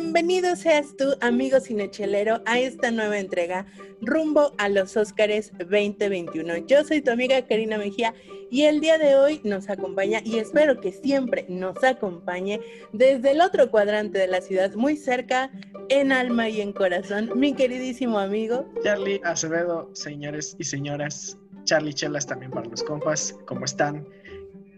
Bienvenido 0.00 0.56
seas 0.56 0.96
tú, 0.96 1.14
amigo 1.20 1.60
cinechelero, 1.60 2.42
a 2.46 2.58
esta 2.58 2.90
nueva 2.90 3.16
entrega 3.16 3.64
rumbo 4.00 4.52
a 4.58 4.68
los 4.68 4.96
Óscares 4.96 5.52
2021. 5.56 6.66
Yo 6.66 6.82
soy 6.82 7.00
tu 7.00 7.12
amiga 7.12 7.46
Karina 7.46 7.78
Mejía 7.78 8.12
y 8.50 8.62
el 8.62 8.80
día 8.80 8.98
de 8.98 9.14
hoy 9.14 9.40
nos 9.44 9.70
acompaña 9.70 10.20
y 10.24 10.38
espero 10.38 10.80
que 10.80 10.90
siempre 10.90 11.46
nos 11.48 11.84
acompañe 11.84 12.58
desde 12.92 13.30
el 13.30 13.40
otro 13.40 13.70
cuadrante 13.70 14.18
de 14.18 14.26
la 14.26 14.40
ciudad, 14.40 14.74
muy 14.74 14.96
cerca, 14.96 15.52
en 15.88 16.10
alma 16.10 16.48
y 16.48 16.60
en 16.60 16.72
corazón, 16.72 17.30
mi 17.36 17.54
queridísimo 17.54 18.18
amigo. 18.18 18.68
Charlie 18.82 19.20
Acevedo, 19.22 19.90
señores 19.92 20.56
y 20.58 20.64
señoras, 20.64 21.38
Charlie 21.62 21.94
Chelas 21.94 22.26
también 22.26 22.50
para 22.50 22.68
los 22.68 22.82
compas, 22.82 23.36
¿cómo 23.46 23.64
están? 23.64 24.04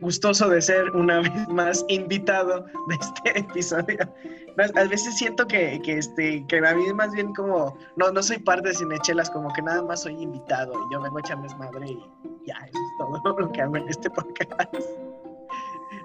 Gustoso 0.01 0.49
de 0.49 0.61
ser 0.61 0.91
una 0.91 1.21
vez 1.21 1.49
más 1.49 1.85
invitado 1.89 2.67
de 2.89 2.95
este 3.01 3.39
episodio. 3.41 3.99
A 4.59 4.85
veces 4.85 5.17
siento 5.17 5.47
que, 5.47 5.81
que, 5.83 5.99
este, 5.99 6.45
que 6.47 6.59
a 6.59 6.75
mí 6.75 6.93
más 6.95 7.13
bien 7.13 7.35
como, 7.35 7.77
no, 7.97 8.11
no 8.11 8.23
soy 8.23 8.39
parte 8.39 8.69
de 8.69 8.75
Cinechelas, 8.75 9.31
como 9.31 9.53
que 9.53 9.63
nada 9.63 9.83
más 9.83 10.03
soy 10.03 10.15
invitado 10.15 10.73
y 10.73 10.93
yo 10.95 11.01
vengo 11.01 11.19
a 11.19 11.21
echarles 11.21 11.57
madre 11.59 11.87
y 11.89 11.99
ya, 12.47 12.57
eso 12.65 12.79
es 12.79 13.23
todo 13.23 13.39
lo 13.39 13.53
que 13.53 13.61
hago 13.61 13.77
en 13.77 13.89
este 13.89 14.09
podcast. 14.09 14.51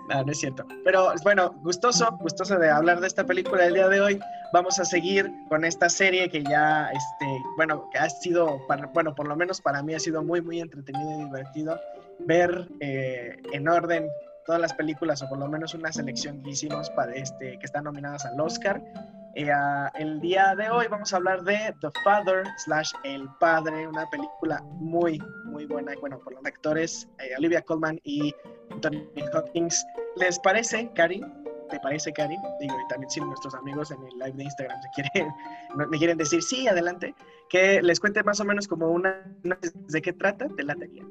No, 0.10 0.24
no 0.24 0.32
es 0.32 0.40
cierto. 0.40 0.66
Pero 0.84 1.14
bueno, 1.24 1.54
gustoso, 1.62 2.18
gustoso 2.20 2.58
de 2.58 2.70
hablar 2.70 3.00
de 3.00 3.08
esta 3.08 3.26
película 3.26 3.66
el 3.66 3.76
día 3.76 3.88
de 3.88 4.02
hoy. 4.02 4.20
Vamos 4.52 4.80
a 4.80 4.86
seguir 4.86 5.32
con 5.48 5.64
esta 5.64 5.90
serie 5.90 6.30
que 6.30 6.44
ya, 6.44 6.90
este, 6.92 7.44
bueno, 7.56 7.90
que 7.92 8.00
ha 8.00 8.10
sido, 8.10 8.60
bueno, 8.94 9.16
por 9.16 9.28
lo 9.28 9.36
menos 9.38 9.62
para 9.62 9.82
mí 9.82 9.94
ha 9.94 10.00
sido 10.00 10.22
muy, 10.24 10.42
muy 10.42 10.60
entretenido 10.60 11.22
y 11.22 11.24
divertido 11.26 11.80
ver 12.26 12.68
eh, 12.80 13.36
en 13.54 13.68
orden 13.68 14.08
todas 14.46 14.60
las 14.62 14.74
películas, 14.74 15.22
o 15.22 15.30
por 15.30 15.38
lo 15.40 15.48
menos 15.48 15.74
una 15.74 15.92
selección 15.92 16.42
que 16.44 16.52
hicimos 16.52 16.90
para 16.92 17.14
este, 17.14 17.58
que 17.60 17.66
están 17.66 17.84
nominadas 17.84 18.26
al 18.26 18.40
Oscar. 18.40 18.82
Eh, 19.36 19.50
el 19.96 20.20
día 20.20 20.56
de 20.56 20.70
hoy 20.70 20.88
vamos 20.90 21.14
a 21.14 21.18
hablar 21.18 21.42
de 21.44 21.74
The 21.80 21.88
Father 22.04 22.44
slash 22.66 22.92
El 23.04 23.30
Padre, 23.40 23.88
una 23.88 24.06
película 24.10 24.62
muy, 24.74 25.22
muy 25.46 25.66
buena, 25.66 25.94
bueno, 26.02 26.20
por 26.20 26.34
los 26.34 26.46
actores 26.46 27.08
eh, 27.20 27.30
Olivia 27.38 27.62
Colman 27.62 28.00
y 28.04 28.34
Anthony 28.72 29.04
Hopkins. 29.34 29.86
¿Les 30.18 30.38
parece, 30.40 30.90
Cari? 30.96 31.22
¿Te 31.70 31.80
parece, 31.80 32.12
Cari? 32.12 32.36
Digo, 32.60 32.76
y 32.78 32.88
también 32.90 33.10
si 33.10 33.22
nuestros 33.22 33.56
amigos 33.56 33.92
en 33.92 34.04
el 34.04 34.14
live 34.20 34.34
de 34.34 34.44
Instagram 34.44 34.82
se 34.82 34.90
quieren, 34.96 35.32
me 35.90 35.98
quieren 35.98 36.18
decir 36.18 36.42
sí, 36.44 36.68
adelante, 36.68 37.16
que 37.48 37.82
les 37.82 38.00
cuente 38.02 38.24
más 38.24 38.42
o 38.42 38.44
menos 38.44 38.68
como 38.68 38.90
una, 38.90 39.24
una- 39.46 39.58
de 39.88 40.02
qué 40.02 40.12
trata, 40.12 40.48
te 40.50 40.64
la 40.64 40.76
tenía. 40.76 41.06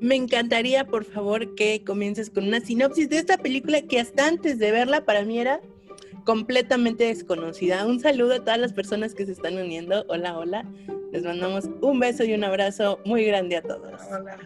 Me 0.00 0.16
encantaría, 0.16 0.86
por 0.86 1.04
favor, 1.04 1.54
que 1.54 1.84
comiences 1.84 2.30
con 2.30 2.48
una 2.48 2.60
sinopsis 2.60 3.08
de 3.10 3.18
esta 3.18 3.36
película 3.36 3.82
que 3.82 4.00
hasta 4.00 4.26
antes 4.26 4.58
de 4.58 4.70
verla 4.70 5.04
para 5.04 5.24
mí 5.24 5.38
era 5.38 5.60
completamente 6.24 7.04
desconocida. 7.04 7.86
Un 7.86 8.00
saludo 8.00 8.34
a 8.34 8.38
todas 8.40 8.58
las 8.58 8.72
personas 8.72 9.14
que 9.14 9.26
se 9.26 9.32
están 9.32 9.56
uniendo. 9.56 10.04
Hola, 10.08 10.38
hola. 10.38 10.64
Les 11.12 11.22
mandamos 11.24 11.68
un 11.82 12.00
beso 12.00 12.24
y 12.24 12.32
un 12.34 12.44
abrazo 12.44 13.00
muy 13.04 13.24
grande 13.24 13.56
a 13.56 13.62
todos. 13.62 14.00
Hola, 14.10 14.38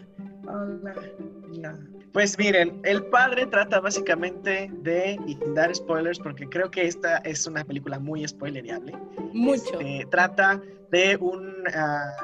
hola. 0.47 1.79
Pues 2.11 2.37
miren, 2.37 2.79
El 2.83 3.03
Padre 3.07 3.45
trata 3.45 3.81
básicamente 3.81 4.71
de, 4.83 5.19
y 5.27 5.37
dar 5.53 5.75
spoilers, 5.75 6.17
porque 6.17 6.47
creo 6.47 6.71
que 6.71 6.87
esta 6.87 7.17
es 7.17 7.45
una 7.45 7.63
película 7.65 7.99
muy 7.99 8.25
spoilereable. 8.25 8.93
Mucho. 9.33 9.79
Este, 9.79 10.07
trata 10.11 10.61
de 10.91 11.17
un, 11.17 11.53
ah, 11.73 12.15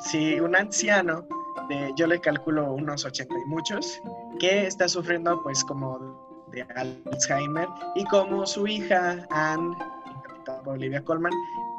sí, 0.00 0.40
un 0.40 0.56
anciano, 0.56 1.28
de, 1.68 1.92
yo 1.96 2.06
le 2.06 2.20
calculo 2.20 2.72
unos 2.72 3.04
80 3.04 3.34
y 3.34 3.44
muchos, 3.46 4.00
que 4.38 4.66
está 4.66 4.88
sufriendo 4.88 5.42
pues 5.42 5.64
como 5.64 6.46
de 6.52 6.62
Alzheimer 6.62 7.68
y 7.94 8.04
como 8.04 8.46
su 8.46 8.66
hija 8.66 9.26
Anne, 9.30 9.76
interpretada 10.14 10.62
por 10.62 10.74
Olivia 10.74 11.02
Colman, 11.04 11.32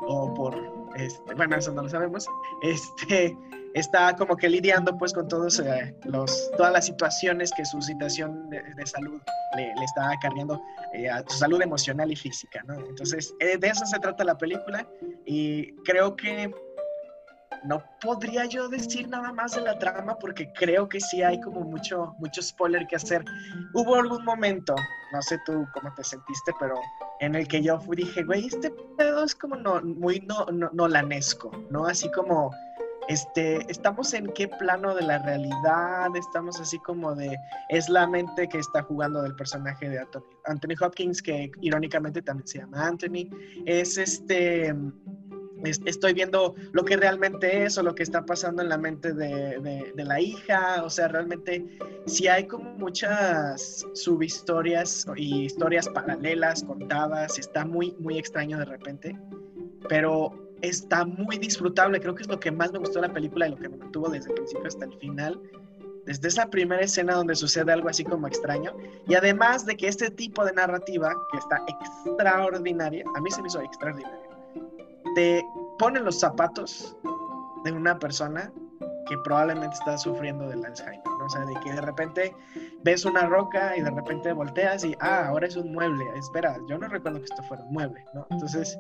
o 0.08 0.34
por, 0.34 0.56
este, 0.96 1.34
bueno, 1.36 1.56
eso 1.56 1.72
no 1.72 1.84
lo 1.84 1.90
sabemos, 1.90 2.28
este, 2.62 3.38
está 3.74 4.16
como 4.16 4.36
que 4.36 4.50
lidiando 4.50 4.98
pues 4.98 5.14
con 5.14 5.28
todos 5.28 5.60
eh, 5.60 5.96
los, 6.06 6.50
todas 6.58 6.72
las 6.72 6.86
situaciones 6.86 7.52
que 7.52 7.66
su 7.66 7.82
situación 7.82 8.50
de, 8.50 8.62
de 8.62 8.86
salud 8.86 9.22
le, 9.56 9.74
le 9.76 9.86
está 9.86 10.12
acarreando 10.12 10.62
eh, 10.94 11.10
a 11.10 11.24
su 11.28 11.38
salud 11.38 11.62
emocional 11.62 12.12
y 12.12 12.16
física, 12.16 12.64
¿no? 12.66 12.76
Entonces, 12.80 13.34
eh, 13.40 13.58
de 13.58 13.68
eso 13.68 13.86
se 13.86 14.00
trata 14.00 14.24
la 14.24 14.38
película 14.38 14.88
y 15.26 15.74
creo 15.84 16.16
que 16.16 16.52
no 17.64 17.84
podría 18.02 18.46
yo 18.46 18.70
decir 18.70 19.08
nada 19.08 19.32
más 19.34 19.56
de 19.56 19.62
la 19.62 19.78
trama 19.78 20.18
porque 20.18 20.52
creo 20.54 20.88
que 20.88 21.00
sí 21.00 21.22
hay 21.22 21.40
como 21.42 21.62
mucho, 21.62 22.16
mucho 22.20 22.42
spoiler 22.42 22.88
que 22.88 22.96
hacer. 22.96 23.24
Hubo 23.74 23.96
algún 23.96 24.24
momento, 24.24 24.76
no 25.12 25.22
sé 25.22 25.40
tú 25.46 25.68
cómo 25.74 25.94
te 25.96 26.04
sentiste, 26.04 26.54
pero 26.60 26.76
en 27.20 27.36
el 27.36 27.48
que 27.48 27.62
yo 27.62 27.80
fui, 27.80 27.98
dije, 27.98 28.24
güey, 28.24 28.48
este 28.48 28.72
pedo 28.98 29.24
es 29.24 29.36
como 29.36 29.56
no, 29.56 29.82
muy 29.82 30.20
no, 30.22 30.46
no, 30.52 30.70
nolanesco, 30.74 31.52
¿no? 31.70 31.86
Así 31.86 32.10
como, 32.12 32.52
este, 33.08 33.60
estamos 33.72 34.14
en 34.14 34.28
qué 34.34 34.48
plano 34.48 34.96
de 34.96 35.02
la 35.02 35.18
realidad, 35.20 36.16
estamos 36.16 36.60
así 36.60 36.78
como 36.80 37.16
de, 37.16 37.38
es 37.70 37.90
la 37.90 38.08
mente 38.08 38.48
que 38.48 38.60
está 38.60 38.84
jugando 38.84 39.22
del 39.22 39.36
personaje 39.36 39.90
de 39.90 40.00
Anthony, 40.00 40.24
Anthony 40.46 40.76
Hopkins, 40.80 41.22
que 41.22 41.52
irónicamente 41.62 42.22
también 42.22 42.48
se 42.48 42.60
llama 42.60 42.88
Anthony, 42.88 43.30
es 43.66 43.98
este 43.98 44.74
es- 45.64 45.82
estoy 45.86 46.14
viendo 46.14 46.56
lo 46.72 46.84
que 46.86 46.98
realmente 46.98 47.64
es 47.66 47.78
o 47.78 47.84
lo 47.84 47.96
que 47.96 48.04
está 48.04 48.26
pasando 48.26 48.62
en 48.62 48.70
la 48.70 48.78
mente 48.78 49.14
de 49.14 49.94
la 49.96 50.20
hija, 50.22 50.84
o 50.84 50.90
sea, 50.90 51.08
realmente 51.08 51.66
sí 52.06 52.28
hay 52.28 52.46
como 52.48 52.72
muchas 52.78 53.86
subhistorias 53.94 55.06
y 55.16 55.46
historias 55.46 55.88
paralelas 55.90 56.64
contadas, 56.64 57.38
está 57.38 57.66
muy, 57.66 57.94
muy 58.00 58.18
extraño 58.18 58.58
de 58.58 58.66
repente, 58.66 59.18
pero 59.88 60.32
está 60.62 61.06
muy 61.06 61.38
disfrutable, 61.38 62.00
creo 62.00 62.16
que 62.16 62.24
es 62.24 62.30
lo 62.30 62.40
que 62.40 62.52
más 62.52 62.72
me 62.72 62.80
gustó 62.80 63.00
de 63.02 63.08
la 63.08 63.14
película 63.14 63.48
y 63.48 63.52
lo 63.52 63.58
que 63.58 63.70
me 63.70 63.78
mantuvo 63.78 64.10
desde 64.10 64.30
el 64.30 64.36
principio 64.36 64.68
hasta 64.68 64.86
el 64.86 64.94
final, 65.00 65.40
desde 66.06 66.28
esa 66.28 66.50
primera 66.50 66.82
escena 66.82 67.14
donde 67.14 67.36
sucede 67.36 67.72
algo 67.72 67.88
así 67.88 68.04
como 68.04 68.28
extraño, 68.28 68.74
y 69.08 69.14
además 69.16 69.66
de 69.66 69.78
que 69.78 69.88
este 69.88 70.10
tipo 70.10 70.44
de 70.44 70.54
narrativa, 70.54 71.14
que 71.32 71.38
está 71.38 71.62
extraordinaria, 71.68 73.04
a 73.16 73.22
mí 73.22 73.30
se 73.30 73.42
me 73.42 73.48
hizo 73.48 73.62
extraordinaria, 73.62 74.29
te 75.16 75.46
pone 75.78 76.00
los 76.00 76.20
zapatos 76.20 76.98
de 77.64 77.72
una 77.72 77.98
persona 78.00 78.52
que 79.08 79.18
probablemente 79.24 79.76
está 79.76 79.98
sufriendo 79.98 80.48
del 80.48 80.64
Alzheimer, 80.64 81.02
¿no? 81.06 81.26
O 81.26 81.30
sea, 81.30 81.46
de 81.46 81.56
que 81.62 81.74
de 81.74 81.82
repente 81.82 82.36
ves 82.84 83.06
una 83.06 83.26
roca 83.26 83.76
y 83.76 83.82
de 83.82 83.90
repente 83.90 84.32
volteas 84.32 84.84
y, 84.86 84.96
ah, 85.00 85.28
ahora 85.28 85.48
es 85.48 85.56
un 85.56 85.74
mueble. 85.74 86.06
Espera, 86.16 86.58
yo 86.70 86.78
no 86.78 86.88
recuerdo 86.88 87.18
que 87.18 87.26
esto 87.26 87.42
fuera 87.44 87.64
un 87.64 87.74
mueble, 87.74 88.06
¿no? 88.14 88.28
Entonces, 88.30 88.78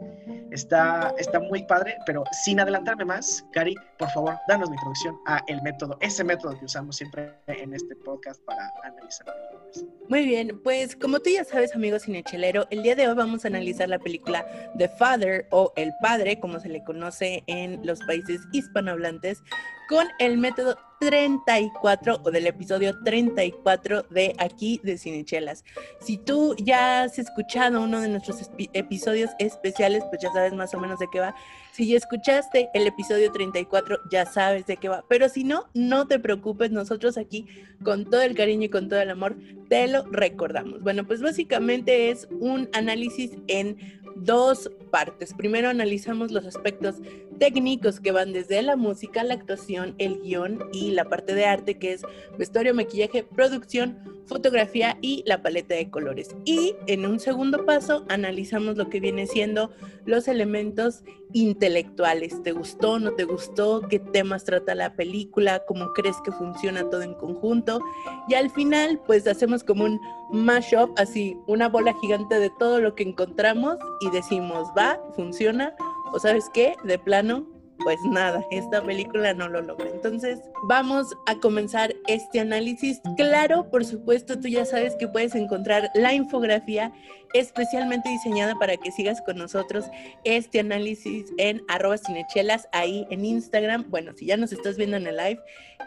está, 0.51 1.13
está 1.17 1.39
muy 1.39 1.63
padre, 1.63 1.97
pero 2.05 2.23
sin 2.43 2.59
adelantarme 2.59 3.05
más, 3.05 3.45
Cari, 3.51 3.75
por 3.97 4.09
favor, 4.09 4.35
danos 4.47 4.69
la 4.69 4.75
introducción 4.75 5.17
a 5.25 5.41
el 5.47 5.61
método, 5.61 5.97
ese 6.01 6.23
método 6.23 6.57
que 6.57 6.65
usamos 6.65 6.97
siempre 6.97 7.33
en 7.47 7.73
este 7.73 7.95
podcast 7.95 8.43
para 8.45 8.71
analizar 8.83 9.25
películas. 9.25 9.85
Muy 10.07 10.25
bien, 10.25 10.59
pues 10.63 10.95
como 10.95 11.19
tú 11.19 11.29
ya 11.29 11.43
sabes, 11.43 11.75
amigo 11.75 11.99
cinechelero, 11.99 12.65
el 12.71 12.83
día 12.83 12.95
de 12.95 13.07
hoy 13.07 13.15
vamos 13.15 13.45
a 13.45 13.49
analizar 13.49 13.89
la 13.89 13.99
película 13.99 14.45
The 14.77 14.89
Father 14.89 15.47
o 15.51 15.71
El 15.75 15.91
Padre, 16.01 16.39
como 16.39 16.59
se 16.59 16.69
le 16.69 16.83
conoce 16.83 17.43
en 17.47 17.85
los 17.85 17.99
países 18.01 18.41
hispanohablantes, 18.51 19.43
con 19.87 20.07
el 20.19 20.37
método 20.37 20.77
34 20.99 22.21
o 22.23 22.31
del 22.31 22.47
episodio 22.47 22.93
34 23.03 24.03
de 24.09 24.35
aquí 24.37 24.79
de 24.83 24.97
Cinechelas. 24.97 25.63
Si 26.01 26.17
tú 26.17 26.55
ya 26.57 27.03
has 27.03 27.17
escuchado 27.17 27.81
uno 27.81 28.01
de 28.01 28.09
nuestros 28.09 28.49
episodios 28.73 29.31
especiales, 29.39 30.03
pues 30.09 30.21
ya 30.21 30.31
sabes 30.31 30.53
más 30.53 30.73
o 30.73 30.79
menos 30.79 30.99
de 30.99 31.07
qué 31.11 31.19
va. 31.19 31.35
Si 31.71 31.87
ya 31.87 31.97
escuchaste 31.97 32.69
el 32.73 32.87
episodio 32.87 33.31
34, 33.31 33.99
ya 34.11 34.25
sabes 34.25 34.65
de 34.65 34.77
qué 34.77 34.89
va. 34.89 35.05
Pero 35.07 35.29
si 35.29 35.43
no, 35.43 35.69
no 35.73 36.07
te 36.07 36.19
preocupes, 36.19 36.71
nosotros 36.71 37.17
aquí, 37.17 37.47
con 37.83 38.09
todo 38.09 38.21
el 38.21 38.35
cariño 38.35 38.65
y 38.65 38.69
con 38.69 38.89
todo 38.89 38.99
el 38.99 39.09
amor, 39.09 39.37
te 39.69 39.87
lo 39.87 40.03
recordamos. 40.07 40.81
Bueno, 40.81 41.05
pues 41.05 41.21
básicamente 41.21 42.09
es 42.09 42.27
un 42.31 42.69
análisis 42.73 43.31
en 43.47 43.77
dos 44.15 44.69
partes. 44.91 45.33
Primero 45.33 45.69
analizamos 45.69 46.31
los 46.31 46.45
aspectos 46.45 46.95
técnicos 47.39 47.99
que 47.99 48.11
van 48.11 48.33
desde 48.33 48.61
la 48.61 48.75
música, 48.75 49.23
la 49.23 49.35
actuación, 49.35 49.95
el 49.97 50.19
guion 50.21 50.69
y 50.73 50.91
la 50.91 51.05
parte 51.05 51.35
de 51.35 51.45
arte 51.45 51.77
que 51.77 51.93
es 51.93 52.01
vestuario, 52.37 52.73
maquillaje, 52.73 53.23
producción, 53.23 53.97
fotografía 54.25 54.97
y 55.01 55.23
la 55.25 55.41
paleta 55.41 55.75
de 55.75 55.89
colores. 55.89 56.35
Y 56.45 56.75
en 56.87 57.05
un 57.05 57.19
segundo 57.19 57.65
paso 57.65 58.05
analizamos 58.09 58.75
lo 58.75 58.89
que 58.89 58.99
viene 58.99 59.25
siendo 59.25 59.71
los 60.05 60.27
elementos 60.27 61.03
intelectuales. 61.33 62.41
¿Te 62.43 62.51
gustó? 62.51 62.99
¿No 62.99 63.11
te 63.13 63.23
gustó? 63.23 63.81
¿Qué 63.89 63.99
temas 63.99 64.43
trata 64.43 64.75
la 64.75 64.95
película? 64.95 65.63
¿Cómo 65.67 65.93
crees 65.93 66.17
que 66.23 66.31
funciona 66.31 66.89
todo 66.89 67.01
en 67.01 67.13
conjunto? 67.13 67.79
Y 68.27 68.33
al 68.33 68.49
final 68.49 68.99
pues 69.05 69.27
hacemos 69.27 69.63
como 69.63 69.85
un 69.85 69.99
mashup, 70.31 70.91
así 70.97 71.37
una 71.47 71.69
bola 71.69 71.93
gigante 72.01 72.39
de 72.39 72.51
todo 72.59 72.79
lo 72.79 72.95
que 72.95 73.03
encontramos 73.03 73.77
y 74.01 74.09
decimos, 74.09 74.67
va, 74.77 74.99
funciona 75.15 75.73
o 76.11 76.19
sabes 76.19 76.49
qué, 76.53 76.75
de 76.83 76.97
plano, 76.97 77.45
pues 77.83 77.97
nada, 78.03 78.45
esta 78.51 78.81
película 78.83 79.33
no 79.33 79.47
lo 79.47 79.61
logra. 79.61 79.89
Entonces, 79.89 80.39
vamos 80.67 81.07
a 81.27 81.35
comenzar 81.35 81.93
este 82.07 82.39
análisis. 82.39 83.01
Claro, 83.15 83.69
por 83.69 83.85
supuesto, 83.85 84.39
tú 84.39 84.47
ya 84.47 84.65
sabes 84.65 84.95
que 84.95 85.07
puedes 85.07 85.35
encontrar 85.35 85.89
la 85.93 86.13
infografía 86.13 86.91
especialmente 87.33 88.09
diseñada 88.09 88.55
para 88.55 88.75
que 88.77 88.91
sigas 88.91 89.21
con 89.21 89.37
nosotros 89.37 89.85
este 90.23 90.59
análisis 90.59 91.31
en 91.37 91.61
arroba 91.67 91.97
cinechelas, 91.97 92.67
ahí 92.71 93.05
en 93.11 93.23
Instagram. 93.23 93.85
Bueno, 93.89 94.13
si 94.15 94.25
ya 94.25 94.37
nos 94.37 94.51
estás 94.51 94.77
viendo 94.77 94.97
en 94.97 95.07
el 95.07 95.17
live, 95.17 95.39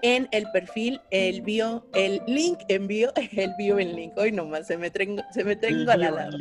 en 0.03 0.29
el 0.31 0.51
perfil, 0.53 1.01
el 1.11 1.43
bio, 1.43 1.87
el 1.95 2.23
link 2.27 2.61
en 2.69 2.87
bio, 2.87 3.13
el 3.37 3.53
bio 3.59 3.79
en 3.79 3.97
link. 3.97 4.13
Hoy 4.17 4.33
nomás 4.33 4.67
se 4.67 4.79
me 4.79 4.91
tengo, 4.91 5.23
se 5.33 5.45
me 5.45 5.57
tengo 5.57 5.91
a 5.91 5.97
la 5.97 6.11
lado. 6.11 6.39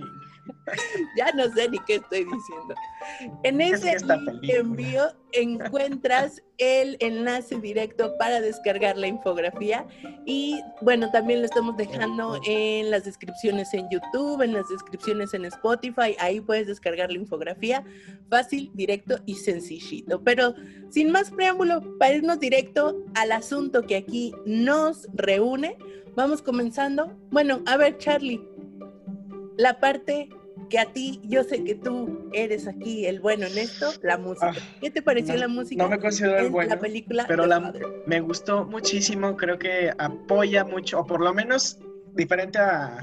ya 1.17 1.31
no 1.33 1.51
sé 1.53 1.69
ni 1.69 1.79
qué 1.79 1.95
estoy 1.95 2.25
diciendo. 2.25 2.75
En 3.43 3.61
ese 3.61 3.97
envío 4.41 5.03
encuentras 5.33 6.41
el 6.57 6.97
enlace 6.99 7.55
directo 7.59 8.15
para 8.17 8.41
descargar 8.41 8.97
la 8.97 9.07
infografía 9.07 9.85
y 10.25 10.59
bueno, 10.81 11.09
también 11.11 11.39
lo 11.39 11.45
estamos 11.45 11.75
dejando 11.77 12.39
en 12.45 12.91
las 12.91 13.05
descripciones 13.05 13.73
en 13.73 13.89
YouTube, 13.89 14.41
en 14.41 14.53
las 14.53 14.67
descripciones 14.69 15.33
en 15.33 15.45
Spotify, 15.45 16.15
ahí 16.19 16.41
puedes 16.41 16.67
descargar 16.67 17.11
la 17.11 17.17
infografía 17.17 17.83
fácil, 18.29 18.71
directo 18.73 19.17
y 19.25 19.35
sencillito. 19.35 20.21
Pero 20.23 20.53
sin 20.89 21.11
más 21.11 21.31
preámbulo, 21.31 21.97
para 21.97 22.15
irnos 22.15 22.39
directo 22.39 23.03
al 23.15 23.31
asunto 23.31 23.83
que 23.83 23.95
aquí 23.95 24.33
nos 24.45 25.07
reúne, 25.13 25.77
vamos 26.15 26.41
comenzando. 26.41 27.17
Bueno, 27.31 27.61
a 27.65 27.77
ver 27.77 27.97
Charlie, 27.97 28.41
la 29.57 29.79
parte 29.79 30.29
que 30.71 30.79
a 30.79 30.85
ti, 30.85 31.19
yo 31.25 31.43
sé 31.43 31.63
que 31.63 31.75
tú 31.75 32.29
eres 32.31 32.65
aquí 32.65 33.05
el 33.05 33.19
bueno 33.19 33.45
en 33.45 33.57
esto, 33.57 33.91
la 34.01 34.17
música. 34.17 34.53
Ah, 34.57 34.77
¿Qué 34.79 34.89
te 34.89 35.01
pareció 35.01 35.35
la 35.35 35.49
música? 35.49 35.83
No 35.83 35.89
me 35.89 35.99
considero 35.99 36.39
el 36.39 36.49
bueno. 36.49 36.73
La 36.73 36.79
película. 36.79 37.25
Pero 37.27 37.45
la, 37.45 37.73
me 38.07 38.21
gustó 38.21 38.65
muchísimo, 38.65 39.35
creo 39.35 39.59
que 39.59 39.91
apoya 39.97 40.63
mucho, 40.63 41.01
o 41.01 41.05
por 41.05 41.19
lo 41.21 41.33
menos 41.33 41.77
diferente 42.13 42.57
a, 42.57 42.99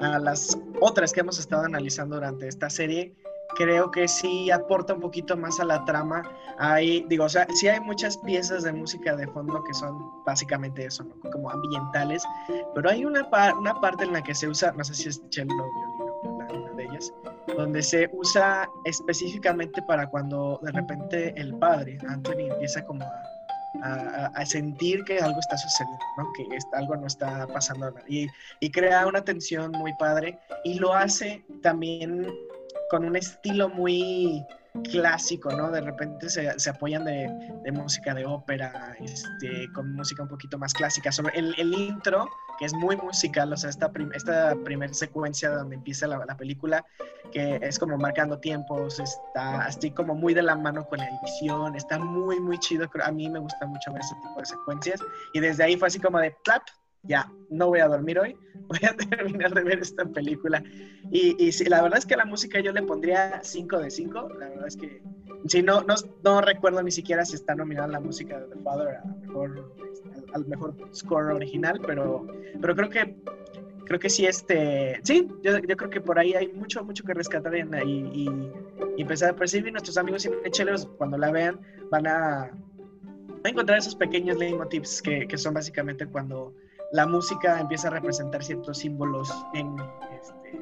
a 0.00 0.18
las 0.18 0.58
otras 0.80 1.12
que 1.12 1.20
hemos 1.20 1.38
estado 1.38 1.64
analizando 1.64 2.16
durante 2.16 2.48
esta 2.48 2.68
serie, 2.68 3.14
creo 3.54 3.90
que 3.90 4.08
sí 4.08 4.50
aporta 4.50 4.94
un 4.94 5.00
poquito 5.00 5.36
más 5.36 5.60
a 5.60 5.64
la 5.64 5.84
trama. 5.84 6.22
Hay, 6.58 7.04
digo, 7.08 7.24
o 7.24 7.28
sea, 7.28 7.46
sí 7.54 7.68
hay 7.68 7.80
muchas 7.80 8.18
piezas 8.18 8.64
de 8.64 8.72
música 8.72 9.16
de 9.16 9.26
fondo 9.28 9.62
que 9.64 9.74
son 9.74 9.96
básicamente 10.24 10.84
eso, 10.84 11.04
¿no? 11.04 11.30
como 11.30 11.50
ambientales, 11.50 12.24
pero 12.74 12.90
hay 12.90 13.04
una, 13.04 13.28
una 13.58 13.80
parte 13.80 14.04
en 14.04 14.12
la 14.12 14.22
que 14.22 14.34
se 14.34 14.48
usa, 14.48 14.72
no 14.72 14.84
sé 14.84 14.94
si 14.94 15.08
es 15.08 15.22
cello 15.30 15.52
o 15.54 15.93
donde 17.56 17.82
se 17.82 18.08
usa 18.12 18.68
específicamente 18.84 19.82
para 19.82 20.06
cuando 20.08 20.60
de 20.62 20.72
repente 20.72 21.34
el 21.36 21.54
padre, 21.54 21.98
Anthony, 22.08 22.50
empieza 22.50 22.84
como 22.84 23.04
a, 23.82 24.46
sentir 24.46 25.02
que 25.04 25.18
algo 25.18 25.40
está 25.40 25.56
sucediendo, 25.56 26.04
¿no? 26.18 26.32
que 26.34 26.46
algo 26.72 26.96
no 26.96 27.06
está 27.06 27.46
pasando 27.48 27.92
y, 28.08 28.28
y 28.60 28.70
crea 28.70 29.06
una 29.06 29.22
tensión 29.22 29.72
muy 29.72 29.92
padre 29.94 30.38
y 30.64 30.78
lo 30.78 30.94
hace 30.94 31.44
también 31.62 32.26
con 32.90 33.04
un 33.04 33.16
estilo 33.16 33.68
muy 33.68 34.46
clásico, 34.82 35.50
¿no? 35.52 35.70
De 35.70 35.80
repente 35.80 36.28
se, 36.28 36.58
se 36.58 36.70
apoyan 36.70 37.04
de, 37.04 37.30
de, 37.62 37.72
música 37.72 38.12
de 38.12 38.26
ópera, 38.26 38.96
este, 39.00 39.70
con 39.72 39.92
música 39.92 40.22
un 40.22 40.28
poquito 40.28 40.58
más 40.58 40.74
clásica. 40.74 41.12
Sobre 41.12 41.38
el, 41.38 41.54
el 41.58 41.72
intro, 41.74 42.28
que 42.58 42.64
es 42.64 42.74
muy 42.74 42.96
musical, 42.96 43.52
o 43.52 43.56
sea, 43.56 43.70
esta, 43.70 43.90
esta 44.14 44.54
primera 44.64 44.92
secuencia 44.92 45.50
donde 45.50 45.76
empieza 45.76 46.08
la, 46.08 46.24
la, 46.26 46.36
película, 46.36 46.84
que 47.32 47.60
es 47.62 47.78
como 47.78 47.96
marcando 47.96 48.38
tiempos, 48.38 48.98
está 48.98 49.64
así 49.64 49.90
como 49.92 50.14
muy 50.14 50.34
de 50.34 50.42
la 50.42 50.56
mano 50.56 50.84
con 50.86 50.98
la 50.98 51.08
edición, 51.08 51.76
está 51.76 51.98
muy, 51.98 52.40
muy 52.40 52.58
chido. 52.58 52.88
A 53.04 53.12
mí 53.12 53.28
me 53.28 53.38
gusta 53.38 53.66
mucho 53.66 53.92
ver 53.92 54.02
ese 54.02 54.14
tipo 54.16 54.40
de 54.40 54.46
secuencias. 54.46 55.00
Y 55.32 55.40
desde 55.40 55.64
ahí 55.64 55.76
fue 55.76 55.88
así 55.88 56.00
como 56.00 56.18
de, 56.18 56.32
plap, 56.44 56.62
ya, 57.06 57.30
no 57.50 57.68
voy 57.68 57.80
a 57.80 57.88
dormir 57.88 58.18
hoy, 58.18 58.36
voy 58.68 58.80
a 58.82 58.96
terminar 58.96 59.54
de 59.54 59.62
ver 59.62 59.80
esta 59.80 60.04
película. 60.04 60.62
Y, 61.10 61.36
y 61.38 61.64
la 61.68 61.82
verdad 61.82 61.98
es 61.98 62.06
que 62.06 62.16
la 62.16 62.24
música 62.24 62.60
yo 62.60 62.72
le 62.72 62.82
pondría 62.82 63.40
5 63.42 63.78
de 63.78 63.90
5, 63.90 64.28
la 64.38 64.48
verdad 64.48 64.66
es 64.66 64.76
que 64.76 65.02
sí, 65.46 65.62
no, 65.62 65.82
no, 65.82 65.94
no, 66.22 66.40
recuerdo 66.40 66.82
ni 66.82 66.90
siquiera 66.90 67.24
si 67.24 67.36
está 67.36 67.54
nominada 67.54 67.88
la 67.88 68.00
música 68.00 68.40
de 68.40 68.46
The 68.46 68.60
Father 68.62 68.96
al 68.96 69.20
mejor, 69.20 69.74
al 70.32 70.46
mejor 70.46 70.74
score 70.94 71.32
original, 71.32 71.80
pero, 71.84 72.26
pero 72.60 72.74
creo 72.74 72.90
que 72.90 73.16
creo 73.84 74.00
que 74.00 74.08
sí, 74.08 74.26
este, 74.26 74.98
sí, 75.02 75.28
yo, 75.42 75.58
yo, 75.58 75.76
creo 75.76 75.90
que 75.90 76.00
por 76.00 76.18
ahí 76.18 76.34
hay 76.34 76.48
mucho, 76.48 76.82
mucho 76.84 77.04
que 77.04 77.14
rescatar 77.14 77.54
y, 77.54 77.60
y, 77.86 78.50
empezar 78.96 79.30
a 79.30 79.36
percibir. 79.36 79.72
Nuestros 79.72 79.98
amigos 79.98 80.28
cheleros 80.50 80.86
cuando 80.96 81.18
la 81.18 81.30
vean, 81.30 81.60
van 81.90 82.06
a, 82.06 82.44
a 82.44 83.48
encontrar 83.48 83.78
esos 83.78 83.94
pequeños 83.94 84.38
leitmotivs 84.38 85.02
que, 85.02 85.26
que 85.28 85.36
son 85.36 85.54
básicamente 85.54 86.06
cuando 86.06 86.54
la 86.94 87.06
música 87.06 87.58
empieza 87.58 87.88
a 87.88 87.90
representar 87.90 88.44
ciertos 88.44 88.78
símbolos 88.78 89.28
en, 89.52 89.76
este, 90.12 90.60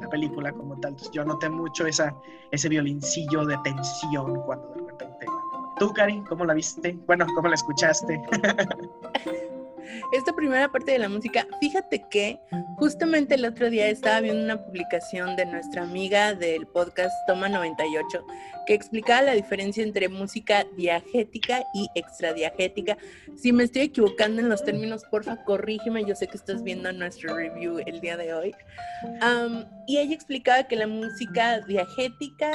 la, 0.00 0.08
película 0.08 0.52
como 0.52 0.78
tal. 0.78 0.92
Entonces 0.92 1.12
yo 1.12 1.24
noté 1.24 1.50
mucho 1.50 1.88
esa, 1.88 2.14
ese 2.52 2.68
violincillo 2.68 3.44
de 3.44 3.58
tensión 3.64 4.40
cuando 4.42 4.68
de 4.74 4.92
repente... 4.92 5.26
¿Tú, 5.80 5.92
Cari, 5.92 6.22
cómo 6.28 6.44
la 6.44 6.54
viste? 6.54 6.96
Bueno, 7.06 7.26
¿cómo 7.34 7.48
la 7.48 7.56
escuchaste? 7.56 8.22
esta 10.12 10.32
primera 10.34 10.70
parte 10.70 10.92
de 10.92 10.98
la 10.98 11.08
música, 11.08 11.46
fíjate 11.60 12.04
que 12.10 12.40
justamente 12.76 13.34
el 13.34 13.44
otro 13.44 13.70
día 13.70 13.88
estaba 13.88 14.20
viendo 14.20 14.42
una 14.42 14.64
publicación 14.64 15.36
de 15.36 15.46
nuestra 15.46 15.82
amiga 15.82 16.34
del 16.34 16.66
podcast 16.66 17.12
Toma 17.26 17.48
98 17.48 18.24
que 18.68 18.74
explicaba 18.74 19.22
la 19.22 19.32
diferencia 19.32 19.82
entre 19.82 20.10
música 20.10 20.66
diagética 20.76 21.64
y 21.72 21.88
extradiagética. 21.94 22.98
Si 23.34 23.50
me 23.50 23.64
estoy 23.64 23.82
equivocando 23.82 24.42
en 24.42 24.50
los 24.50 24.62
términos, 24.62 25.04
porfa, 25.10 25.42
corrígeme. 25.44 26.04
Yo 26.04 26.14
sé 26.14 26.26
que 26.26 26.36
estás 26.36 26.62
viendo 26.62 26.92
nuestro 26.92 27.34
review 27.34 27.78
el 27.86 28.02
día 28.02 28.18
de 28.18 28.34
hoy. 28.34 28.54
y 29.86 29.96
ella 29.96 30.14
explicaba 30.14 30.64
que 30.64 30.76
la 30.76 30.86
música 30.86 31.60
diagética 31.60 32.50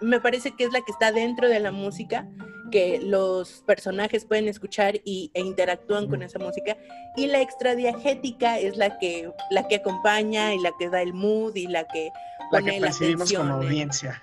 me 0.00 0.20
parece 0.20 0.50
que 0.56 0.64
es 0.64 0.72
la 0.72 0.80
que 0.80 0.90
está 0.90 1.12
dentro 1.12 1.48
de 1.48 1.60
la 1.60 1.70
música, 1.70 2.26
que 2.70 3.00
los 3.00 3.62
personajes 3.66 4.24
pueden 4.24 4.48
escuchar 4.48 5.00
y, 5.04 5.30
e 5.34 5.40
interactúan 5.40 6.08
con 6.08 6.22
esa 6.22 6.38
música. 6.38 6.76
Y 7.16 7.26
la 7.26 7.40
extradiagética 7.40 8.58
es 8.58 8.76
la 8.76 8.98
que, 8.98 9.30
la 9.50 9.68
que 9.68 9.76
acompaña 9.76 10.54
y 10.54 10.60
la 10.60 10.72
que 10.78 10.88
da 10.88 11.02
el 11.02 11.12
mood 11.12 11.56
y 11.56 11.66
la 11.66 11.86
que 11.86 12.10
pone 12.50 12.80
la, 12.80 12.90
que 12.90 13.16
la 13.16 13.24
como 13.24 13.54
audiencia. 13.54 14.22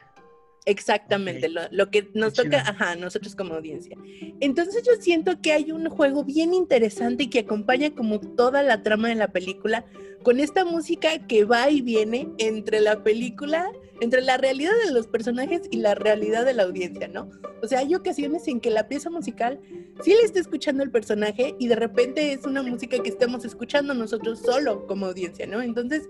Exactamente, 0.67 1.47
lo, 1.47 1.89
que 1.89 2.11
nos 2.13 2.33
toca, 2.33 2.59
ajá, 2.59 2.97
nosotros 2.97 3.37
como 3.37 3.53
audiencia. 3.53 3.95
Entonces 4.41 4.83
yo 4.85 5.01
siento 5.01 5.41
que 5.41 5.53
hay 5.53 5.71
un 5.71 5.89
juego 5.89 6.25
bien 6.25 6.53
interesante 6.53 7.23
y 7.23 7.27
que 7.29 7.39
acompaña 7.39 7.91
como 7.91 8.19
toda 8.19 8.61
la 8.63 8.83
trama 8.83 9.07
de 9.07 9.15
la 9.15 9.29
película 9.29 9.85
con 10.27 10.41
esta 10.41 10.65
música 10.65 11.25
que 11.25 11.45
va 11.45 11.69
y 11.69 11.79
viene 11.79 12.27
entre 12.37 12.81
la 12.81 13.01
película, 13.01 13.71
entre 14.01 14.21
la 14.21 14.35
realidad 14.35 14.73
de 14.85 14.91
los 14.91 15.07
personajes 15.07 15.61
y 15.71 15.77
la 15.77 15.95
realidad 15.95 16.43
de 16.43 16.53
la 16.53 16.63
audiencia, 16.63 17.07
¿no? 17.07 17.29
O 17.63 17.67
sea, 17.69 17.79
hay 17.79 17.95
ocasiones 17.95 18.45
en 18.49 18.59
que 18.59 18.69
la 18.69 18.89
pieza 18.89 19.09
musical 19.09 19.57
sí 20.03 20.11
le 20.11 20.23
está 20.23 20.41
escuchando 20.41 20.83
el 20.83 20.91
personaje 20.91 21.55
y 21.59 21.69
de 21.69 21.77
repente 21.77 22.33
es 22.33 22.45
una 22.45 22.61
música 22.61 23.01
que 23.01 23.07
estamos 23.07 23.45
escuchando 23.45 23.93
nosotros 23.93 24.39
solo 24.39 24.85
como 24.85 25.05
audiencia, 25.05 25.47
¿no? 25.47 25.61
Entonces, 25.61 26.09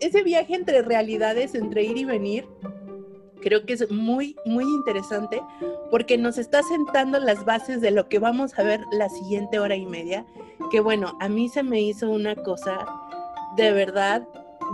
ese 0.00 0.22
viaje 0.22 0.54
entre 0.54 0.80
realidades, 0.80 1.54
entre 1.54 1.82
ir 1.82 1.98
y 1.98 2.06
venir, 2.06 2.46
creo 3.42 3.66
que 3.66 3.74
es 3.74 3.90
muy, 3.90 4.34
muy 4.46 4.64
interesante 4.64 5.42
porque 5.90 6.16
nos 6.16 6.38
está 6.38 6.62
sentando 6.62 7.20
las 7.20 7.44
bases 7.44 7.82
de 7.82 7.90
lo 7.90 8.08
que 8.08 8.18
vamos 8.18 8.58
a 8.58 8.62
ver 8.62 8.80
la 8.92 9.10
siguiente 9.10 9.58
hora 9.58 9.76
y 9.76 9.84
media, 9.84 10.24
que 10.70 10.80
bueno, 10.80 11.18
a 11.20 11.28
mí 11.28 11.50
se 11.50 11.62
me 11.62 11.82
hizo 11.82 12.08
una 12.08 12.34
cosa 12.34 12.86
de 13.56 13.72
verdad 13.72 14.26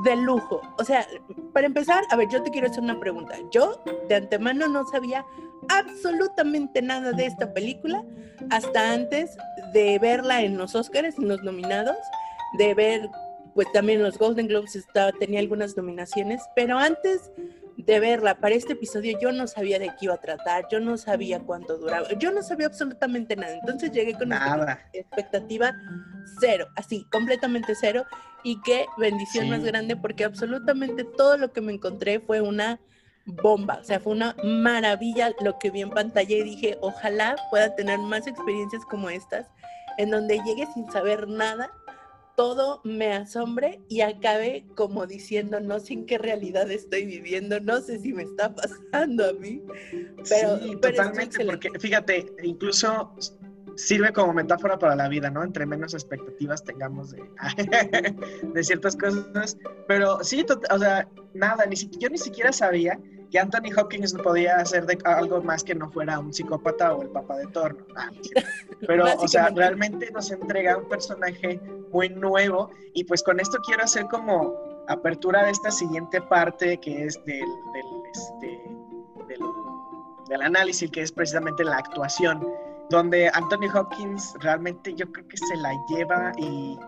de 0.03 0.17
lujo. 0.17 0.61
O 0.79 0.85
sea, 0.85 1.07
para 1.53 1.67
empezar, 1.67 2.05
a 2.11 2.17
ver, 2.17 2.29
yo 2.29 2.43
te 2.43 2.51
quiero 2.51 2.67
hacer 2.67 2.83
una 2.83 2.99
pregunta. 2.99 3.37
Yo 3.51 3.83
de 4.09 4.17
antemano 4.17 4.67
no 4.69 4.85
sabía 4.87 5.25
absolutamente 5.69 6.83
nada 6.83 7.13
de 7.13 7.27
esta 7.27 7.53
película 7.53 8.05
hasta 8.51 8.93
antes 8.93 9.37
de 9.73 9.99
verla 9.99 10.43
en 10.43 10.59
los 10.59 10.75
Oscars, 10.75 11.17
en 11.19 11.29
los 11.29 11.43
nominados, 11.43 11.97
de 12.59 12.75
ver, 12.75 13.09
pues 13.55 13.71
también 13.73 14.03
los 14.03 14.19
Golden 14.19 14.49
Globes 14.49 14.77
estaba, 14.77 15.13
tenía 15.13 15.41
algunas 15.41 15.77
nominaciones, 15.77 16.43
pero 16.55 16.79
antes 16.79 17.31
de 17.77 18.01
verla 18.01 18.39
para 18.39 18.55
este 18.55 18.75
episodio 18.75 19.19
yo 19.21 19.33
no 19.33 19.47
sabía 19.47 19.79
de 19.79 19.89
qué 19.89 20.07
iba 20.07 20.15
a 20.15 20.21
tratar, 20.21 20.67
yo 20.71 20.81
no 20.81 20.97
sabía 20.97 21.41
cuánto 21.41 21.77
duraba, 21.77 22.09
yo 22.19 22.31
no 22.31 22.43
sabía 22.43 22.67
absolutamente 22.67 23.37
nada. 23.37 23.55
Entonces 23.55 23.91
llegué 23.91 24.15
con 24.15 24.29
Nada. 24.29 24.81
expectativa 24.93 25.73
cero, 26.41 26.69
así, 26.77 27.07
completamente 27.11 27.75
cero. 27.75 28.05
Y 28.45 28.61
qué 28.61 28.87
bendición 28.99 29.45
Sí. 29.47 29.51
más 29.51 29.65
grande 29.65 29.97
porque 29.97 30.25
absolutamente 30.25 31.03
todo 31.05 31.37
lo 31.39 31.53
que 31.53 31.61
me 31.61 31.73
encontré 31.73 32.21
fue 32.21 32.41
una 32.41 32.79
bomba, 33.27 33.79
o 33.81 33.85
sea, 33.85 33.99
fue 34.01 34.13
una 34.13 34.37
maravilla 34.45 35.33
lo 35.41 35.59
que 35.59 35.71
vi 35.71 35.81
en 35.81 35.89
pantalla 35.91 36.37
y 36.37 36.43
dije, 36.43 36.77
ojalá 36.83 37.37
pueda 37.51 37.75
tener 37.75 37.99
más 37.99 38.27
experiencias 38.27 38.85
como 38.85 39.09
estas, 39.09 39.47
en 39.97 40.11
donde 40.11 40.41
llegue 40.45 40.67
sin 40.75 40.91
saber 40.93 41.27
nada, 41.27 41.71
todo 42.37 42.83
me 42.85 43.13
asombre 43.15 43.81
y 43.89 44.03
acabe 44.03 44.67
como 44.75 45.07
diciendo, 45.07 45.59
no 45.61 45.81
sé 45.81 45.95
en 45.95 46.05
qué 46.05 46.19
realidad 46.19 46.71
estoy 46.71 47.07
viviendo, 47.07 47.61
no 47.61 47.81
sé 47.81 47.99
si 48.01 48.13
me 48.13 48.25
está 48.25 48.55
pasando 48.55 49.27
a 49.31 49.33
mí. 49.33 49.63
Pero- 50.29 50.59
sí, 50.59 50.77
pero 50.83 50.97
totalmente, 50.97 51.47
porque 51.47 51.71
fíjate, 51.79 52.27
incluso 52.43 53.15
sirve 53.77 54.13
como 54.13 54.33
metáfora 54.33 54.79
para 54.79 54.95
la 54.95 55.09
vida, 55.09 55.31
¿no? 55.31 55.43
Entre 55.43 55.67
menos 55.67 55.95
expectativas 55.95 56.63
tengamos 56.65 57.11
de, 57.11 57.23
de 58.43 58.65
ciertas 58.65 58.97
cosas. 58.97 59.57
Pero 59.87 60.23
sí, 60.23 60.45
o 60.71 60.79
sea, 60.79 61.09
nada, 61.35 61.67
ni 61.67 61.77
yo 61.77 62.09
ni 62.09 62.19
siquiera 62.19 62.53
sabía 62.53 62.99
que 63.31 63.41
Anthony 63.41 63.73
Hopkins 63.77 64.15
no 64.15 64.23
podía 64.23 64.59
hacer 64.59 64.87
de 64.87 64.97
algo 65.05 65.43
más 65.43 65.65
que 65.65 65.75
no 65.75 65.91
fuera 65.91 66.21
un 66.21 66.33
psicópata 66.33 66.95
o 66.95 67.03
el 67.03 67.09
papá 67.09 67.37
de 67.37 67.47
Thor. 67.49 67.77
¿no? 67.77 67.85
Ah. 67.97 68.11
Pero, 68.87 69.07
o 69.19 69.27
sea, 69.27 69.51
realmente 69.51 70.11
nos 70.13 70.31
entrega 70.31 70.77
un 70.77 70.89
personaje 70.89 71.61
muy 71.91 72.09
nuevo 72.11 72.71
y 72.93 73.03
pues 73.03 73.23
con 73.23 73.41
esto 73.41 73.59
quiero 73.67 73.83
hacer 73.83 74.05
como 74.07 74.55
apertura 74.89 75.45
de 75.45 75.51
esta 75.51 75.71
siguiente 75.71 76.21
parte 76.21 76.79
que 76.79 77.07
es 77.07 77.17
del, 77.25 77.41
del, 77.73 77.87
este, 78.13 78.61
del, 79.27 79.41
del 80.29 80.43
análisis, 80.43 80.91
que 80.91 81.03
es 81.03 81.11
precisamente 81.11 81.65
la 81.65 81.79
actuación, 81.79 82.47
donde 82.91 83.31
Anthony 83.35 83.69
Hopkins 83.75 84.35
realmente 84.41 84.95
yo 84.95 85.11
creo 85.11 85.27
que 85.29 85.37
se 85.37 85.57
la 85.57 85.73
lleva 85.89 86.33
y 86.39 86.79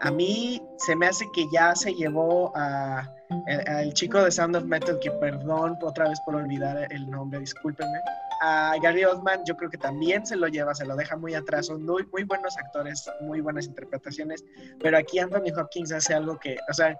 a 0.00 0.10
mí 0.10 0.62
se 0.78 0.94
me 0.94 1.06
hace 1.06 1.26
que 1.32 1.46
ya 1.52 1.74
se 1.74 1.92
llevó 1.94 2.52
a 2.56 3.08
el, 3.46 3.68
al 3.68 3.92
chico 3.94 4.22
de 4.22 4.30
Sound 4.30 4.56
of 4.56 4.64
Metal, 4.64 4.98
que 5.00 5.10
perdón 5.10 5.76
otra 5.82 6.08
vez 6.08 6.20
por 6.24 6.34
olvidar 6.34 6.90
el 6.92 7.10
nombre, 7.10 7.40
discúlpenme. 7.40 7.98
A 8.40 8.74
Gary 8.80 9.04
Oldman 9.04 9.44
yo 9.44 9.56
creo 9.56 9.68
que 9.68 9.78
también 9.78 10.24
se 10.24 10.36
lo 10.36 10.46
lleva, 10.46 10.74
se 10.74 10.84
lo 10.84 10.94
deja 10.94 11.16
muy 11.16 11.34
atrás, 11.34 11.66
son 11.66 11.84
muy, 11.84 12.06
muy 12.12 12.22
buenos 12.22 12.56
actores, 12.56 13.10
muy 13.20 13.40
buenas 13.40 13.66
interpretaciones, 13.66 14.44
pero 14.80 14.96
aquí 14.96 15.18
Anthony 15.18 15.52
Hopkins 15.56 15.92
hace 15.92 16.14
algo 16.14 16.38
que, 16.38 16.56
o 16.68 16.72
sea, 16.72 16.96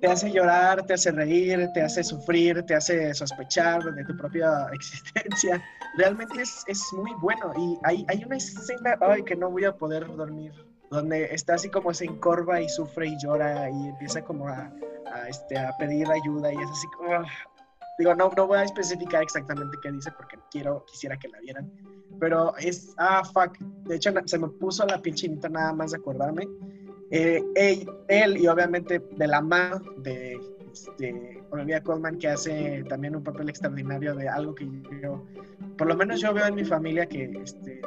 te 0.00 0.06
hace 0.06 0.30
llorar, 0.30 0.84
te 0.86 0.94
hace 0.94 1.10
reír, 1.10 1.68
te 1.74 1.82
hace 1.82 2.04
sufrir, 2.04 2.62
te 2.64 2.74
hace 2.74 3.12
sospechar 3.14 3.82
de 3.94 4.04
tu 4.04 4.16
propia 4.16 4.66
existencia. 4.72 5.62
Realmente 5.96 6.42
es, 6.42 6.64
es 6.66 6.92
muy 6.92 7.12
bueno 7.20 7.52
y 7.56 7.78
hay, 7.84 8.04
hay 8.08 8.24
una 8.24 8.36
escena, 8.36 8.96
ay, 9.00 9.22
que 9.22 9.36
no 9.36 9.50
voy 9.50 9.64
a 9.64 9.74
poder 9.74 10.06
dormir, 10.16 10.52
donde 10.90 11.24
está 11.34 11.54
así 11.54 11.68
como 11.68 11.92
se 11.92 12.04
encorva 12.04 12.60
y 12.60 12.68
sufre 12.68 13.08
y 13.08 13.16
llora 13.22 13.68
y 13.70 13.88
empieza 13.88 14.22
como 14.22 14.48
a, 14.48 14.72
a, 15.12 15.28
este, 15.28 15.58
a 15.58 15.76
pedir 15.78 16.08
ayuda 16.10 16.52
y 16.52 16.56
es 16.56 16.70
así 16.70 16.86
como... 16.96 17.12
ah. 17.12 17.26
Digo, 17.98 18.14
no, 18.14 18.30
no 18.36 18.46
voy 18.46 18.58
a 18.58 18.62
especificar 18.62 19.24
exactamente 19.24 19.76
qué 19.82 19.90
dice 19.90 20.12
porque 20.12 20.38
quiero, 20.52 20.84
quisiera 20.86 21.18
que 21.18 21.26
la 21.26 21.40
vieran. 21.40 21.68
Pero 22.20 22.56
es, 22.56 22.94
ah, 22.96 23.24
fuck. 23.24 23.58
De 23.58 23.96
hecho, 23.96 24.12
se 24.24 24.38
me 24.38 24.46
puso 24.46 24.86
la 24.86 24.98
piel 24.98 25.16
chinita 25.16 25.48
nada 25.48 25.72
más 25.72 25.90
de 25.90 25.96
acordarme. 25.96 26.46
Eh, 27.10 27.42
él, 28.08 28.36
y 28.36 28.46
obviamente 28.48 28.98
de 28.98 29.26
la 29.26 29.40
mano 29.40 29.80
de 29.96 30.38
este, 30.72 31.42
Olivia 31.50 31.82
Colman, 31.82 32.18
que 32.18 32.28
hace 32.28 32.84
también 32.88 33.16
un 33.16 33.24
papel 33.24 33.48
extraordinario 33.48 34.14
de 34.14 34.28
algo 34.28 34.54
que 34.54 34.68
yo, 35.02 35.24
por 35.76 35.86
lo 35.86 35.96
menos 35.96 36.20
yo 36.20 36.34
veo 36.34 36.46
en 36.46 36.54
mi 36.54 36.64
familia 36.64 37.06
que 37.06 37.24
este, 37.42 37.80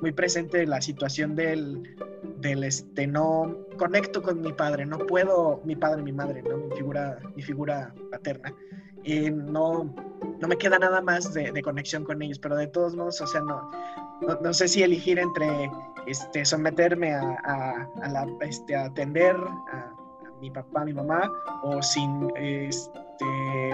muy 0.00 0.12
presente 0.12 0.66
la 0.66 0.80
situación 0.80 1.34
del, 1.34 1.96
del 2.38 2.64
este, 2.64 3.06
no 3.06 3.56
conecto 3.76 4.22
con 4.22 4.40
mi 4.40 4.52
padre, 4.52 4.86
no 4.86 4.98
puedo, 4.98 5.60
mi 5.64 5.74
padre, 5.74 6.02
mi 6.02 6.12
madre, 6.12 6.42
¿no? 6.42 6.56
mi 6.56 6.76
figura, 6.76 7.18
mi 7.34 7.42
figura 7.42 7.92
paterna, 8.10 8.54
y 9.02 9.30
no, 9.30 9.94
no 10.40 10.48
me 10.48 10.56
queda 10.56 10.78
nada 10.78 11.00
más 11.00 11.34
de, 11.34 11.50
de 11.50 11.62
conexión 11.62 12.04
con 12.04 12.22
ellos, 12.22 12.38
pero 12.38 12.56
de 12.56 12.68
todos 12.68 12.94
modos, 12.94 13.20
o 13.20 13.26
sea, 13.26 13.40
no, 13.40 13.70
no, 14.20 14.38
no 14.40 14.52
sé 14.52 14.68
si 14.68 14.82
elegir 14.82 15.18
entre 15.18 15.70
este, 16.06 16.44
someterme 16.44 17.14
a, 17.14 17.88
a, 18.02 18.08
la, 18.08 18.26
este, 18.40 18.76
atender 18.76 19.36
a, 19.36 19.92
mi 20.40 20.50
papá, 20.50 20.84
mi 20.86 20.94
mamá, 20.94 21.30
o 21.62 21.82
sin 21.82 22.30
este, 22.36 22.96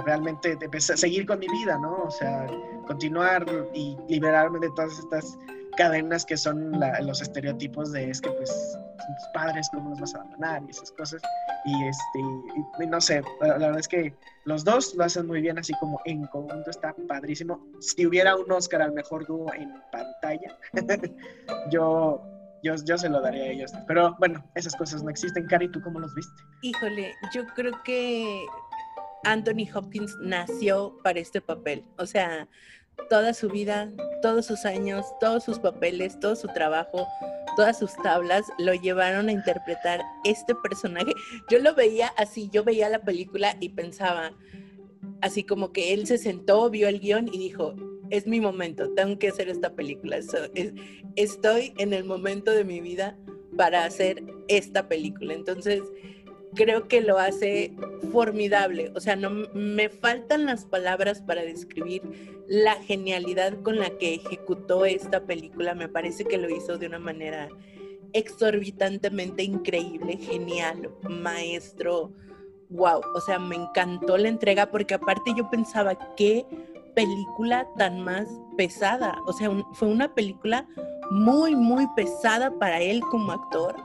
realmente 0.05 0.59
empezar- 0.61 0.97
seguir 0.97 1.25
con 1.25 1.39
mi 1.39 1.47
vida, 1.47 1.79
¿no? 1.79 2.03
O 2.03 2.11
sea, 2.11 2.47
continuar 2.89 3.47
y 3.73 3.97
liberarme 4.09 4.59
de 4.59 4.69
todas 4.71 4.99
estas 4.99 5.39
cadenas 5.77 6.25
que 6.25 6.37
son 6.37 6.79
la- 6.81 7.01
los 7.01 7.21
estereotipos 7.23 7.93
de 7.93 8.11
es 8.11 8.21
que 8.21 8.31
pues 8.31 8.51
tus 8.97 9.29
padres, 9.35 9.69
¿cómo 9.73 9.91
los 9.91 10.01
vas 10.01 10.15
a 10.15 10.19
abandonar? 10.19 10.63
Y 10.67 10.71
esas 10.71 10.91
cosas. 10.93 11.23
Y 11.65 11.85
este, 11.89 12.19
y 12.83 12.87
no 12.87 13.01
sé, 13.01 13.23
la, 13.41 13.49
la 13.59 13.67
verdad 13.67 13.79
es 13.81 13.89
que 13.89 14.15
los 14.45 14.65
dos 14.65 14.95
lo 14.95 15.05
hacen 15.05 15.27
muy 15.27 15.41
bien, 15.41 15.59
así 15.59 15.73
como 15.81 16.01
en 16.05 16.27
conjunto 16.27 16.71
está 16.71 16.95
padrísimo. 17.09 17.65
Si 17.81 18.07
hubiera 18.07 18.37
un 18.37 18.51
Oscar 18.51 18.83
al 18.83 18.93
mejor 18.93 19.27
dúo 19.27 19.53
en 19.55 19.73
pantalla, 19.93 20.57
yo, 21.71 22.23
yo, 22.63 22.75
yo 22.85 22.99
se 22.99 23.09
lo 23.09 23.21
daría 23.21 23.45
a 23.45 23.49
ellos. 23.49 23.73
Pero 23.87 24.17
bueno, 24.19 24.45
esas 24.55 24.75
cosas 24.77 25.03
no 25.03 25.11
existen. 25.11 25.47
Cari, 25.47 25.69
¿tú 25.71 25.81
cómo 25.83 26.01
los 26.01 26.15
viste? 26.15 26.43
Híjole, 26.63 27.15
yo 27.33 27.47
creo 27.55 27.73
que 27.85 28.45
Anthony 29.25 29.69
Hopkins 29.75 30.17
nació 30.21 30.97
para 31.03 31.19
este 31.21 31.41
papel. 31.41 31.85
O 31.99 32.07
sea, 32.07 32.49
toda 33.09 33.35
su 33.35 33.49
vida, 33.49 33.91
todos 34.23 34.47
sus 34.47 34.65
años, 34.65 35.07
todos 35.21 35.45
sus 35.45 35.59
papeles, 35.59 36.19
todo 36.21 36.37
su 36.37 36.49
trabajo, 36.49 37.07
todas 37.57 37.79
sus 37.79 37.95
tablas 38.03 38.45
lo 38.59 38.75
llevaron 38.75 39.29
a 39.29 39.33
interpretar 39.33 40.01
este 40.25 40.55
personaje. 40.57 41.13
Yo 41.51 41.59
lo 41.59 41.75
veía 41.75 42.09
así, 42.17 42.49
yo 42.53 42.65
veía 42.65 42.89
la 42.89 43.01
película 43.01 43.57
y 43.61 43.71
pensaba, 43.71 44.33
así 45.21 45.45
como 45.45 45.73
que 45.73 45.93
él 45.93 46.07
se 46.07 46.19
sentó, 46.19 46.69
vio 46.71 46.89
el 46.89 47.01
guion 47.01 47.29
y 47.29 47.39
dijo, 47.39 47.75
es 48.11 48.27
mi 48.27 48.41
momento, 48.41 48.93
tengo 48.95 49.19
que 49.19 49.29
hacer 49.29 49.49
esta 49.49 49.75
película. 49.75 50.19
Estoy 51.17 51.75
en 51.79 51.93
el 51.93 52.05
momento 52.05 52.53
de 52.53 52.65
mi 52.65 52.81
vida 52.81 53.17
para 53.57 53.85
hacer 53.85 54.23
esta 54.49 54.89
película. 54.89 55.35
Entonces, 55.35 55.83
creo 56.57 56.89
que 56.89 57.01
lo 57.01 57.19
hace 57.19 57.73
formidable. 58.11 58.91
O 58.97 59.01
sea, 59.01 59.15
no 59.15 59.31
me 59.31 59.89
faltan 59.89 60.47
las 60.47 60.65
palabras 60.65 61.21
para 61.21 61.43
describir 61.43 62.03
la 62.49 62.75
genialidad 62.83 63.63
con 63.63 63.79
la 63.79 63.91
que 63.91 64.15
ejecutó 64.15 64.85
esta 64.85 65.21
película. 65.21 65.75
Me 65.75 65.89
parece 65.89 66.25
que 66.25 66.39
lo 66.39 66.51
hizo 66.51 66.79
de 66.79 66.89
una 66.89 66.99
manera 66.99 67.49
exorbitantemente 68.13 69.45
increíble, 69.45 70.17
genial, 70.17 70.91
maestro. 71.09 72.13
Wow, 72.71 73.01
o 73.15 73.21
sea, 73.21 73.39
me 73.39 73.55
encantó 73.55 74.17
la 74.19 74.29
entrega 74.29 74.71
porque 74.73 74.95
aparte 74.95 75.33
yo 75.37 75.49
pensaba 75.51 75.97
qué 76.17 76.45
película 76.97 77.69
tan 77.77 78.01
más 78.01 78.27
pesada. 78.57 79.19
O 79.27 79.33
sea, 79.33 79.51
fue 79.75 79.87
una 79.87 80.13
película 80.15 80.67
muy, 81.11 81.55
muy 81.55 81.87
pesada 81.95 82.51
para 82.59 82.81
él 82.81 83.01
como 83.11 83.33
actor 83.33 83.77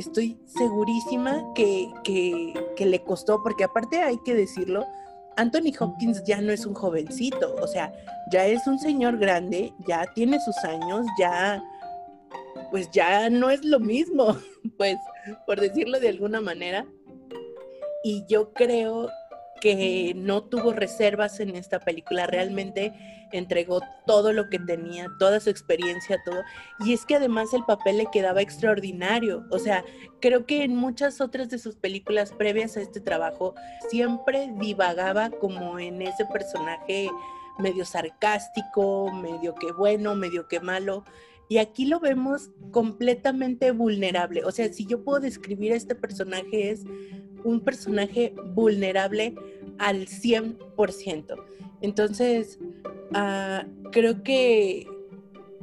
estoy 0.00 0.38
segurísima 0.46 1.42
que, 1.54 1.88
que, 2.04 2.86
le 2.86 3.02
costó, 3.02 3.42
porque 3.42 3.64
aparte 3.64 4.02
hay 4.02 4.18
que 4.24 4.34
decirlo, 4.34 4.84
Anthony 5.36 5.72
Hopkins 5.78 6.22
ya 6.24 6.40
no 6.40 6.52
es 6.52 6.66
un 6.66 6.74
jovencito, 6.74 7.54
o 7.60 7.66
sea, 7.66 7.92
ya 8.32 8.46
es 8.46 8.66
un 8.66 8.78
señor 8.78 9.18
grande, 9.18 9.72
ya 9.86 10.04
tiene 10.14 10.40
sus 10.40 10.56
años, 10.64 11.06
ya, 11.18 11.62
pues 12.70 12.90
ya 12.90 13.30
no 13.30 13.50
es 13.50 13.64
lo 13.64 13.80
mismo, 13.80 14.36
pues, 14.76 14.96
por 15.46 15.60
decirlo 15.60 16.00
de 16.00 16.08
alguna 16.08 16.40
manera. 16.40 16.86
Y 18.02 18.24
yo 18.26 18.52
creo 18.54 19.10
que 19.60 20.12
no 20.16 20.42
tuvo 20.44 20.72
reservas 20.72 21.40
en 21.40 21.56
esta 21.56 21.80
película, 21.80 22.26
realmente 22.26 22.92
entregó 23.32 23.80
todo 24.06 24.32
lo 24.32 24.48
que 24.48 24.58
tenía, 24.58 25.08
toda 25.18 25.40
su 25.40 25.50
experiencia, 25.50 26.20
todo. 26.24 26.42
Y 26.80 26.92
es 26.92 27.04
que 27.04 27.16
además 27.16 27.52
el 27.54 27.64
papel 27.64 27.98
le 27.98 28.06
quedaba 28.06 28.42
extraordinario. 28.42 29.44
O 29.50 29.58
sea, 29.58 29.84
creo 30.20 30.46
que 30.46 30.64
en 30.64 30.74
muchas 30.74 31.20
otras 31.20 31.48
de 31.48 31.58
sus 31.58 31.76
películas 31.76 32.32
previas 32.32 32.76
a 32.76 32.80
este 32.80 33.00
trabajo 33.00 33.54
siempre 33.88 34.52
divagaba 34.58 35.30
como 35.30 35.78
en 35.78 36.02
ese 36.02 36.24
personaje 36.26 37.08
medio 37.58 37.84
sarcástico, 37.84 39.12
medio 39.12 39.54
que 39.54 39.72
bueno, 39.72 40.14
medio 40.14 40.48
que 40.48 40.60
malo. 40.60 41.04
Y 41.48 41.58
aquí 41.58 41.86
lo 41.86 41.98
vemos 41.98 42.50
completamente 42.70 43.72
vulnerable. 43.72 44.44
O 44.44 44.52
sea, 44.52 44.72
si 44.72 44.86
yo 44.86 45.02
puedo 45.02 45.18
describir 45.18 45.72
a 45.72 45.76
este 45.76 45.96
personaje 45.96 46.70
es 46.70 46.84
un 47.44 47.60
personaje 47.60 48.34
vulnerable 48.54 49.34
al 49.78 50.06
100%. 50.06 51.36
Entonces, 51.80 52.58
ah, 53.14 53.66
creo 53.92 54.22
que, 54.22 54.86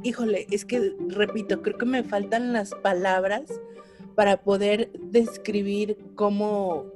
híjole, 0.02 0.46
es 0.50 0.64
que, 0.64 0.94
repito, 1.08 1.62
creo 1.62 1.78
que 1.78 1.86
me 1.86 2.02
faltan 2.02 2.52
las 2.52 2.74
palabras 2.74 3.60
para 4.14 4.42
poder 4.42 4.90
describir 5.00 5.96
cómo, 6.14 6.86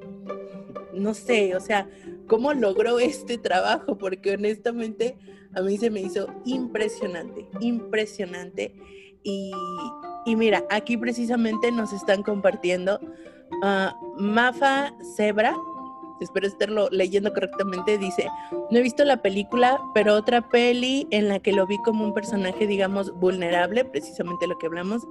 no 0.92 1.14
sé, 1.14 1.54
o 1.54 1.60
sea, 1.60 1.88
cómo 2.26 2.52
logró 2.52 2.98
este 2.98 3.38
trabajo, 3.38 3.96
porque 3.96 4.34
honestamente 4.34 5.16
a 5.54 5.62
mí 5.62 5.76
se 5.76 5.90
me 5.90 6.00
hizo 6.00 6.28
impresionante, 6.44 7.46
impresionante. 7.60 8.74
Y, 9.22 9.52
mira, 10.26 10.64
aquí 10.70 10.96
precisamente 10.96 11.70
nos 11.70 11.92
están 11.92 12.22
compartiendo 12.22 13.00
uh, 13.62 14.21
Mafa 14.21 14.92
Zebra, 15.16 15.54
espero 16.21 16.47
estarlo 16.47 16.88
leyendo 16.90 17.32
correctamente, 17.32 17.99
dice, 17.99 18.28
no 18.71 18.78
he 18.78 18.82
visto 18.82 19.04
la 19.04 19.23
película, 19.23 19.80
pero 19.92 20.14
otra 20.14 20.49
peli 20.49 21.06
en 21.11 21.28
la 21.28 21.40
que 21.40 21.52
lo 21.52 21.66
vi 21.66 21.76
como 21.78 22.04
un 22.04 22.14
personaje, 22.14 22.66
digamos, 22.66 23.12
vulnerable, 23.18 23.85
precisamente 23.85 24.47
lo 24.47 24.56
que 24.59 24.66
hablamos, 24.66 25.02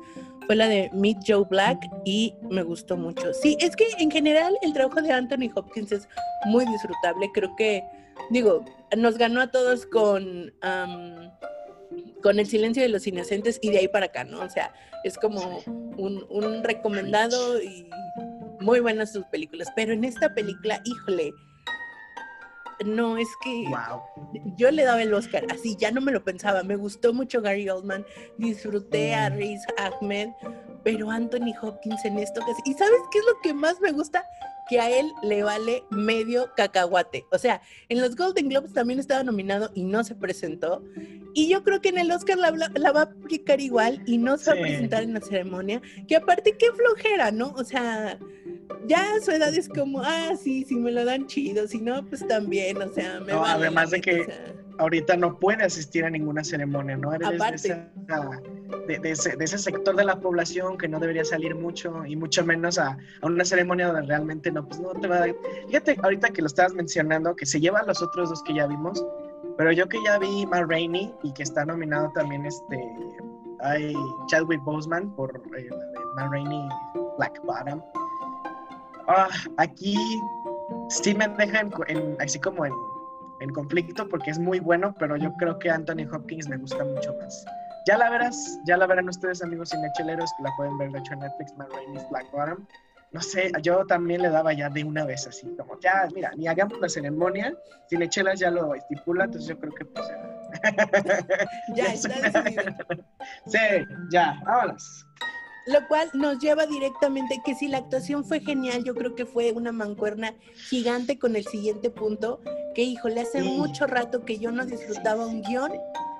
fue 0.45 0.55
la 0.55 0.67
de 0.67 0.89
Meet 0.93 1.17
Joe 1.27 1.45
Black 1.49 1.85
y 2.05 2.33
me 2.49 2.63
gustó 2.63 2.95
mucho. 2.95 3.33
Sí, 3.33 3.57
es 3.59 3.75
que 3.75 3.87
en 3.99 4.09
general 4.09 4.57
el 4.61 4.73
trabajo 4.73 5.01
de 5.01 5.11
Anthony 5.11 5.51
Hopkins 5.53 5.91
es 5.91 6.07
muy 6.45 6.65
disfrutable, 6.65 7.29
creo 7.33 7.55
que, 7.57 7.83
digo, 8.29 8.63
nos 8.97 9.17
ganó 9.17 9.41
a 9.41 9.51
todos 9.51 9.85
con... 9.85 10.53
con 12.23 12.39
el 12.39 12.47
silencio 12.47 12.81
de 12.83 12.87
los 12.87 13.05
inocentes 13.05 13.59
y 13.61 13.69
de 13.69 13.79
ahí 13.79 13.87
para 13.89 14.05
acá, 14.05 14.23
¿no? 14.23 14.39
O 14.39 14.49
sea, 14.49 14.73
es 15.03 15.17
como 15.17 15.59
un, 15.97 16.25
un 16.29 16.63
recomendado 16.63 17.61
y 17.61 17.89
muy 18.61 18.79
buenas 18.79 19.11
sus 19.11 19.25
películas, 19.25 19.67
pero 19.75 19.93
en 19.93 20.03
esta 20.03 20.33
película, 20.33 20.81
híjole, 20.85 21.33
no, 22.85 23.17
es 23.17 23.27
que 23.43 23.65
yo 24.57 24.71
le 24.71 24.83
daba 24.83 25.01
el 25.01 25.13
Oscar, 25.13 25.45
así 25.51 25.75
ya 25.79 25.91
no 25.91 26.01
me 26.01 26.11
lo 26.11 26.23
pensaba, 26.23 26.63
me 26.63 26.75
gustó 26.75 27.13
mucho 27.13 27.41
Gary 27.41 27.69
Oldman, 27.69 28.05
disfruté 28.37 29.13
a 29.13 29.29
mm. 29.29 29.33
Riz 29.33 29.61
Ahmed, 29.77 30.29
pero 30.83 31.11
Anthony 31.11 31.53
Hopkins 31.61 32.03
en 32.05 32.17
esto, 32.17 32.41
¿y 32.65 32.73
sabes 32.73 32.99
qué 33.11 33.19
es 33.19 33.25
lo 33.25 33.39
que 33.41 33.53
más 33.53 33.79
me 33.81 33.91
gusta? 33.91 34.23
Que 34.71 34.79
a 34.79 34.89
él 34.89 35.11
le 35.21 35.43
vale 35.43 35.83
medio 35.89 36.49
cacahuate. 36.55 37.25
O 37.29 37.37
sea, 37.37 37.61
en 37.89 37.99
los 37.99 38.15
Golden 38.15 38.47
Globes 38.47 38.71
también 38.71 39.01
estaba 39.01 39.21
nominado 39.21 39.69
y 39.75 39.83
no 39.83 40.01
se 40.05 40.15
presentó. 40.15 40.81
Y 41.33 41.49
yo 41.49 41.61
creo 41.61 41.81
que 41.81 41.89
en 41.89 41.97
el 41.97 42.09
Oscar 42.09 42.37
la, 42.37 42.51
va 42.93 42.99
a 43.01 43.03
aplicar 43.03 43.59
igual 43.59 44.01
y 44.05 44.17
no 44.17 44.37
se 44.37 44.51
va 44.51 44.57
a 44.57 44.61
presentar 44.61 45.03
en 45.03 45.13
la 45.13 45.19
ceremonia. 45.19 45.81
Que 46.07 46.15
aparte, 46.15 46.55
qué 46.57 46.67
flojera, 46.71 47.31
¿no? 47.31 47.49
O 47.57 47.65
sea, 47.65 48.17
ya 48.87 49.13
a 49.13 49.19
su 49.19 49.31
edad 49.31 49.53
es 49.53 49.67
como, 49.67 49.99
ah, 50.03 50.37
sí, 50.41 50.63
sí 50.63 50.77
me 50.77 50.93
lo 50.93 51.03
dan 51.03 51.27
chido, 51.27 51.67
si 51.67 51.81
no, 51.81 52.05
pues 52.07 52.25
también, 52.25 52.81
o 52.81 52.93
sea, 52.93 53.19
me 53.19 53.33
no, 53.33 53.43
Además 53.43 53.91
de 53.91 53.99
que 53.99 54.25
ahorita 54.81 55.15
no 55.15 55.37
puede 55.37 55.63
asistir 55.63 56.03
a 56.05 56.09
ninguna 56.09 56.43
ceremonia, 56.43 56.97
¿no? 56.97 57.13
Eres 57.13 57.61
de, 57.61 58.99
de, 58.99 59.11
ese, 59.11 59.37
de, 59.37 59.45
ese, 59.45 59.59
sector 59.59 59.95
de 59.95 60.03
la 60.03 60.19
población 60.19 60.75
que 60.75 60.87
no 60.87 60.99
debería 60.99 61.23
salir 61.23 61.53
mucho 61.53 62.03
y 62.03 62.15
mucho 62.15 62.43
menos 62.43 62.79
a, 62.79 62.97
a, 63.21 63.27
una 63.27 63.45
ceremonia 63.45 63.87
donde 63.87 64.07
realmente 64.07 64.51
no, 64.51 64.67
pues 64.67 64.79
no 64.79 64.91
te 64.93 65.07
va 65.07 65.17
a 65.17 65.19
dar. 65.19 65.35
Fíjate, 65.67 65.97
ahorita 66.01 66.29
que 66.29 66.41
lo 66.41 66.47
estabas 66.47 66.73
mencionando, 66.73 67.35
que 67.35 67.45
se 67.45 67.59
lleva 67.59 67.81
a 67.81 67.85
los 67.85 68.01
otros 68.01 68.29
dos 68.29 68.41
que 68.41 68.55
ya 68.55 68.65
vimos, 68.65 69.05
pero 69.55 69.71
yo 69.71 69.87
que 69.87 69.99
ya 70.03 70.17
vi 70.17 70.47
Ma 70.47 70.63
Rainey 70.63 71.13
y 71.21 71.31
que 71.31 71.43
está 71.43 71.63
nominado 71.63 72.11
también 72.15 72.43
este, 72.47 72.79
hay 73.59 73.93
Chadwick 74.27 74.63
Boseman 74.63 75.15
por 75.15 75.29
eh, 75.55 75.67
la 75.69 75.77
de 75.77 75.99
Ma 76.15 76.27
Rainey 76.27 76.69
Black 77.19 77.39
Bottom. 77.45 77.79
Ah, 79.07 79.29
aquí 79.57 79.95
sí 80.89 81.13
me 81.13 81.27
dejan 81.27 81.71
en, 81.87 82.17
así 82.19 82.39
como 82.39 82.65
en 82.65 82.73
en 83.41 83.49
conflicto 83.49 84.07
porque 84.07 84.31
es 84.31 84.39
muy 84.39 84.59
bueno, 84.59 84.95
pero 84.97 85.17
yo 85.17 85.33
creo 85.33 85.59
que 85.59 85.69
Anthony 85.69 86.07
Hopkins 86.11 86.47
me 86.47 86.57
gusta 86.57 86.83
mucho 86.83 87.15
más. 87.17 87.45
Ya 87.87 87.97
la 87.97 88.09
verás, 88.09 88.59
ya 88.65 88.77
la 88.77 88.85
verán 88.85 89.09
ustedes 89.09 89.41
amigos 89.41 89.69
cinecheleros 89.69 90.31
que 90.37 90.43
la 90.43 90.51
pueden 90.55 90.77
ver 90.77 90.91
de 90.91 90.99
hecho 90.99 91.13
en 91.13 91.19
Netflix, 91.19 91.53
My 91.57 91.65
Rain 91.73 91.99
Black 92.09 92.31
Bottom. 92.31 92.65
No 93.11 93.21
sé, 93.21 93.51
yo 93.61 93.85
también 93.87 94.21
le 94.21 94.29
daba 94.29 94.53
ya 94.53 94.69
de 94.69 94.85
una 94.85 95.03
vez 95.03 95.27
así, 95.27 95.53
como 95.57 95.77
ya, 95.81 96.07
mira, 96.15 96.31
ni 96.37 96.47
hagamos 96.47 96.79
la 96.79 96.87
ceremonia, 96.87 97.53
Cinechelas 97.89 98.39
ya 98.39 98.51
lo 98.51 98.73
estipula, 98.73 99.25
entonces 99.25 99.49
yo 99.49 99.59
creo 99.59 99.73
que 99.73 99.85
pues 99.85 100.07
ya. 100.07 100.31
ya 101.75 101.85
está 101.93 102.43
Sí, 103.47 103.59
ya, 104.11 104.41
vámonos. 104.45 105.05
Lo 105.67 105.87
cual 105.87 106.09
nos 106.13 106.39
lleva 106.39 106.65
directamente 106.65 107.41
que 107.45 107.53
si 107.53 107.67
la 107.67 107.77
actuación 107.77 108.25
fue 108.25 108.39
genial, 108.39 108.83
yo 108.83 108.95
creo 108.95 109.13
que 109.13 109.25
fue 109.25 109.51
una 109.51 109.71
mancuerna 109.71 110.33
gigante 110.69 111.19
con 111.19 111.35
el 111.35 111.45
siguiente 111.45 111.91
punto, 111.91 112.41
que 112.73 112.81
híjole, 112.81 113.21
hace 113.21 113.43
mucho 113.43 113.85
rato 113.85 114.25
que 114.25 114.39
yo 114.39 114.51
no 114.51 114.65
disfrutaba 114.65 115.27
un 115.27 115.43
guion 115.43 115.71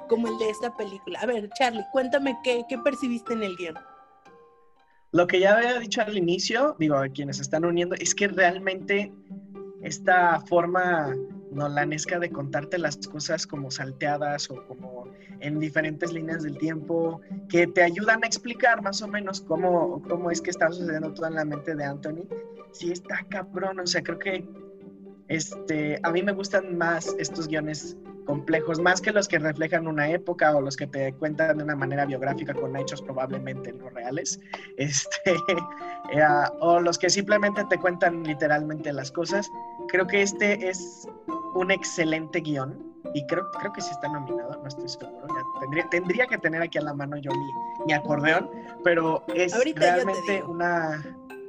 como 0.07 0.27
el 0.27 0.37
de 0.37 0.49
esta 0.49 0.75
película. 0.77 1.19
A 1.21 1.25
ver, 1.25 1.49
Charlie, 1.57 1.85
cuéntame 1.91 2.37
qué, 2.43 2.63
qué 2.69 2.77
percibiste 2.77 3.33
en 3.33 3.43
el 3.43 3.55
guion. 3.55 3.75
Lo 5.11 5.27
que 5.27 5.39
ya 5.39 5.55
había 5.55 5.79
dicho 5.79 6.01
al 6.01 6.17
inicio, 6.17 6.75
digo, 6.79 6.95
a 6.95 7.09
quienes 7.09 7.37
se 7.37 7.41
están 7.41 7.65
uniendo, 7.65 7.95
es 7.95 8.13
que 8.13 8.27
realmente 8.27 9.11
esta 9.81 10.39
forma 10.41 11.15
nolanesca 11.51 12.19
de 12.19 12.29
contarte 12.29 12.77
las 12.77 12.97
cosas 12.97 13.45
como 13.45 13.69
salteadas 13.69 14.49
o 14.49 14.65
como 14.67 15.11
en 15.39 15.59
diferentes 15.59 16.11
líneas 16.13 16.43
del 16.43 16.57
tiempo 16.57 17.21
que 17.49 17.67
te 17.67 17.83
ayudan 17.83 18.23
a 18.23 18.27
explicar 18.27 18.81
más 18.81 19.01
o 19.01 19.07
menos 19.07 19.41
cómo, 19.41 20.01
cómo 20.07 20.31
es 20.31 20.41
que 20.41 20.49
está 20.49 20.71
sucediendo 20.71 21.13
todo 21.13 21.27
en 21.27 21.35
la 21.35 21.45
mente 21.45 21.75
de 21.75 21.83
Anthony. 21.83 22.23
Sí 22.71 22.91
está 22.91 23.25
cabrón, 23.29 23.79
o 23.79 23.87
sea, 23.87 24.01
creo 24.01 24.19
que 24.19 24.47
este, 25.27 25.99
a 26.03 26.11
mí 26.11 26.23
me 26.23 26.31
gustan 26.31 26.77
más 26.77 27.15
estos 27.17 27.47
guiones 27.47 27.97
complejos, 28.25 28.79
más 28.79 29.01
que 29.01 29.11
los 29.11 29.27
que 29.27 29.39
reflejan 29.39 29.87
una 29.87 30.09
época 30.09 30.55
o 30.55 30.61
los 30.61 30.75
que 30.77 30.87
te 30.87 31.13
cuentan 31.13 31.57
de 31.57 31.63
una 31.63 31.75
manera 31.75 32.05
biográfica 32.05 32.53
con 32.53 32.75
hechos 32.75 33.01
probablemente 33.01 33.73
no 33.73 33.89
reales, 33.89 34.39
este, 34.77 35.33
eh, 36.13 36.23
o 36.59 36.79
los 36.79 36.97
que 36.97 37.09
simplemente 37.09 37.63
te 37.69 37.77
cuentan 37.77 38.23
literalmente 38.23 38.93
las 38.93 39.11
cosas. 39.11 39.49
Creo 39.89 40.07
que 40.07 40.21
este 40.21 40.69
es 40.69 41.07
un 41.55 41.71
excelente 41.71 42.39
guion 42.39 42.91
y 43.13 43.25
creo, 43.27 43.49
creo 43.51 43.73
que 43.73 43.81
sí 43.81 43.91
está 43.91 44.07
nominado, 44.07 44.59
no 44.61 44.67
estoy 44.67 44.87
seguro. 44.87 45.27
tendría, 45.59 45.89
tendría 45.89 46.27
que 46.27 46.37
tener 46.37 46.61
aquí 46.61 46.77
a 46.77 46.81
la 46.81 46.93
mano 46.93 47.17
yo 47.17 47.31
mi, 47.31 47.85
mi 47.87 47.93
acordeón, 47.93 48.49
pero 48.83 49.23
es 49.35 49.53
realmente 49.75 50.43
una, 50.43 51.03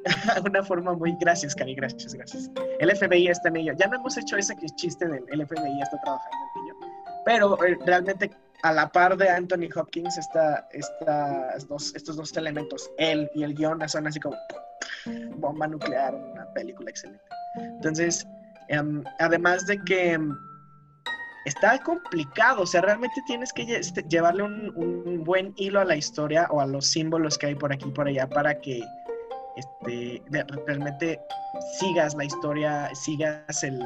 una 0.45 0.63
forma 0.65 0.95
muy. 0.95 1.17
Gracias, 1.21 1.55
Cari, 1.55 1.75
gracias, 1.75 2.15
gracias. 2.15 2.51
El 2.81 2.97
FBI 2.97 3.29
está 3.29 3.49
en 3.49 3.57
ello. 3.57 3.73
Ya 3.77 3.87
no 3.87 3.97
hemos 3.97 4.17
hecho 4.17 4.37
ese 4.37 4.57
chiste 4.77 5.07
del 5.07 5.25
el 5.29 5.47
FBI 5.47 5.83
está 5.83 6.01
trabajando 6.01 6.37
en 6.57 6.65
ello, 6.65 6.77
pero 7.25 7.65
eh, 7.65 7.79
realmente 7.87 8.31
a 8.63 8.73
la 8.73 8.89
par 8.89 9.17
de 9.17 9.29
Anthony 9.29 9.69
Hopkins, 9.75 10.17
está, 10.19 10.69
dos, 11.69 11.95
estos 11.95 12.17
dos 12.17 12.37
elementos, 12.37 12.91
él 12.97 13.29
y 13.35 13.43
el 13.43 13.55
guion, 13.55 13.87
son 13.89 14.07
así 14.07 14.21
como 14.21 14.37
bomba 15.37 15.67
nuclear, 15.67 16.15
una 16.15 16.47
película 16.55 16.91
excelente. 16.91 17.25
Entonces, 17.57 18.27
em, 18.69 19.03
además 19.19 19.67
de 19.67 19.79
que 19.85 20.13
em, 20.13 20.35
está 21.45 21.79
complicado, 21.83 22.63
o 22.63 22.67
sea, 22.67 22.81
realmente 22.83 23.21
tienes 23.27 23.53
que 23.53 23.63
este, 23.63 24.03
llevarle 24.09 24.43
un, 24.45 25.25
buen 25.25 25.53
hilo 25.57 25.81
a 25.81 25.85
la 25.85 25.97
historia 25.97 26.47
o 26.51 26.61
a 26.61 26.67
los 26.67 26.87
símbolos 26.87 27.39
que 27.39 27.47
hay 27.47 27.55
por 27.55 27.73
aquí 27.73 27.89
y 27.89 27.93
por 27.93 28.09
allá 28.09 28.29
para 28.29 28.61
que 28.61 28.83
este, 29.57 30.23
realmente 30.67 31.21
sigas 31.79 32.15
la 32.15 32.25
historia, 32.25 32.91
sigas 32.95 33.63
el, 33.63 33.81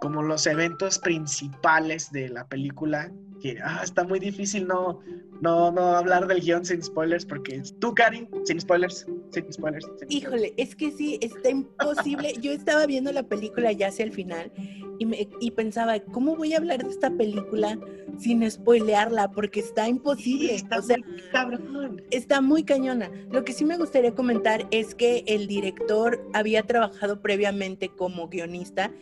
como 0.00 0.22
los 0.22 0.46
eventos 0.46 0.98
principales 0.98 2.10
de 2.12 2.28
la 2.28 2.44
película, 2.46 3.10
que 3.40 3.58
ah, 3.62 3.80
está 3.82 4.04
muy 4.04 4.18
difícil 4.18 4.66
no, 4.66 5.00
no, 5.40 5.70
no 5.70 5.96
hablar 5.96 6.26
del 6.26 6.40
guion 6.40 6.64
sin 6.64 6.82
spoilers, 6.82 7.24
porque 7.24 7.62
tú, 7.78 7.94
Karin, 7.94 8.28
sin 8.44 8.60
spoilers, 8.60 9.06
sin 9.30 9.52
spoilers. 9.52 9.88
Híjole, 10.08 10.54
es 10.56 10.74
que 10.74 10.90
sí, 10.90 11.18
está 11.20 11.50
imposible. 11.50 12.34
Yo 12.40 12.52
estaba 12.52 12.86
viendo 12.86 13.12
la 13.12 13.24
película 13.24 13.72
ya 13.72 13.88
hacia 13.88 14.04
el 14.04 14.12
final 14.12 14.52
y, 14.98 15.06
me, 15.06 15.28
y 15.40 15.50
pensaba, 15.50 15.98
¿cómo 16.00 16.36
voy 16.36 16.54
a 16.54 16.58
hablar 16.58 16.84
de 16.84 16.90
esta 16.90 17.10
película 17.10 17.78
sin 18.18 18.48
spoilearla? 18.48 19.30
Porque 19.32 19.60
está 19.60 19.88
imposible. 19.88 20.54
está, 20.54 20.80
muy 20.80 21.22
cabrón. 21.32 22.02
está 22.10 22.40
muy 22.40 22.64
cañona. 22.64 23.10
Lo 23.30 23.44
que 23.44 23.52
sí 23.52 23.64
me 23.64 23.76
gustaría 23.76 24.14
comentar 24.14 24.66
es 24.70 24.94
que 24.94 25.24
el 25.26 25.46
director 25.46 26.24
había 26.32 26.62
trabajado 26.62 27.20
previamente 27.20 27.88
como 27.88 28.28
guionista 28.28 28.92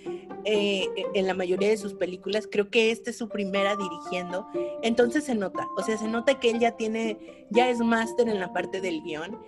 eh, 0.45 0.88
en 1.14 1.27
la 1.27 1.35
mayoría 1.35 1.68
de 1.68 1.77
sus 1.77 1.95
películas. 1.95 2.49
Creo 2.51 2.71
que 2.71 2.90
esta 2.90 3.11
es 3.11 3.16
su 3.16 3.29
primera 3.29 3.77
dirigiendo. 3.77 4.47
Entonces 4.83 5.25
se 5.25 5.35
nota, 5.35 5.66
o 5.77 5.83
sea, 5.83 5.97
se 5.99 6.09
nota 6.09 6.32
que 6.37 6.51
él 6.51 6.59
ya 6.59 6.73
tiene, 6.73 7.47
ya 7.51 7.68
es 7.68 7.79
máster 7.81 8.29
en 8.29 8.40
la 8.40 8.53
parte 8.53 8.81
del 8.81 9.03
guion 9.03 9.38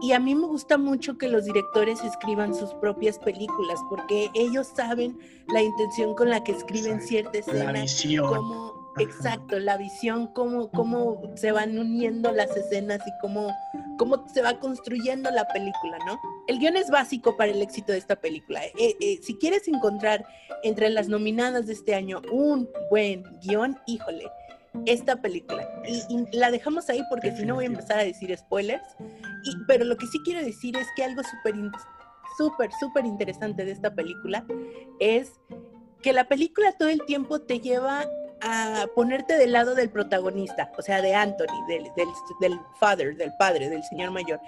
y 0.00 0.12
a 0.12 0.18
mí 0.18 0.34
me 0.34 0.46
gusta 0.46 0.76
mucho 0.76 1.16
que 1.16 1.28
los 1.28 1.44
directores 1.44 2.04
escriban 2.04 2.54
sus 2.54 2.74
propias 2.74 3.18
películas, 3.18 3.80
porque 3.88 4.30
ellos 4.34 4.66
saben 4.74 5.18
la 5.48 5.62
intención 5.62 6.14
con 6.14 6.28
la 6.28 6.44
que 6.44 6.52
escriben 6.52 7.00
cierta 7.00 7.38
escena. 7.38 7.72
La 7.72 7.80
visión. 7.80 8.26
Cómo, 8.26 8.92
exacto, 8.98 9.58
la 9.58 9.78
visión, 9.78 10.26
cómo, 10.34 10.70
cómo 10.70 11.22
se 11.36 11.50
van 11.50 11.78
uniendo 11.78 12.30
las 12.32 12.54
escenas 12.56 13.00
y 13.06 13.10
cómo 13.22 13.50
cómo 13.96 14.28
se 14.28 14.42
va 14.42 14.60
construyendo 14.60 15.30
la 15.30 15.48
película, 15.48 15.98
¿no? 16.06 16.20
El 16.48 16.58
guion 16.58 16.76
es 16.76 16.90
básico 16.90 17.36
para 17.36 17.50
el 17.52 17.62
éxito 17.62 17.92
de 17.92 17.98
esta 17.98 18.16
película. 18.16 18.62
Eh, 18.64 18.94
eh, 19.00 19.18
si 19.22 19.36
quieres 19.38 19.66
encontrar 19.68 20.26
entre 20.62 20.90
las 20.90 21.08
nominadas 21.08 21.66
de 21.66 21.72
este 21.72 21.94
año 21.94 22.20
un 22.30 22.68
buen 22.90 23.24
guion, 23.40 23.78
híjole, 23.86 24.30
esta 24.84 25.20
película. 25.20 25.68
Y, 25.86 26.36
la 26.36 26.50
dejamos 26.50 26.88
ahí 26.90 27.02
porque 27.08 27.34
si 27.36 27.46
no 27.46 27.54
voy 27.54 27.64
a 27.64 27.68
empezar 27.68 27.98
a 27.98 28.04
decir 28.04 28.36
spoilers. 28.36 28.84
Y, 29.44 29.56
pero 29.66 29.84
lo 29.84 29.96
que 29.96 30.06
sí 30.06 30.18
quiero 30.24 30.44
decir 30.44 30.76
es 30.76 30.86
que 30.96 31.04
algo 31.04 31.22
súper, 31.22 31.54
súper, 32.36 32.70
súper 32.78 33.04
interesante 33.04 33.64
de 33.64 33.72
esta 33.72 33.94
película 33.94 34.44
es 35.00 35.32
que 36.02 36.12
la 36.12 36.28
película 36.28 36.72
todo 36.78 36.88
el 36.88 37.04
tiempo 37.06 37.40
te 37.40 37.60
lleva 37.60 38.04
a 38.42 38.86
ponerte 38.94 39.36
del 39.36 39.52
lado 39.52 39.74
del 39.74 39.90
protagonista, 39.90 40.70
o 40.76 40.82
sea, 40.82 41.00
de 41.00 41.14
Anthony, 41.14 41.66
del, 41.68 41.84
del, 42.40 42.60
father, 42.78 43.16
del 43.16 43.32
padre, 43.38 43.68
del 43.68 43.82
señor 43.84 44.10
mayor. 44.10 44.40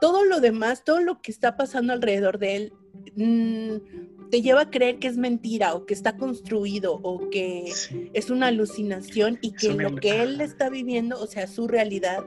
Todo 0.00 0.24
lo 0.24 0.40
demás, 0.40 0.84
todo 0.84 1.00
lo 1.00 1.20
que 1.22 1.32
está 1.32 1.56
pasando 1.56 1.92
alrededor 1.92 2.38
de 2.38 2.56
él, 2.56 2.72
mm, 3.16 4.15
te 4.30 4.42
lleva 4.42 4.62
a 4.62 4.70
creer 4.70 4.98
que 4.98 5.08
es 5.08 5.16
mentira 5.16 5.74
o 5.74 5.86
que 5.86 5.94
está 5.94 6.16
construido 6.16 7.00
o 7.02 7.30
que 7.30 7.72
es 8.12 8.30
una 8.30 8.48
alucinación 8.48 9.38
y 9.40 9.52
que 9.52 9.70
lo 9.70 9.94
que 9.96 10.22
él 10.22 10.40
está 10.40 10.68
viviendo, 10.68 11.20
o 11.20 11.26
sea, 11.26 11.46
su 11.46 11.68
realidad, 11.68 12.24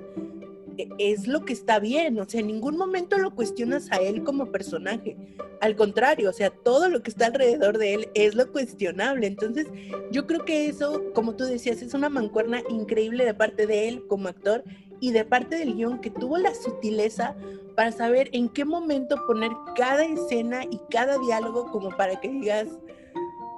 es 0.98 1.28
lo 1.28 1.46
que 1.46 1.54
está 1.54 1.80
bien, 1.80 2.20
o 2.20 2.30
sea, 2.30 2.40
en 2.40 2.48
ningún 2.48 2.78
momento 2.78 3.18
lo 3.18 3.36
cuestionas 3.36 3.92
a 3.92 3.98
él 3.98 4.24
como 4.24 4.52
personaje. 4.52 5.18
Al 5.62 5.76
contrario, 5.76 6.30
o 6.30 6.34
sea, 6.34 6.52
todo 6.52 6.90
lo 6.90 7.04
que 7.04 7.10
está 7.10 7.28
alrededor 7.28 7.78
de 7.78 7.96
él 7.96 8.10
es 8.14 8.36
lo 8.36 8.50
cuestionable. 8.52 9.28
Entonces, 9.28 9.68
yo 10.12 10.26
creo 10.26 10.46
que 10.46 10.68
eso, 10.68 11.12
como 11.14 11.36
tú 11.36 11.44
decías, 11.44 11.82
es 11.82 11.94
una 11.94 12.10
mancuerna 12.10 12.62
increíble 12.70 13.26
de 13.26 13.34
parte 13.34 13.68
de 13.68 13.90
él 13.90 14.08
como 14.08 14.30
actor 14.30 14.64
y 15.00 15.12
de 15.12 15.26
parte 15.26 15.58
del 15.58 15.76
guion 15.76 16.00
que 16.00 16.10
tuvo 16.10 16.38
la 16.38 16.54
sutileza 16.54 17.36
para 17.76 17.92
saber 17.92 18.30
en 18.34 18.50
qué 18.50 18.66
momento 18.66 19.16
poner 19.26 19.52
cada 19.76 20.04
escena 20.04 20.64
y 20.66 20.80
cada 20.90 21.18
diálogo 21.18 21.72
como 21.72 21.90
para 21.96 22.20
que 22.20 22.28
digas, 22.28 22.68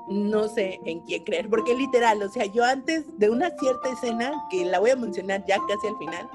no 0.07 0.47
sé 0.47 0.79
en 0.85 0.99
quién 1.01 1.23
creer, 1.23 1.49
porque 1.49 1.73
literal, 1.73 2.21
o 2.21 2.29
sea, 2.29 2.45
yo 2.45 2.63
antes 2.63 3.05
de 3.17 3.29
una 3.29 3.49
cierta 3.57 3.89
escena, 3.89 4.31
que 4.49 4.65
la 4.65 4.79
voy 4.79 4.91
a 4.91 4.95
mencionar 4.95 5.43
ya 5.47 5.57
casi 5.67 5.87
al 5.87 5.97
final, 5.97 6.29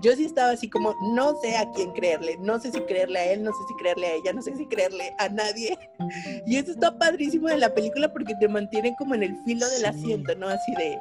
yo 0.00 0.14
sí 0.14 0.24
estaba 0.24 0.50
así 0.50 0.70
como, 0.70 0.94
no 1.14 1.34
sé 1.40 1.56
a 1.56 1.70
quién 1.72 1.92
creerle, 1.92 2.36
no 2.38 2.58
sé 2.60 2.70
si 2.70 2.80
creerle 2.82 3.18
a 3.18 3.32
él, 3.32 3.42
no 3.42 3.52
sé 3.52 3.58
si 3.68 3.74
creerle 3.74 4.06
a 4.06 4.14
ella, 4.14 4.32
no 4.32 4.42
sé 4.42 4.56
si 4.56 4.66
creerle 4.66 5.14
a 5.18 5.28
nadie. 5.28 5.76
Y 6.46 6.56
eso 6.56 6.70
está 6.70 6.96
padrísimo 6.96 7.48
de 7.48 7.58
la 7.58 7.74
película 7.74 8.12
porque 8.12 8.34
te 8.36 8.48
mantiene 8.48 8.94
como 8.96 9.14
en 9.14 9.24
el 9.24 9.36
filo 9.44 9.68
del 9.68 9.84
asiento, 9.84 10.34
¿no? 10.36 10.48
Así 10.48 10.72
de, 10.76 10.96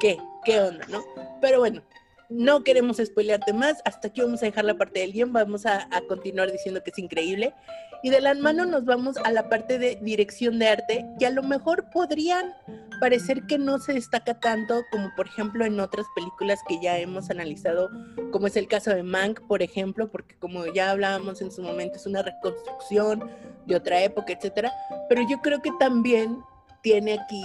¿qué? 0.00 0.18
¿Qué 0.44 0.58
onda, 0.58 0.84
no? 0.88 1.02
Pero 1.40 1.60
bueno, 1.60 1.82
no 2.30 2.62
queremos 2.62 2.98
spoilearte 2.98 3.52
más, 3.52 3.82
hasta 3.84 4.08
aquí 4.08 4.20
vamos 4.20 4.42
a 4.42 4.46
dejar 4.46 4.64
la 4.64 4.74
parte 4.74 5.00
del 5.00 5.12
guion, 5.12 5.32
vamos 5.32 5.66
a, 5.66 5.88
a 5.90 6.00
continuar 6.02 6.50
diciendo 6.50 6.82
que 6.82 6.90
es 6.90 6.98
increíble. 6.98 7.54
Y 8.02 8.10
de 8.10 8.20
la 8.20 8.34
mano 8.34 8.64
nos 8.64 8.84
vamos 8.84 9.16
a 9.18 9.30
la 9.30 9.48
parte 9.50 9.78
de 9.78 9.98
dirección 10.00 10.58
de 10.58 10.68
arte, 10.68 11.06
que 11.18 11.26
a 11.26 11.30
lo 11.30 11.42
mejor 11.42 11.90
podrían 11.90 12.54
parecer 12.98 13.46
que 13.46 13.58
no 13.58 13.78
se 13.78 13.92
destaca 13.92 14.38
tanto 14.40 14.82
como 14.90 15.10
por 15.16 15.26
ejemplo 15.26 15.64
en 15.64 15.80
otras 15.80 16.06
películas 16.14 16.60
que 16.68 16.80
ya 16.80 16.98
hemos 16.98 17.30
analizado, 17.30 17.90
como 18.30 18.46
es 18.46 18.56
el 18.56 18.68
caso 18.68 18.90
de 18.90 19.02
Mank, 19.02 19.40
por 19.46 19.62
ejemplo, 19.62 20.10
porque 20.10 20.36
como 20.36 20.66
ya 20.66 20.90
hablábamos 20.90 21.42
en 21.42 21.50
su 21.50 21.62
momento 21.62 21.96
es 21.96 22.06
una 22.06 22.22
reconstrucción 22.22 23.30
de 23.66 23.76
otra 23.76 24.02
época, 24.02 24.32
etcétera, 24.32 24.72
pero 25.08 25.22
yo 25.28 25.38
creo 25.42 25.60
que 25.60 25.70
también 25.78 26.38
tiene 26.82 27.14
aquí 27.14 27.42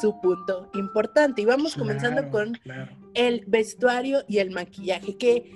su 0.00 0.20
punto 0.20 0.70
importante. 0.74 1.42
Y 1.42 1.44
vamos 1.44 1.74
comenzando 1.74 2.30
con 2.30 2.58
el 3.16 3.42
vestuario 3.46 4.22
y 4.28 4.38
el 4.38 4.50
maquillaje, 4.50 5.16
que, 5.16 5.50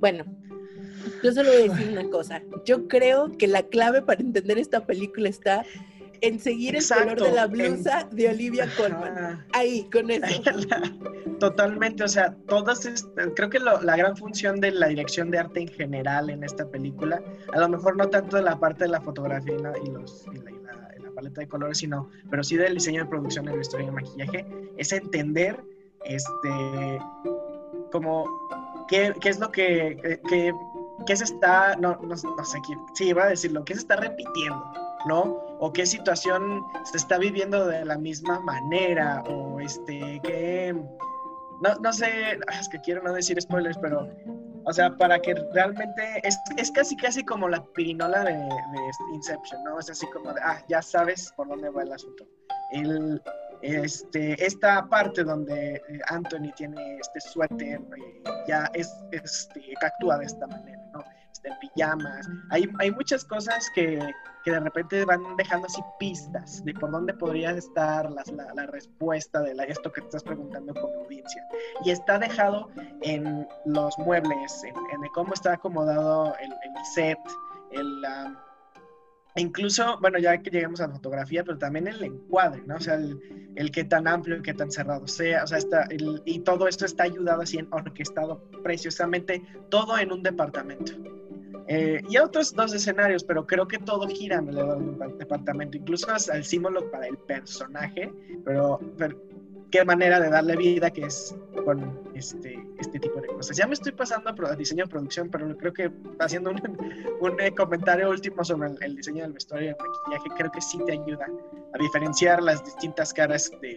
bueno, 0.00 0.24
yo 1.22 1.32
solo 1.32 1.50
voy 1.50 1.68
a 1.68 1.72
decir 1.72 1.92
una 1.92 2.10
cosa. 2.10 2.42
Yo 2.64 2.88
creo 2.88 3.36
que 3.36 3.46
la 3.46 3.62
clave 3.62 4.02
para 4.02 4.20
entender 4.20 4.58
esta 4.58 4.84
película 4.84 5.28
está 5.28 5.64
en 6.20 6.40
seguir 6.40 6.74
el 6.76 6.82
color 6.86 7.22
de 7.22 7.32
la 7.32 7.46
blusa 7.46 8.08
de 8.10 8.28
Olivia 8.28 8.68
Colman. 8.76 9.44
Ahí, 9.52 9.88
con 9.92 10.10
eso. 10.10 10.24
Totalmente, 11.38 12.04
o 12.04 12.08
sea, 12.08 12.34
todas, 12.46 12.88
creo 13.36 13.50
que 13.50 13.58
la 13.58 13.96
gran 13.96 14.16
función 14.16 14.60
de 14.60 14.70
la 14.70 14.88
dirección 14.88 15.30
de 15.30 15.38
arte 15.38 15.60
en 15.60 15.68
general 15.68 16.30
en 16.30 16.44
esta 16.44 16.66
película, 16.66 17.22
a 17.52 17.60
lo 17.60 17.68
mejor 17.68 17.96
no 17.96 18.08
tanto 18.08 18.36
de 18.36 18.42
la 18.42 18.58
parte 18.58 18.84
de 18.84 18.90
la 18.90 19.00
fotografía 19.00 19.54
y, 19.54 19.90
la, 19.90 21.10
paleta 21.14 21.42
de 21.42 21.48
colores, 21.48 21.78
sino, 21.78 22.10
pero 22.30 22.42
sí 22.42 22.56
del 22.56 22.74
diseño 22.74 23.04
de 23.04 23.10
producción, 23.10 23.48
el 23.48 23.58
vestuario 23.58 23.86
y 23.86 23.88
el 23.88 23.94
maquillaje, 23.94 24.46
es 24.76 24.92
entender, 24.92 25.62
este, 26.04 27.00
como, 27.90 28.26
qué, 28.88 29.14
qué 29.20 29.28
es 29.28 29.38
lo 29.38 29.50
que, 29.50 30.20
que, 31.06 31.16
se 31.16 31.24
está, 31.24 31.76
no, 31.76 31.96
no, 31.96 32.16
sé, 32.16 32.28
sí, 32.94 33.08
iba 33.08 33.24
a 33.24 33.28
decirlo, 33.28 33.64
qué 33.64 33.74
se 33.74 33.80
está 33.80 33.96
repitiendo 33.96 34.64
¿no? 35.04 35.38
O 35.58 35.72
qué 35.72 35.86
situación 35.86 36.64
se 36.84 36.96
está 36.96 37.18
viviendo 37.18 37.66
de 37.66 37.84
la 37.84 37.98
misma 37.98 38.40
manera, 38.40 39.22
o 39.22 39.60
este, 39.60 40.20
que, 40.22 40.74
no, 41.62 41.74
no 41.80 41.92
sé, 41.92 42.38
es 42.58 42.68
que 42.68 42.80
quiero 42.80 43.02
no 43.02 43.12
decir 43.12 43.40
spoilers, 43.40 43.78
pero, 43.78 44.08
o 44.64 44.72
sea, 44.72 44.90
para 44.96 45.18
que 45.18 45.34
realmente, 45.52 46.20
es, 46.22 46.38
es 46.56 46.70
casi, 46.70 46.96
casi 46.96 47.24
como 47.24 47.48
la 47.48 47.62
pirinola 47.74 48.24
de, 48.24 48.32
de, 48.32 49.14
Inception, 49.14 49.62
¿no? 49.64 49.78
Es 49.78 49.90
así 49.90 50.06
como 50.12 50.32
de, 50.32 50.40
ah, 50.42 50.62
ya 50.68 50.82
sabes 50.82 51.32
por 51.36 51.48
dónde 51.48 51.70
va 51.70 51.82
el 51.82 51.92
asunto. 51.92 52.26
El, 52.70 53.22
este, 53.64 54.44
esta 54.44 54.86
parte 54.88 55.24
donde 55.24 55.76
eh, 55.76 56.00
Anthony 56.08 56.52
tiene 56.54 56.98
este 56.98 57.18
suéter, 57.20 57.80
eh, 57.80 58.22
ya 58.46 58.70
es, 58.74 58.94
este, 59.10 59.74
actúa 59.80 60.18
de 60.18 60.26
esta 60.26 60.46
manera, 60.46 60.82
¿no? 60.92 61.02
Está 61.32 61.48
en 61.48 61.58
pijamas. 61.60 62.28
Hay, 62.50 62.68
hay 62.78 62.90
muchas 62.90 63.24
cosas 63.24 63.66
que, 63.74 63.98
que, 64.44 64.50
de 64.50 64.60
repente 64.60 65.02
van 65.06 65.20
dejando 65.36 65.66
así 65.66 65.80
pistas 65.98 66.62
de 66.64 66.74
por 66.74 66.90
dónde 66.90 67.14
podría 67.14 67.52
estar 67.52 68.10
la, 68.10 68.22
la, 68.54 68.66
respuesta 68.66 69.40
de 69.40 69.54
la, 69.54 69.64
esto 69.64 69.90
que 69.90 70.02
te 70.02 70.08
estás 70.08 70.24
preguntando 70.24 70.74
como 70.74 71.00
audiencia. 71.00 71.42
Y 71.84 71.90
está 71.90 72.18
dejado 72.18 72.68
en 73.00 73.48
los 73.64 73.98
muebles, 73.98 74.62
en, 74.64 74.74
en 74.76 75.10
cómo 75.14 75.32
está 75.32 75.54
acomodado 75.54 76.36
el, 76.38 76.52
el 76.52 76.84
set, 76.94 77.18
el... 77.72 78.04
incluso, 79.36 79.98
bueno, 80.00 80.18
ya 80.18 80.38
que 80.38 80.50
lleguemos 80.50 80.80
a 80.80 80.86
la 80.86 80.94
fotografía, 80.94 81.44
pero 81.44 81.58
también 81.58 81.88
el 81.88 82.02
encuadre, 82.02 82.62
¿no? 82.66 82.76
O 82.76 82.80
sea, 82.80 82.94
el, 82.94 83.18
el 83.56 83.70
qué 83.70 83.84
tan 83.84 84.06
amplio, 84.06 84.42
qué 84.42 84.54
tan 84.54 84.70
cerrado 84.70 85.06
sea, 85.06 85.44
o 85.44 85.46
sea, 85.46 85.58
está, 85.58 85.82
el, 85.84 86.22
y 86.24 86.40
todo 86.40 86.68
esto 86.68 86.84
está 86.84 87.04
ayudado 87.04 87.42
así 87.42 87.58
en 87.58 87.68
orquestado 87.70 88.42
preciosamente, 88.62 89.42
todo 89.70 89.98
en 89.98 90.12
un 90.12 90.22
departamento. 90.22 90.92
Eh, 91.66 92.02
y 92.10 92.18
otros 92.18 92.52
dos 92.52 92.74
escenarios, 92.74 93.24
pero 93.24 93.46
creo 93.46 93.66
que 93.66 93.78
todo 93.78 94.06
gira 94.06 94.36
en 94.36 94.48
el 94.50 95.18
departamento, 95.18 95.78
incluso 95.78 96.10
hasta 96.10 96.36
el 96.36 96.44
símbolo 96.44 96.90
para 96.90 97.06
el 97.06 97.16
personaje, 97.16 98.12
pero, 98.44 98.80
qué 99.74 99.84
manera 99.84 100.20
de 100.20 100.30
darle 100.30 100.54
vida 100.54 100.88
que 100.88 101.06
es 101.06 101.34
con 101.64 101.98
este, 102.14 102.64
este 102.78 103.00
tipo 103.00 103.20
de 103.20 103.26
cosas. 103.26 103.56
Ya 103.56 103.66
me 103.66 103.74
estoy 103.74 103.90
pasando 103.90 104.30
a 104.30 104.54
diseño 104.54 104.84
de 104.84 104.88
producción, 104.88 105.28
pero 105.30 105.58
creo 105.58 105.72
que 105.72 105.90
haciendo 106.20 106.50
un, 106.50 106.62
un 107.20 107.40
eh, 107.40 107.52
comentario 107.52 108.08
último 108.08 108.44
sobre 108.44 108.70
el, 108.82 108.94
diseño 108.94 109.24
del 109.24 109.32
vestuario 109.32 109.70
y 109.70 109.70
el 109.70 109.76
maquillaje, 109.76 110.30
creo 110.38 110.52
que 110.52 110.60
sí 110.60 110.78
te 110.86 110.92
ayuda 110.92 111.26
a 111.72 111.78
diferenciar 111.78 112.40
las 112.40 112.64
distintas 112.64 113.12
caras 113.12 113.50
de, 113.60 113.76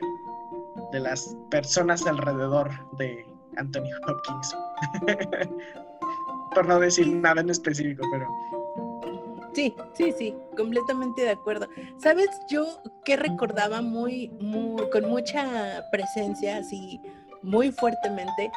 de 0.92 1.00
las 1.00 1.36
personas 1.50 2.06
alrededor 2.06 2.70
de 3.00 3.26
Anthony 3.56 3.90
Hopkins. 4.08 4.56
por 6.54 6.68
no 6.68 6.80
decir 6.80 7.08
nada 7.08 7.42
en 7.42 7.50
específico, 7.50 8.04
pero... 8.12 8.57
Sí, 9.54 9.74
sí, 9.94 10.14
sí, 10.18 10.36
completamente 10.56 11.24
de 11.24 11.32
acuerdo. 11.32 11.68
¿Sabes 11.98 12.30
yo 12.50 12.82
que 13.06 13.16
recordaba 13.16 13.82
muy, 13.82 14.30
muy, 14.40 14.90
con 14.90 15.10
mucha 15.10 15.84
presencia, 15.92 16.58
así, 16.58 17.00
muy 17.42 17.72
fuertemente, 17.72 18.52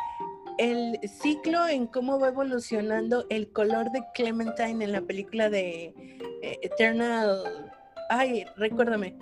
el 0.58 0.98
ciclo 1.08 1.66
en 1.68 1.86
cómo 1.86 2.20
va 2.20 2.28
evolucionando 2.28 3.24
el 3.30 3.50
color 3.50 3.90
de 3.92 4.04
Clementine 4.14 4.84
en 4.84 4.92
la 4.92 5.00
película 5.00 5.48
de 5.48 5.94
eh, 6.42 6.58
Eternal. 6.62 7.72
Ay, 8.10 8.44
recuérdame. 8.56 9.16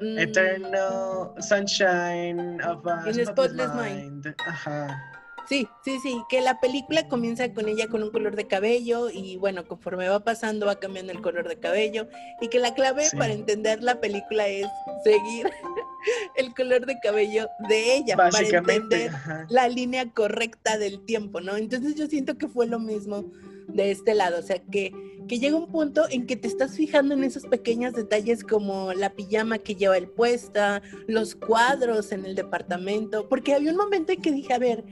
Mm. 0.00 0.18
Eternal 0.18 1.32
Sunshine 1.40 2.60
of 2.62 2.86
a 2.86 3.12
Spotless 3.12 3.74
Mind. 3.74 4.34
Ajá. 4.46 5.17
Sí, 5.48 5.66
sí, 5.82 5.98
sí, 6.02 6.22
que 6.28 6.42
la 6.42 6.60
película 6.60 7.08
comienza 7.08 7.54
con 7.54 7.68
ella 7.68 7.88
con 7.88 8.02
un 8.02 8.10
color 8.10 8.36
de 8.36 8.46
cabello 8.46 9.08
y 9.08 9.38
bueno, 9.38 9.66
conforme 9.66 10.06
va 10.06 10.20
pasando 10.20 10.66
va 10.66 10.78
cambiando 10.78 11.10
el 11.10 11.22
color 11.22 11.48
de 11.48 11.58
cabello 11.58 12.06
y 12.42 12.48
que 12.48 12.58
la 12.58 12.74
clave 12.74 13.04
para 13.16 13.32
entender 13.32 13.82
la 13.82 13.98
película 13.98 14.46
es 14.46 14.66
seguir 15.04 15.50
el 16.36 16.54
color 16.54 16.84
de 16.84 16.98
cabello 17.02 17.48
de 17.68 17.96
ella 17.96 18.16
para 18.16 18.40
entender 18.40 19.10
la 19.48 19.68
línea 19.68 20.10
correcta 20.12 20.76
del 20.76 21.02
tiempo, 21.06 21.40
¿no? 21.40 21.56
Entonces 21.56 21.94
yo 21.94 22.06
siento 22.08 22.36
que 22.36 22.48
fue 22.48 22.66
lo 22.66 22.78
mismo 22.78 23.24
de 23.68 23.90
este 23.90 24.14
lado, 24.14 24.38
o 24.38 24.42
sea, 24.42 24.58
que, 24.70 24.92
que 25.28 25.38
llega 25.38 25.56
un 25.56 25.70
punto 25.70 26.04
en 26.10 26.26
que 26.26 26.36
te 26.36 26.48
estás 26.48 26.74
fijando 26.76 27.14
en 27.14 27.22
esos 27.22 27.44
pequeños 27.46 27.92
detalles 27.94 28.42
como 28.42 28.92
la 28.94 29.10
pijama 29.10 29.58
que 29.58 29.74
lleva 29.74 29.96
el 29.96 30.08
puesta, 30.08 30.80
los 31.06 31.34
cuadros 31.34 32.12
en 32.12 32.24
el 32.24 32.34
departamento, 32.34 33.28
porque 33.28 33.54
había 33.54 33.70
un 33.70 33.76
momento 33.76 34.12
en 34.12 34.22
que 34.22 34.32
dije, 34.32 34.54
a 34.54 34.58
ver, 34.58 34.84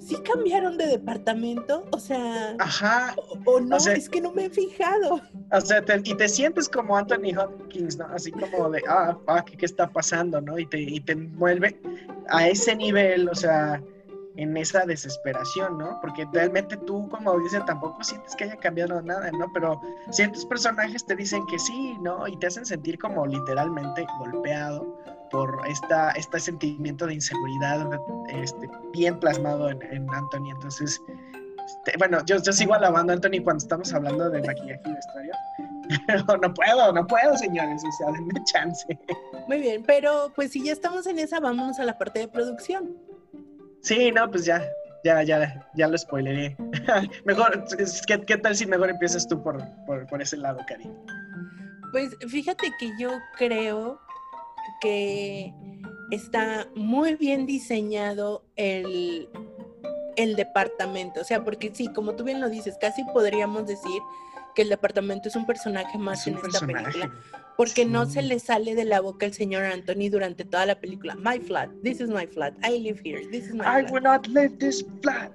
¿sí 0.00 0.16
cambiaron 0.24 0.76
de 0.76 0.86
departamento? 0.88 1.86
O 1.92 1.98
sea, 2.00 2.56
Ajá. 2.58 3.14
o, 3.16 3.38
o 3.52 3.60
no, 3.60 3.76
O 3.76 3.80
sea- 3.80 3.94
es 3.94 4.08
que 4.08 4.20
no 4.20 4.32
me 4.32 4.46
he 4.46 4.50
fijado. 4.50 5.20
O 5.52 5.60
sea, 5.60 5.80
te- 5.84 6.00
y 6.04 6.14
te 6.16 6.28
sientes 6.28 6.68
como 6.68 6.96
Anthony 6.96 7.36
Hopkins, 7.38 7.96
¿no? 7.96 8.06
Así 8.06 8.32
como 8.32 8.68
de, 8.70 8.82
ah, 8.88 9.16
fuck, 9.26 9.44
¿qué 9.56 9.64
está 9.66 9.88
pasando, 9.88 10.40
no? 10.40 10.58
Y 10.58 10.66
te, 10.66 10.80
y 10.80 10.98
te 11.00 11.12
envuelve 11.12 11.80
a 12.28 12.48
ese 12.48 12.74
nivel, 12.74 13.28
o 13.28 13.34
sea, 13.36 13.80
en 14.36 14.56
esa 14.56 14.84
desesperación, 14.84 15.78
¿no? 15.78 15.98
Porque 16.00 16.26
realmente 16.32 16.76
tú 16.76 17.08
como 17.08 17.30
audiencia 17.30 17.64
tampoco 17.64 18.02
sientes 18.02 18.34
que 18.36 18.44
haya 18.44 18.56
cambiado 18.56 19.00
nada, 19.02 19.30
¿no? 19.32 19.46
Pero 19.52 19.80
ciertos 20.10 20.44
personajes 20.46 21.04
te 21.06 21.14
dicen 21.14 21.46
que 21.46 21.58
sí, 21.58 21.96
¿no? 22.00 22.26
Y 22.26 22.36
te 22.38 22.48
hacen 22.48 22.66
sentir 22.66 22.98
como 22.98 23.26
literalmente 23.26 24.06
golpeado 24.18 24.98
por 25.30 25.60
esta, 25.68 26.10
este 26.12 26.40
sentimiento 26.40 27.06
de 27.06 27.14
inseguridad 27.14 27.88
este, 28.28 28.68
bien 28.92 29.18
plasmado 29.18 29.70
en, 29.70 29.82
en 29.82 30.08
Anthony. 30.12 30.50
Entonces, 30.50 31.00
este, 31.64 31.96
bueno, 31.98 32.18
yo, 32.26 32.36
yo 32.42 32.52
sigo 32.52 32.74
alabando 32.74 33.12
a 33.12 33.16
Anthony 33.16 33.42
cuando 33.42 33.62
estamos 33.62 33.92
hablando 33.92 34.30
de 34.30 34.42
maquillaje 34.42 34.82
y 34.84 34.92
vestuario. 34.92 35.32
Pero 36.06 36.38
no 36.38 36.54
puedo, 36.54 36.92
no 36.92 37.06
puedo, 37.06 37.36
señores. 37.36 37.82
O 37.84 37.92
sea, 37.92 38.12
denme 38.12 38.42
chance. 38.44 38.98
Muy 39.48 39.60
bien, 39.60 39.82
pero 39.86 40.32
pues 40.34 40.52
si 40.52 40.64
ya 40.64 40.72
estamos 40.72 41.06
en 41.06 41.18
esa, 41.18 41.40
vámonos 41.40 41.78
a 41.78 41.84
la 41.84 41.98
parte 41.98 42.20
de 42.20 42.28
producción. 42.28 42.96
Sí, 43.84 44.10
no, 44.10 44.30
pues 44.30 44.46
ya, 44.46 44.66
ya, 45.04 45.22
ya, 45.22 45.68
ya 45.74 45.88
lo 45.88 45.98
spoileré. 45.98 46.56
mejor, 47.26 47.64
¿qué, 48.06 48.20
qué 48.22 48.36
tal 48.38 48.56
si 48.56 48.64
mejor 48.64 48.88
empiezas 48.88 49.28
tú 49.28 49.42
por, 49.42 49.62
por, 49.84 50.06
por 50.06 50.22
ese 50.22 50.38
lado, 50.38 50.60
Cari? 50.66 50.90
Pues 51.92 52.16
fíjate 52.26 52.72
que 52.80 52.92
yo 52.98 53.10
creo 53.36 54.00
que 54.80 55.52
está 56.10 56.66
muy 56.74 57.14
bien 57.16 57.44
diseñado 57.44 58.42
el, 58.56 59.28
el 60.16 60.34
departamento. 60.34 61.20
O 61.20 61.24
sea, 61.24 61.44
porque 61.44 61.70
sí, 61.74 61.88
como 61.88 62.14
tú 62.16 62.24
bien 62.24 62.40
lo 62.40 62.48
dices, 62.48 62.78
casi 62.80 63.04
podríamos 63.12 63.66
decir 63.66 64.00
que 64.54 64.62
el 64.62 64.68
departamento 64.68 65.28
es 65.28 65.36
un 65.36 65.46
personaje 65.46 65.98
más 65.98 66.20
Es 66.22 66.26
en 66.28 66.34
esta 66.34 66.48
personaje. 66.48 66.84
película. 66.92 67.14
Porque 67.56 67.84
no 67.84 68.06
Sí. 68.06 68.12
se 68.14 68.22
le 68.22 68.38
sale 68.40 68.74
de 68.74 68.84
la 68.84 69.00
boca 69.00 69.26
el 69.26 69.32
señor 69.32 69.64
Anthony 69.64 70.08
durante 70.10 70.44
toda 70.44 70.66
la 70.66 70.80
película. 70.80 71.14
My 71.16 71.38
flat, 71.40 71.70
this 71.82 72.00
is 72.00 72.08
my 72.08 72.26
flat, 72.26 72.54
I 72.64 72.78
live 72.80 73.00
here, 73.04 73.26
this 73.30 73.46
is 73.46 73.54
my 73.54 73.60
I 73.64 73.80
flat. 73.82 73.90
will 73.92 74.02
not 74.02 74.26
let 74.28 74.50
this 74.58 74.84
flat. 75.02 75.30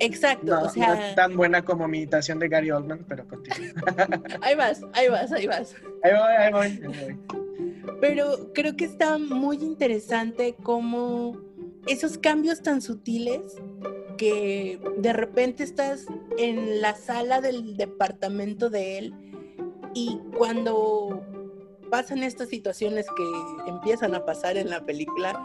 Exacto, 0.00 0.46
No, 0.46 0.58
o 0.60 0.64
no 0.64 0.70
sea, 0.70 1.10
es 1.10 1.14
tan 1.14 1.36
buena 1.36 1.64
como 1.64 1.86
mi 1.88 1.98
imitación 1.98 2.38
de 2.40 2.48
Gary 2.48 2.70
Oldman, 2.70 3.04
pero 3.08 3.26
continúa. 3.28 3.72
ahí 4.42 4.54
vas, 4.56 4.80
ahí 4.92 5.08
vas, 5.08 5.30
ahí 5.32 5.46
vas. 5.46 5.74
Ahí 6.02 6.12
voy, 6.12 6.36
ahí 6.38 6.52
voy. 6.52 6.66
ahí 6.66 7.14
voy. 7.14 7.94
Pero 8.00 8.52
creo 8.54 8.76
que 8.76 8.84
está 8.84 9.18
muy 9.18 9.56
interesante 9.56 10.54
cómo 10.62 11.36
esos 11.86 12.18
cambios 12.18 12.62
tan 12.62 12.82
sutiles 12.82 13.40
que 14.16 14.80
de 14.98 15.12
repente 15.12 15.64
estás 15.64 16.06
en 16.38 16.80
la 16.80 16.94
sala 16.94 17.40
del 17.40 17.76
departamento 17.76 18.70
de 18.70 18.98
él 18.98 19.14
y 19.94 20.18
cuando 20.36 21.22
pasan 21.90 22.22
estas 22.22 22.48
situaciones 22.48 23.06
que 23.16 23.70
empiezan 23.70 24.14
a 24.14 24.24
pasar 24.24 24.56
en 24.56 24.70
la 24.70 24.84
película 24.84 25.40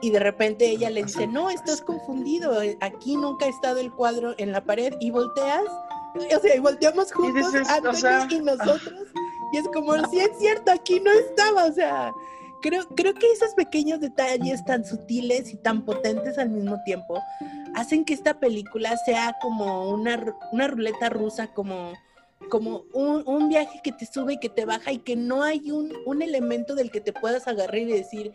y 0.00 0.10
de 0.10 0.18
repente 0.18 0.68
ella 0.68 0.90
le 0.90 1.04
dice, 1.04 1.28
no, 1.28 1.48
estás 1.48 1.80
confundido, 1.80 2.58
aquí 2.80 3.16
nunca 3.16 3.46
ha 3.46 3.48
estado 3.48 3.78
el 3.78 3.92
cuadro 3.92 4.34
en 4.38 4.50
la 4.50 4.64
pared 4.64 4.94
y 4.98 5.12
volteas, 5.12 5.62
o 6.14 6.40
sea, 6.40 6.56
y 6.56 6.58
volteamos 6.58 7.12
juntos, 7.12 7.52
dices, 7.52 7.68
o 7.86 7.92
sea, 7.94 8.26
y 8.28 8.40
nosotros, 8.40 8.94
y 9.52 9.58
es 9.58 9.68
como, 9.68 9.94
sí 10.08 10.18
es 10.18 10.36
cierto, 10.38 10.72
aquí 10.72 10.98
no 10.98 11.12
estaba, 11.12 11.66
o 11.66 11.72
sea, 11.72 12.12
creo, 12.62 12.84
creo 12.96 13.14
que 13.14 13.30
esos 13.30 13.54
pequeños 13.54 14.00
detalles 14.00 14.64
tan 14.64 14.84
sutiles 14.84 15.52
y 15.52 15.56
tan 15.58 15.84
potentes 15.84 16.36
al 16.36 16.50
mismo 16.50 16.82
tiempo 16.84 17.20
hacen 17.74 18.04
que 18.04 18.14
esta 18.14 18.38
película 18.38 18.96
sea 18.96 19.36
como 19.40 19.90
una, 19.90 20.36
una 20.52 20.68
ruleta 20.68 21.08
rusa, 21.08 21.48
como, 21.48 21.92
como 22.48 22.84
un, 22.92 23.22
un 23.26 23.48
viaje 23.48 23.80
que 23.82 23.92
te 23.92 24.06
sube 24.06 24.34
y 24.34 24.38
que 24.38 24.48
te 24.48 24.64
baja 24.64 24.92
y 24.92 24.98
que 24.98 25.16
no 25.16 25.42
hay 25.42 25.70
un, 25.70 25.92
un 26.06 26.22
elemento 26.22 26.74
del 26.74 26.90
que 26.90 27.00
te 27.00 27.12
puedas 27.12 27.48
agarrar 27.48 27.78
y 27.78 27.86
decir, 27.86 28.32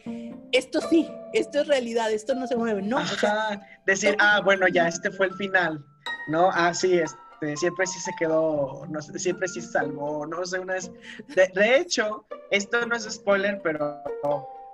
esto 0.52 0.82
sí, 0.82 1.10
esto 1.34 1.62
es 1.62 1.68
realidad, 1.68 2.12
esto 2.12 2.36
no 2.36 2.48
se 2.48 2.56
mueve, 2.56 2.82
no, 2.82 2.98
o 2.98 3.06
sea. 3.06 3.62
Decir, 3.86 4.16
ah, 4.20 4.42
bueno, 4.44 4.68
ya, 4.68 4.88
este 4.88 5.12
fue 5.12 5.28
el 5.28 5.34
final. 5.34 5.84
No, 6.30 6.50
ah, 6.54 6.74
sí, 6.74 6.98
este, 6.98 7.56
siempre 7.58 7.86
sí 7.86 8.00
se 8.00 8.12
quedó, 8.18 8.86
no 8.90 9.02
siempre 9.02 9.48
sí 9.48 9.62
se 9.62 9.72
salvó, 9.72 10.26
no 10.26 10.46
sé, 10.46 10.60
una 10.60 10.74
vez. 10.74 10.92
De, 11.36 11.48
de 11.54 11.78
hecho, 11.78 12.26
esto 12.52 12.86
no 12.86 12.96
es 12.96 13.04
spoiler, 13.04 13.62
pero 13.62 14.02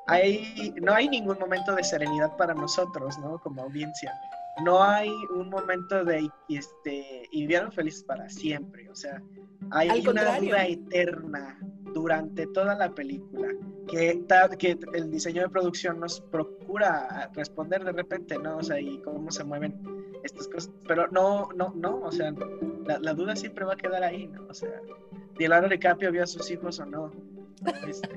hay, 0.07 0.73
no 0.81 0.93
hay 0.93 1.07
ningún 1.07 1.39
momento 1.39 1.75
de 1.75 1.83
serenidad 1.83 2.35
para 2.37 2.53
nosotros, 2.53 3.17
¿no? 3.19 3.39
Como 3.39 3.63
audiencia. 3.63 4.13
No 4.63 4.83
hay 4.83 5.09
un 5.35 5.49
momento 5.49 6.03
de, 6.05 6.29
este, 6.49 7.27
y 7.31 7.41
vivieron 7.41 7.71
felices 7.71 8.03
para 8.03 8.29
siempre, 8.29 8.89
o 8.89 8.95
sea, 8.95 9.21
hay 9.71 9.89
Al 9.89 9.99
una 9.99 10.05
contrario. 10.05 10.49
duda 10.49 10.67
eterna 10.67 11.59
durante 11.93 12.47
toda 12.47 12.75
la 12.75 12.93
película 12.93 13.47
que, 13.87 14.23
el 14.93 15.11
diseño 15.11 15.41
de 15.43 15.49
producción 15.49 15.99
nos 15.99 16.21
procura 16.21 17.29
responder 17.33 17.83
de 17.83 17.91
repente, 17.91 18.37
¿no? 18.37 18.57
O 18.57 18.63
sea, 18.63 18.79
y 18.79 18.99
cómo 18.99 19.31
se 19.31 19.43
mueven 19.43 19.75
estas 20.23 20.47
cosas. 20.47 20.71
Pero 20.87 21.07
no, 21.09 21.49
no, 21.55 21.73
no, 21.75 21.99
o 22.01 22.11
sea, 22.11 22.33
la, 22.85 22.99
la 22.99 23.13
duda 23.13 23.35
siempre 23.35 23.65
va 23.65 23.73
a 23.73 23.77
quedar 23.77 24.03
ahí, 24.03 24.27
¿no? 24.27 24.45
O 24.49 24.53
sea, 24.53 24.81
Leonardo 25.37 25.67
DiCaprio 25.69 26.11
vio 26.11 26.23
a 26.23 26.27
sus 26.27 26.49
hijos 26.51 26.79
o 26.79 26.85
no. 26.85 27.11
Este, 27.87 28.09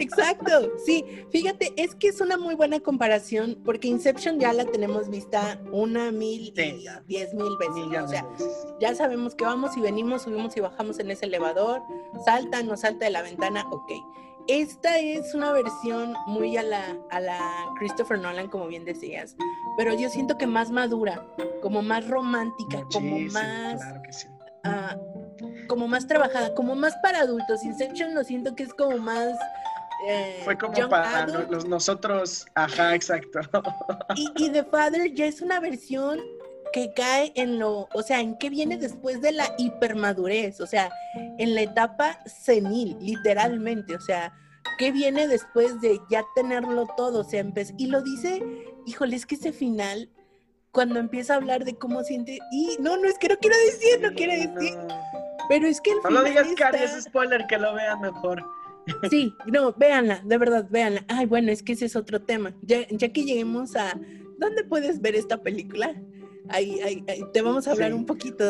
Exacto, 0.00 0.72
sí, 0.84 1.04
fíjate, 1.30 1.72
es 1.76 1.94
que 1.94 2.08
es 2.08 2.20
una 2.20 2.36
muy 2.36 2.54
buena 2.54 2.80
comparación 2.80 3.58
porque 3.64 3.88
Inception 3.88 4.38
ya 4.38 4.52
la 4.52 4.64
tenemos 4.64 5.08
vista 5.08 5.60
una, 5.70 6.10
mil, 6.10 6.52
Sí, 6.56 6.62
y 6.62 6.86
diez 7.06 7.32
mil 7.34 7.56
veces, 7.58 8.02
o 8.02 8.08
sea, 8.08 8.26
ya 8.80 8.94
sabemos 8.94 9.34
que 9.34 9.44
vamos 9.44 9.76
y 9.76 9.80
venimos, 9.80 10.22
subimos 10.22 10.56
y 10.56 10.60
bajamos 10.60 10.98
en 10.98 11.10
ese 11.10 11.26
elevador, 11.26 11.82
salta, 12.24 12.62
no 12.62 12.76
salta 12.76 13.04
de 13.04 13.10
la 13.12 13.22
ventana, 13.22 13.64
ok. 13.70 13.90
Esta 14.48 14.98
es 14.98 15.34
una 15.34 15.52
versión 15.52 16.14
muy 16.26 16.56
a 16.56 16.64
la, 16.64 16.96
a 17.10 17.20
la 17.20 17.38
Christopher 17.78 18.18
Nolan, 18.18 18.48
como 18.48 18.66
bien 18.66 18.84
decías, 18.84 19.36
pero 19.76 19.94
yo 19.94 20.08
siento 20.08 20.36
que 20.36 20.48
más 20.48 20.70
madura, 20.72 21.24
como 21.62 21.80
más 21.80 22.08
romántica, 22.08 22.84
como 22.92 23.20
más, 23.20 23.80
Claro 23.80 24.02
que 24.02 24.12
sí. 24.12 24.26
ah, 24.64 24.96
como 25.66 25.88
más 25.88 26.06
trabajada, 26.06 26.54
como 26.54 26.74
más 26.74 26.96
para 27.02 27.20
adultos. 27.20 27.64
Inception 27.64 28.14
lo 28.14 28.24
siento 28.24 28.54
que 28.54 28.64
es 28.64 28.74
como 28.74 28.96
más... 28.98 29.28
eh, 30.08 30.40
Fue 30.44 30.56
como 30.58 30.74
young 30.74 30.90
para 30.90 31.26
no- 31.26 31.42
los, 31.50 31.64
nosotros, 31.66 32.46
ajá, 32.54 32.94
exacto. 32.94 33.40
Y, 34.16 34.30
y 34.36 34.50
The 34.50 34.64
Father 34.64 35.12
ya 35.12 35.26
es 35.26 35.40
una 35.40 35.60
versión 35.60 36.20
que 36.72 36.92
cae 36.94 37.32
en 37.36 37.58
lo, 37.58 37.86
o 37.92 38.02
sea, 38.02 38.20
en 38.20 38.36
qué 38.38 38.48
viene 38.48 38.78
después 38.78 39.20
de 39.20 39.32
la 39.32 39.44
hipermadurez, 39.58 40.58
o 40.60 40.66
sea, 40.66 40.90
en 41.38 41.54
la 41.54 41.60
etapa 41.62 42.18
senil, 42.24 42.96
literalmente, 43.00 43.94
o 43.94 44.00
sea, 44.00 44.32
qué 44.78 44.90
viene 44.90 45.28
después 45.28 45.80
de 45.82 46.00
ya 46.10 46.24
tenerlo 46.34 46.86
todo, 46.96 47.20
o 47.20 47.24
sea, 47.24 47.44
y 47.76 47.86
lo 47.88 48.00
dice, 48.00 48.42
híjole, 48.86 49.16
es 49.16 49.26
que 49.26 49.34
ese 49.34 49.52
final, 49.52 50.08
cuando 50.70 50.98
empieza 50.98 51.34
a 51.34 51.36
hablar 51.36 51.66
de 51.66 51.74
cómo 51.76 52.02
siente, 52.04 52.38
y 52.50 52.78
no, 52.80 52.96
no 52.96 53.06
es 53.06 53.18
que 53.18 53.28
no 53.28 53.36
quiero 53.36 53.56
decir, 53.66 54.00
no 54.00 54.14
quiero 54.14 54.32
decir, 54.32 54.74
No, 54.78 54.88
pero 55.48 55.66
es 55.66 55.80
que 55.80 55.90
el 55.92 55.98
no 56.04 56.10
lo 56.10 56.20
final 56.24 56.44
digas, 56.44 56.48
Cari, 56.56 56.78
está- 56.84 56.98
es 56.98 57.04
spoiler, 57.04 57.46
que 57.48 57.58
lo 57.58 57.74
vean 57.74 58.00
mejor. 58.00 58.44
Sí, 59.10 59.32
no, 59.46 59.72
véanla, 59.74 60.22
de 60.24 60.38
verdad, 60.38 60.66
véanla. 60.68 61.04
Ay, 61.08 61.26
bueno, 61.26 61.52
es 61.52 61.62
que 61.62 61.72
ese 61.74 61.84
es 61.86 61.94
otro 61.94 62.20
tema. 62.20 62.52
Ya, 62.62 62.86
ya 62.90 63.12
que 63.12 63.24
lleguemos 63.24 63.76
a 63.76 63.96
dónde 64.38 64.64
puedes 64.64 65.00
ver 65.00 65.14
esta 65.14 65.40
película, 65.40 65.94
ahí, 66.48 66.80
ahí- 66.80 67.04
ahí 67.08 67.22
te 67.32 67.42
vamos 67.42 67.68
a 67.68 67.72
hablar 67.72 67.90
Sí. 67.90 67.94
un 67.96 68.06
poquito 68.06 68.44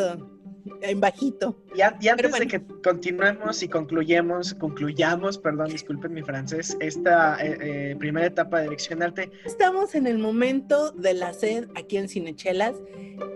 en 0.81 1.01
bajito. 1.01 1.63
Y, 1.75 1.83
a- 1.83 1.99
y 2.01 2.09
antes 2.09 2.31
bueno. 2.31 2.47
de 2.47 2.51
que 2.51 2.63
continuemos 2.83 3.63
y 3.63 3.69
concluyemos, 3.69 4.55
concluyamos, 4.55 5.37
perdón, 5.37 5.69
disculpen 5.69 6.15
mi 6.15 6.23
francés, 6.23 6.77
esta 6.81 7.37
eh, 7.45 7.59
eh, 7.91 7.97
primera 7.99 8.27
etapa 8.27 8.59
de 8.59 8.65
dirección 8.65 9.01
de 9.01 9.05
arte, 9.05 9.31
Estamos 9.45 9.95
en 9.95 10.07
el 10.07 10.17
momento 10.19 10.93
de 10.93 11.13
la 11.13 11.35
sed 11.35 11.69
aquí 11.75 11.99
en 11.99 12.09
Cinechelas 12.09 12.77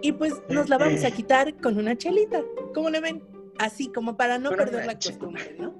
y 0.01 0.13
pues 0.13 0.33
nos 0.49 0.71
la 0.71 0.79
vamos 0.79 1.05
a 1.05 1.11
quitar 1.11 1.55
con 1.61 1.77
una 1.77 1.95
chelita. 1.95 2.43
¿Cómo 2.73 2.89
le 2.89 3.01
ven? 3.01 3.23
Así 3.59 3.89
como 3.89 4.17
para 4.17 4.39
no 4.39 4.51
perder 4.51 4.87
la 4.87 4.95
costumbre, 4.95 5.57
¿no? 5.59 5.75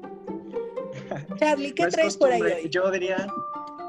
Charlie, 1.37 1.73
¿qué 1.75 1.83
no 1.83 1.89
es 1.89 1.95
traes 1.95 2.17
por 2.17 2.31
ahí 2.31 2.43
hoy? 2.43 2.69
Yo 2.71 2.91
diría, 2.91 3.27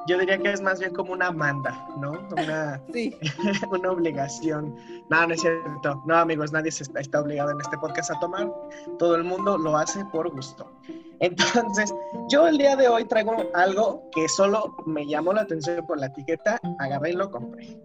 yo 0.07 0.17
diría 0.17 0.37
que 0.37 0.51
es 0.51 0.61
más 0.61 0.79
bien 0.79 0.93
como 0.93 1.13
una 1.13 1.31
manda, 1.31 1.87
¿no? 1.97 2.11
Una, 2.31 2.81
Sí, 2.93 3.15
una 3.71 3.91
obligación. 3.91 4.75
No, 5.09 5.27
no 5.27 5.33
es 5.33 5.41
cierto. 5.41 6.01
No, 6.05 6.15
amigos, 6.17 6.51
nadie 6.51 6.71
se 6.71 6.83
está, 6.83 6.99
está 6.99 7.21
obligado 7.21 7.51
en 7.51 7.61
este 7.61 7.77
podcast 7.77 8.11
a 8.11 8.19
tomar. 8.19 8.51
Todo 8.99 9.15
el 9.15 9.23
mundo 9.23 9.57
lo 9.57 9.77
hace 9.77 10.03
por 10.05 10.29
gusto. 10.31 10.71
Entonces, 11.19 11.93
yo 12.29 12.47
el 12.47 12.57
día 12.57 12.75
de 12.75 12.87
hoy 12.87 13.05
traigo 13.05 13.35
algo 13.55 14.07
que 14.11 14.27
solo 14.29 14.75
me 14.85 15.07
llamó 15.07 15.33
la 15.33 15.41
atención 15.41 15.85
por 15.85 15.99
la 15.99 16.07
etiqueta, 16.07 16.59
agarré 16.79 17.11
y 17.11 17.13
lo 17.13 17.31
compré. 17.31 17.79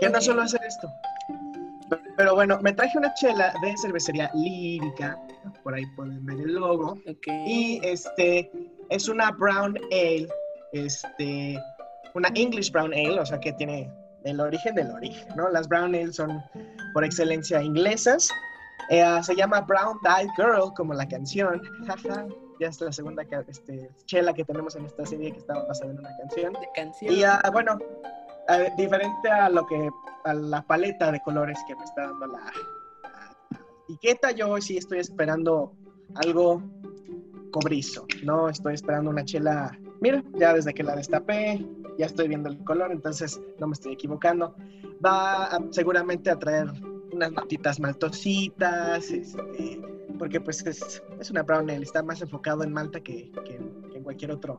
Que 0.00 0.08
no 0.08 0.18
Ok. 0.18 0.24
suelo 0.24 0.42
hacer 0.42 0.60
esto. 0.66 0.88
Pero 2.16 2.34
bueno, 2.34 2.58
me 2.62 2.72
traje 2.72 2.98
una 2.98 3.12
chela 3.14 3.54
de 3.62 3.76
cervecería 3.76 4.30
lírica, 4.34 5.18
por 5.62 5.74
ahí 5.74 5.84
pueden 5.96 6.24
ver 6.24 6.40
el 6.40 6.54
logo. 6.54 6.92
ok. 6.92 7.26
Y 7.46 7.80
este 7.82 8.50
es 8.90 9.08
una 9.08 9.30
brown 9.32 9.76
ale, 9.90 10.28
este, 10.72 11.58
una 12.14 12.28
English 12.34 12.70
brown 12.70 12.92
ale, 12.92 13.20
o 13.20 13.26
sea 13.26 13.40
que 13.40 13.52
tiene 13.54 13.90
del 14.24 14.40
origen 14.40 14.74
del 14.74 14.90
origen, 14.90 15.26
¿no? 15.36 15.48
Las 15.48 15.68
brown 15.68 15.94
ale 15.94 16.12
son 16.12 16.42
por 16.92 17.04
excelencia 17.04 17.62
inglesas. 17.62 18.30
Eh, 18.88 19.04
se 19.22 19.34
llama 19.34 19.60
Brown 19.60 19.98
Eyed 20.04 20.30
Girl, 20.36 20.72
como 20.76 20.94
la 20.94 21.06
canción. 21.06 21.62
Ya 22.60 22.68
es 22.68 22.80
la 22.80 22.92
segunda 22.92 23.24
este, 23.48 23.90
chela 24.04 24.32
que 24.32 24.44
tenemos 24.44 24.76
en 24.76 24.84
esta 24.84 25.04
serie 25.04 25.32
que 25.32 25.38
estaba 25.38 25.64
basada 25.64 25.90
en 25.90 25.98
una 25.98 26.16
canción. 26.18 26.52
De 26.52 26.68
canción. 26.76 27.12
Y 27.12 27.24
ah, 27.24 27.42
bueno, 27.52 27.76
eh, 28.48 28.72
diferente 28.76 29.28
a 29.28 29.48
lo 29.48 29.66
que, 29.66 29.88
a 30.24 30.34
la 30.34 30.62
paleta 30.62 31.12
de 31.12 31.20
colores 31.20 31.58
que 31.66 31.76
me 31.76 31.84
está 31.84 32.08
dando 32.08 32.26
la, 32.26 32.40
la 32.40 33.60
etiqueta, 33.84 34.30
yo 34.32 34.60
sí 34.60 34.76
estoy 34.76 34.98
esperando 34.98 35.74
algo 36.16 36.62
cobrizo, 37.50 38.06
no 38.24 38.48
estoy 38.48 38.74
esperando 38.74 39.10
una 39.10 39.24
chela, 39.24 39.78
mira, 40.00 40.22
ya 40.34 40.54
desde 40.54 40.74
que 40.74 40.82
la 40.82 40.96
destapé, 40.96 41.64
ya 41.98 42.06
estoy 42.06 42.28
viendo 42.28 42.48
el 42.48 42.62
color, 42.64 42.90
entonces 42.90 43.40
no 43.58 43.66
me 43.66 43.74
estoy 43.74 43.92
equivocando. 43.92 44.56
Va 45.04 45.58
seguramente 45.70 46.30
a 46.30 46.38
traer 46.38 46.72
unas 47.12 47.32
notitas 47.32 47.78
maltositas, 47.78 49.10
este, 49.10 49.80
porque 50.18 50.40
pues 50.40 50.64
es, 50.66 51.02
es, 51.20 51.30
una 51.30 51.42
brown 51.42 51.68
ale, 51.68 51.82
está 51.82 52.02
más 52.02 52.22
enfocado 52.22 52.64
en 52.64 52.72
malta 52.72 53.00
que, 53.00 53.30
que, 53.44 53.56
en 53.56 54.02
cualquier 54.02 54.32
otro. 54.32 54.58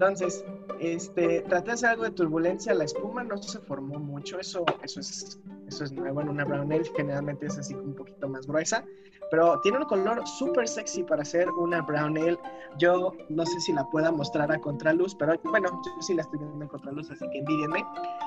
Entonces, 0.00 0.42
este, 0.78 1.42
traté 1.42 1.66
de 1.66 1.72
hacer 1.72 1.90
algo 1.90 2.04
de 2.04 2.12
turbulencia, 2.12 2.72
la 2.72 2.84
espuma 2.84 3.22
no 3.22 3.36
se 3.36 3.58
formó 3.58 3.98
mucho, 3.98 4.40
eso, 4.40 4.64
eso, 4.82 4.98
es, 4.98 5.38
eso 5.68 5.84
es 5.84 5.92
nuevo 5.92 6.22
en 6.22 6.30
una 6.30 6.46
brown 6.46 6.72
ale, 6.72 6.90
generalmente 6.96 7.44
es 7.44 7.58
así 7.58 7.74
un 7.74 7.94
poquito 7.94 8.26
más 8.26 8.46
gruesa, 8.46 8.82
pero 9.30 9.60
tiene 9.60 9.76
un 9.76 9.84
color 9.84 10.26
súper 10.26 10.66
sexy 10.66 11.02
para 11.02 11.20
hacer 11.20 11.50
una 11.50 11.82
brown 11.82 12.16
ale. 12.16 12.38
Yo 12.78 13.12
no 13.28 13.44
sé 13.44 13.60
si 13.60 13.74
la 13.74 13.84
pueda 13.90 14.10
mostrar 14.10 14.50
a 14.50 14.58
contraluz, 14.58 15.14
pero 15.14 15.38
bueno, 15.44 15.68
yo 15.68 15.92
sí 16.00 16.14
la 16.14 16.22
estoy 16.22 16.38
viendo 16.38 16.62
en 16.62 16.68
contraluz, 16.68 17.10
así 17.10 17.28
que 17.30 17.40
envídenme. 17.40 17.84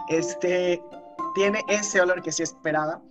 Este, 0.10 0.80
tiene 1.34 1.60
ese 1.70 2.02
olor 2.02 2.22
que 2.22 2.32
sí 2.32 2.44
esperaba. 2.44 3.02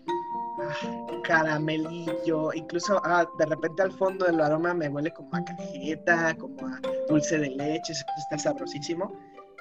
Ah, 0.61 1.02
caramelillo, 1.23 2.53
incluso 2.53 3.01
ah, 3.05 3.27
de 3.39 3.47
repente 3.47 3.83
al 3.83 3.93
fondo 3.93 4.25
del 4.27 4.41
aroma 4.41 4.75
me 4.75 4.89
huele 4.89 5.13
como 5.13 5.35
a 5.35 5.45
cajeta, 5.45 6.35
como 6.35 6.67
a 6.67 6.81
dulce 7.09 7.39
de 7.39 7.51
leche, 7.51 7.93
está 7.93 8.39
sabrosísimo. 8.39 9.13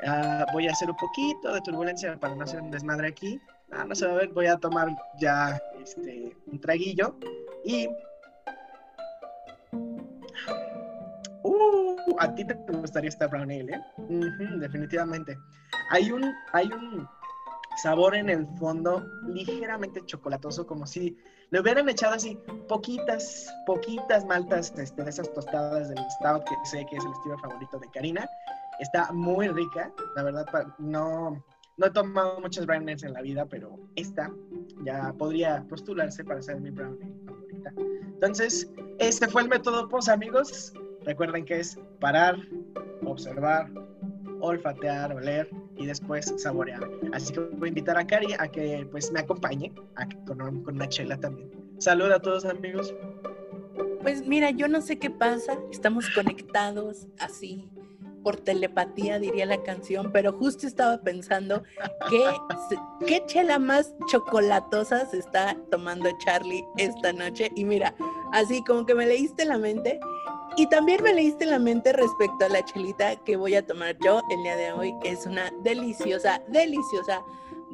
Ah, 0.05 0.45
voy 0.53 0.67
a 0.67 0.71
hacer 0.71 0.89
un 0.89 0.97
poquito 0.97 1.53
de 1.53 1.61
turbulencia 1.61 2.17
para 2.19 2.35
no 2.35 2.43
hacer 2.43 2.61
un 2.61 2.71
desmadre 2.71 3.09
aquí. 3.09 3.39
no 3.87 3.95
se 3.95 4.07
va 4.07 4.13
a 4.13 4.15
ver, 4.17 4.29
voy 4.29 4.47
a 4.47 4.57
tomar 4.57 4.89
ya 5.19 5.61
este, 5.81 6.35
un 6.47 6.59
traguillo 6.59 7.15
y 7.63 7.87
Uh, 11.43 11.95
a 12.19 12.35
ti 12.35 12.45
te 12.45 12.53
gustaría 12.53 13.09
esta 13.09 13.27
brown 13.27 13.49
ale, 13.49 13.73
¿eh? 13.73 13.81
definitivamente. 14.59 15.37
Hay 15.89 16.11
un, 16.11 16.31
hay 16.53 16.67
un 16.67 17.07
sabor 17.77 18.15
en 18.15 18.29
el 18.29 18.47
fondo 18.57 19.05
ligeramente 19.27 20.01
chocolatoso, 20.05 20.65
como 20.65 20.85
si 20.85 21.17
le 21.49 21.59
hubieran 21.59 21.89
echado 21.89 22.15
así 22.15 22.37
poquitas, 22.67 23.53
poquitas 23.65 24.25
maltas 24.25 24.73
este, 24.77 25.03
de 25.03 25.09
esas 25.09 25.31
tostadas 25.33 25.89
del 25.89 25.97
stout, 26.17 26.43
que 26.45 26.55
sé 26.65 26.85
que 26.89 26.97
es 26.97 27.03
el 27.03 27.11
estilo 27.11 27.37
favorito 27.39 27.79
de 27.79 27.89
Karina. 27.91 28.29
Está 28.79 29.11
muy 29.11 29.47
rica, 29.49 29.91
la 30.15 30.23
verdad, 30.23 30.45
no, 30.79 31.43
no 31.77 31.85
he 31.85 31.91
tomado 31.91 32.39
muchas 32.39 32.65
brown 32.65 32.83
ales 32.83 33.03
en 33.03 33.13
la 33.13 33.21
vida, 33.21 33.45
pero 33.45 33.77
esta 33.95 34.31
ya 34.83 35.13
podría 35.13 35.65
postularse 35.67 36.23
para 36.23 36.41
ser 36.41 36.59
mi 36.61 36.69
brown 36.69 36.97
ale 37.01 37.15
favorita. 37.25 37.73
Entonces, 38.13 38.71
este 38.99 39.27
fue 39.27 39.41
el 39.41 39.49
método 39.49 39.89
POS, 39.89 40.09
amigos. 40.09 40.73
Recuerden 41.03 41.43
que 41.43 41.59
es 41.59 41.77
parar, 41.99 42.37
observar, 43.03 43.69
olfatear, 44.39 45.13
oler 45.13 45.49
y 45.81 45.85
después 45.87 46.33
saborear. 46.37 46.89
Así 47.13 47.33
que 47.33 47.39
voy 47.39 47.67
a 47.67 47.69
invitar 47.69 47.97
a 47.97 48.05
Cari 48.05 48.33
a 48.37 48.47
que 48.47 48.87
pues 48.91 49.11
me 49.11 49.19
acompañe 49.19 49.73
con, 50.25 50.37
con 50.63 50.75
una 50.75 50.87
chela 50.87 51.17
también. 51.17 51.49
Salud 51.79 52.11
a 52.11 52.19
todos 52.19 52.45
amigos. 52.45 52.93
Pues 54.01 54.25
mira, 54.25 54.49
yo 54.51 54.67
no 54.67 54.81
sé 54.81 54.97
qué 54.97 55.09
pasa, 55.09 55.57
estamos 55.71 56.09
conectados 56.09 57.07
así 57.19 57.69
por 58.23 58.37
telepatía, 58.37 59.19
diría 59.19 59.45
la 59.45 59.61
canción, 59.63 60.11
pero 60.11 60.33
justo 60.33 60.67
estaba 60.67 61.01
pensando 61.01 61.63
que 62.09 62.23
qué 63.05 63.23
chela 63.25 63.59
más 63.59 63.95
chocolatosa 64.07 65.05
se 65.07 65.17
está 65.17 65.57
tomando 65.69 66.09
Charlie 66.19 66.63
esta 66.77 67.13
noche. 67.13 67.51
Y 67.55 67.65
mira, 67.65 67.95
así 68.31 68.63
como 68.63 68.85
que 68.85 68.95
me 68.95 69.05
leíste 69.05 69.45
la 69.45 69.57
mente 69.57 69.99
y 70.57 70.67
también 70.67 71.01
me 71.03 71.13
leíste 71.13 71.45
la 71.45 71.59
mente 71.59 71.93
respecto 71.93 72.45
a 72.45 72.49
la 72.49 72.63
chelita 72.65 73.15
que 73.17 73.35
voy 73.35 73.55
a 73.55 73.65
tomar 73.65 73.95
yo 74.03 74.21
el 74.29 74.43
día 74.43 74.55
de 74.55 74.71
hoy. 74.71 74.93
Es 75.03 75.25
una 75.25 75.51
deliciosa, 75.63 76.41
deliciosa 76.49 77.21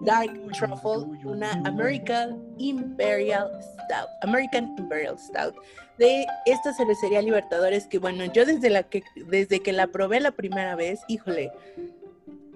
Dark 0.04 0.32
Truffle, 0.54 1.06
una 1.26 1.52
American 1.66 2.44
Imperial 2.58 3.50
Stout, 3.62 4.10
American 4.22 4.76
Imperial 4.78 5.18
Stout 5.18 5.56
de 5.98 6.28
esta 6.46 6.74
cervecería 6.74 7.22
Libertadores 7.22 7.88
que 7.88 7.98
bueno, 7.98 8.26
yo 8.26 8.46
desde 8.46 8.70
la 8.70 8.84
que 8.84 9.04
desde 9.28 9.62
que 9.62 9.74
la 9.74 9.88
probé 9.88 10.20
la 10.20 10.32
primera 10.32 10.76
vez, 10.76 11.00
híjole, 11.08 11.52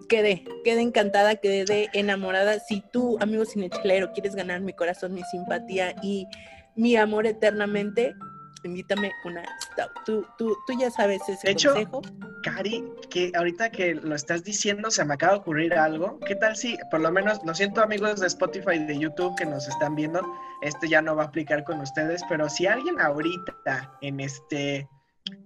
quedé, 0.07 0.43
quedé 0.63 0.81
encantada, 0.81 1.35
quedé 1.35 1.89
enamorada. 1.93 2.59
Si 2.59 2.81
tú, 2.81 3.17
amigo 3.19 3.45
cinechelero, 3.45 4.11
quieres 4.13 4.35
ganar 4.35 4.61
mi 4.61 4.73
corazón, 4.73 5.13
mi 5.13 5.23
simpatía 5.23 5.95
y 6.03 6.27
mi 6.75 6.95
amor 6.95 7.25
eternamente, 7.25 8.15
invítame 8.63 9.11
una 9.25 9.43
stout. 9.61 9.91
Tú, 10.05 10.25
tú, 10.37 10.57
tú 10.67 10.73
ya 10.79 10.89
sabes 10.89 11.21
ese 11.27 11.47
de 11.47 11.51
hecho, 11.51 11.73
Cari, 12.43 12.83
que 13.09 13.31
ahorita 13.35 13.71
que 13.71 13.95
lo 13.95 14.15
estás 14.15 14.43
diciendo, 14.43 14.91
se 14.91 15.03
me 15.05 15.13
acaba 15.13 15.33
de 15.33 15.39
ocurrir 15.39 15.73
algo. 15.73 16.19
¿Qué 16.19 16.35
tal 16.35 16.55
si, 16.55 16.77
por 16.89 17.01
lo 17.01 17.11
menos, 17.11 17.39
lo 17.45 17.53
siento 17.53 17.81
amigos 17.81 18.19
de 18.19 18.27
Spotify 18.27 18.75
y 18.75 18.85
de 18.85 18.97
YouTube 18.97 19.35
que 19.37 19.45
nos 19.45 19.67
están 19.67 19.95
viendo, 19.95 20.21
esto 20.61 20.85
ya 20.87 21.01
no 21.01 21.15
va 21.15 21.23
a 21.23 21.27
aplicar 21.27 21.63
con 21.63 21.79
ustedes, 21.79 22.21
pero 22.29 22.49
si 22.49 22.67
alguien 22.67 22.99
ahorita 22.99 23.97
en 24.01 24.19
este, 24.19 24.87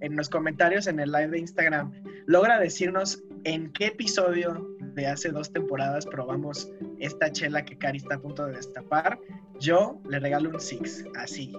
en 0.01 0.15
los 0.15 0.29
comentarios 0.29 0.87
en 0.87 0.99
el 0.99 1.11
live 1.11 1.29
de 1.29 1.39
Instagram, 1.39 1.91
logra 2.25 2.59
decirnos 2.59 3.21
en 3.43 3.71
qué 3.73 3.87
episodio 3.87 4.67
de 4.95 5.07
hace 5.07 5.29
dos 5.29 5.51
temporadas 5.51 6.05
probamos 6.05 6.69
esta 6.99 7.31
chela 7.31 7.63
que 7.63 7.77
Cari 7.77 7.97
está 7.97 8.15
a 8.15 8.19
punto 8.19 8.45
de 8.45 8.53
destapar, 8.53 9.19
yo 9.59 10.01
le 10.09 10.19
regalo 10.19 10.49
un 10.49 10.59
six, 10.59 11.05
así. 11.17 11.53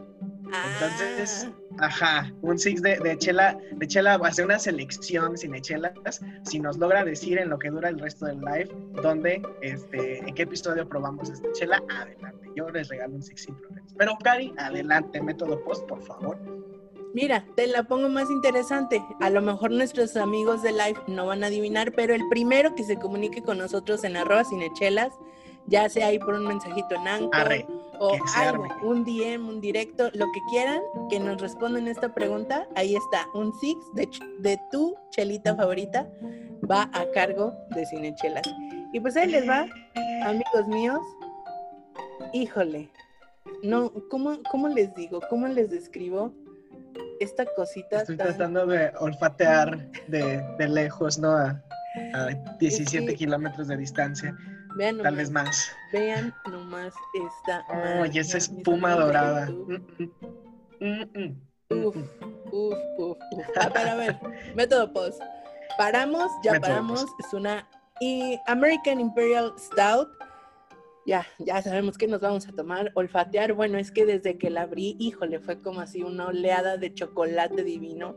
Entonces, 0.47 1.49
ah. 1.79 1.87
ajá, 1.87 2.33
un 2.43 2.59
six 2.59 2.83
de, 2.83 3.17
chela, 3.19 3.59
de 3.73 3.87
chela 3.87 4.17
va 4.17 4.29
a 4.29 4.33
ser 4.33 4.47
una 4.47 4.59
selección 4.59 5.37
sin 5.37 5.55
chelas. 5.61 6.21
Si 6.45 6.61
nos 6.61 6.79
logra 6.79 7.05
decir 7.05 7.39
en 7.39 7.49
lo 7.49 7.59
que 7.59 7.71
dura 7.71 7.89
el 7.89 7.99
resto 7.99 8.27
del 8.27 8.41
live, 8.41 8.69
dónde, 9.03 9.43
este, 9.63 10.19
en 10.19 10.35
qué 10.35 10.43
episodio 10.43 10.89
probamos 10.89 11.31
esta 11.31 11.51
chela, 11.53 11.83
adelante. 11.89 12.49
Yo 12.55 12.71
les 12.71 12.89
regalo 12.89 13.17
un 13.17 13.23
six 13.23 13.43
sin 13.43 13.55
problemas. 13.57 13.93
Pero, 13.99 14.17
Cari, 14.23 14.55
adelante, 14.59 15.21
método 15.21 15.63
post, 15.65 15.87
por 15.89 16.03
favor. 16.03 16.39
Mira, 17.13 17.47
te 17.57 17.67
la 17.67 17.83
pongo 17.85 18.09
más 18.09 18.31
interesante. 18.31 19.03
A 19.21 19.31
lo 19.31 19.41
mejor 19.41 19.71
nuestros 19.71 20.17
amigos 20.17 20.63
de 20.63 20.73
live 20.73 21.01
no 21.07 21.27
van 21.27 21.43
a 21.43 21.47
adivinar, 21.47 21.93
pero 21.93 22.15
el 22.15 22.29
primero 22.29 22.75
que 22.75 22.85
se 22.85 22.99
comunique 22.99 23.43
con 23.43 23.59
nosotros 23.59 24.05
en 24.05 24.17
arroba 24.17 24.45
cinechelas 24.45 25.13
ya 25.69 25.89
sea 25.89 26.09
ahí 26.09 26.19
por 26.19 26.35
un 26.35 26.47
mensajito 26.47 26.95
en 26.95 27.09
Anchor 27.09 27.67
o 27.99 28.17
algo, 28.37 28.67
un 28.83 29.05
DM, 29.05 29.49
un 29.49 29.61
directo, 29.61 30.11
lo 30.13 30.27
que 30.33 30.41
quieran, 30.51 30.81
que 31.09 31.19
nos 31.19 31.41
respondan 31.41 31.89
esta 31.89 32.13
pregunta, 32.13 32.69
ahí 32.75 32.95
está, 32.95 33.27
un 33.35 33.53
six 33.59 33.79
de, 33.95 34.09
de 34.41 34.59
tu 34.71 34.95
chelita 35.11 35.57
favorita 35.57 36.07
va 36.71 36.91
a 36.93 37.11
cargo 37.13 37.55
de 37.71 37.87
Cinechelas. 37.87 38.47
Y 38.93 39.01
pues 39.01 39.17
ahí 39.17 39.31
les 39.31 39.49
va, 39.49 39.67
amigos 40.25 40.67
míos, 40.69 41.01
híjole, 42.33 42.91
no, 43.63 43.93
¿cómo, 44.11 44.39
cómo 44.51 44.69
les 44.69 44.95
digo? 44.95 45.21
¿Cómo 45.29 45.47
les 45.49 45.71
describo? 45.71 46.33
Esta 47.21 47.45
cosita. 47.55 47.99
Estoy 47.99 48.17
tratando 48.17 48.67
de 48.67 48.93
olfatear 48.99 49.91
de, 50.09 50.43
de 50.59 50.69
lejos, 50.69 51.19
¿no? 51.19 51.31
A, 51.31 51.63
17 52.59 53.15
kilómetros 53.15 53.69
de 53.69 53.77
distancia. 53.79 54.37
Vean 54.77 54.99
Tal 54.99 55.17
vez 55.17 55.31
más. 55.31 55.73
Vean 55.91 56.35
nomás 56.51 56.93
esta. 57.15 57.65
Oh, 57.71 58.05
y 58.05 58.19
esa 58.19 58.37
espuma 58.39 58.95
dorada. 58.95 59.49
uf, 61.71 61.97
uf, 62.53 62.77
uf, 62.99 63.19
A 63.61 63.69
ver, 63.71 63.89
a 63.89 63.95
ver. 63.95 64.21
Método 64.55 64.93
post. 64.93 65.23
Paramos, 65.79 66.31
ya 66.43 66.61
paramos. 66.61 67.07
Es 67.19 67.33
una 67.33 67.67
American 68.47 69.01
Imperial 69.01 69.55
Stout. 69.59 70.11
Ya, 71.07 71.25
ya 71.39 71.63
sabemos 71.63 71.97
que 71.97 72.07
nos 72.07 72.21
vamos 72.21 72.47
a 72.47 72.53
tomar. 72.53 72.91
Olfatear, 72.95 73.55
bueno, 73.55 73.79
es 73.79 73.91
que 73.91 74.05
desde 74.05 74.37
que 74.37 74.51
la 74.51 74.63
abrí, 74.63 74.97
híjole, 74.99 75.39
fue 75.39 75.59
como 75.63 75.81
así 75.81 76.03
una 76.03 76.27
oleada 76.27 76.77
de 76.77 76.93
chocolate 76.93 77.63
divino. 77.65 78.17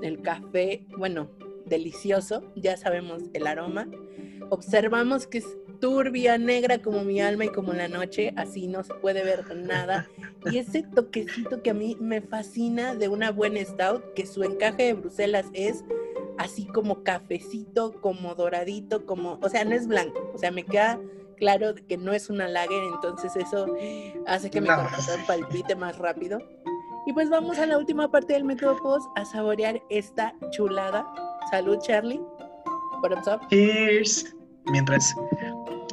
El 0.00 0.22
café, 0.22 0.86
bueno, 0.96 1.28
delicioso. 1.68 2.52
Ya 2.56 2.76
sabemos 2.76 3.22
el 3.32 3.46
aroma 3.46 3.88
observamos 4.50 5.26
que 5.26 5.38
es 5.38 5.56
turbia, 5.80 6.38
negra 6.38 6.78
como 6.78 7.04
mi 7.04 7.20
alma 7.20 7.44
y 7.44 7.48
como 7.50 7.72
la 7.72 7.88
noche, 7.88 8.32
así 8.36 8.66
no 8.66 8.82
se 8.82 8.94
puede 8.94 9.22
ver 9.22 9.56
nada. 9.56 10.08
Y 10.50 10.58
ese 10.58 10.82
toquecito 10.82 11.62
que 11.62 11.70
a 11.70 11.74
mí 11.74 11.96
me 12.00 12.20
fascina 12.20 12.94
de 12.94 13.08
una 13.08 13.30
buena 13.30 13.64
stout, 13.64 14.02
que 14.14 14.26
su 14.26 14.42
encaje 14.42 14.84
de 14.84 14.94
Bruselas 14.94 15.46
es 15.52 15.84
así 16.36 16.66
como 16.66 17.02
cafecito, 17.04 18.00
como 18.00 18.34
doradito, 18.34 19.06
como, 19.06 19.38
o 19.42 19.48
sea, 19.48 19.64
no 19.64 19.74
es 19.74 19.86
blanco, 19.86 20.32
o 20.34 20.38
sea, 20.38 20.50
me 20.50 20.64
queda 20.64 21.00
claro 21.36 21.74
que 21.88 21.96
no 21.96 22.12
es 22.12 22.30
una 22.30 22.48
lager, 22.48 22.82
entonces 22.82 23.36
eso 23.36 23.66
hace 24.26 24.50
que 24.50 24.60
mi 24.60 24.68
corazón 24.68 25.20
palpite 25.26 25.76
más 25.76 25.98
rápido. 25.98 26.40
Y 27.06 27.12
pues 27.12 27.30
vamos 27.30 27.58
a 27.58 27.66
la 27.66 27.78
última 27.78 28.10
parte 28.10 28.34
del 28.34 28.44
método 28.44 28.76
post 28.82 29.06
a 29.16 29.24
saborear 29.24 29.80
esta 29.88 30.34
chulada. 30.50 31.06
Salud, 31.50 31.78
Charlie. 31.80 32.20
Bottoms 33.00 33.26
up. 33.28 33.40
Cheers. 33.48 34.34
Mientras 34.66 35.14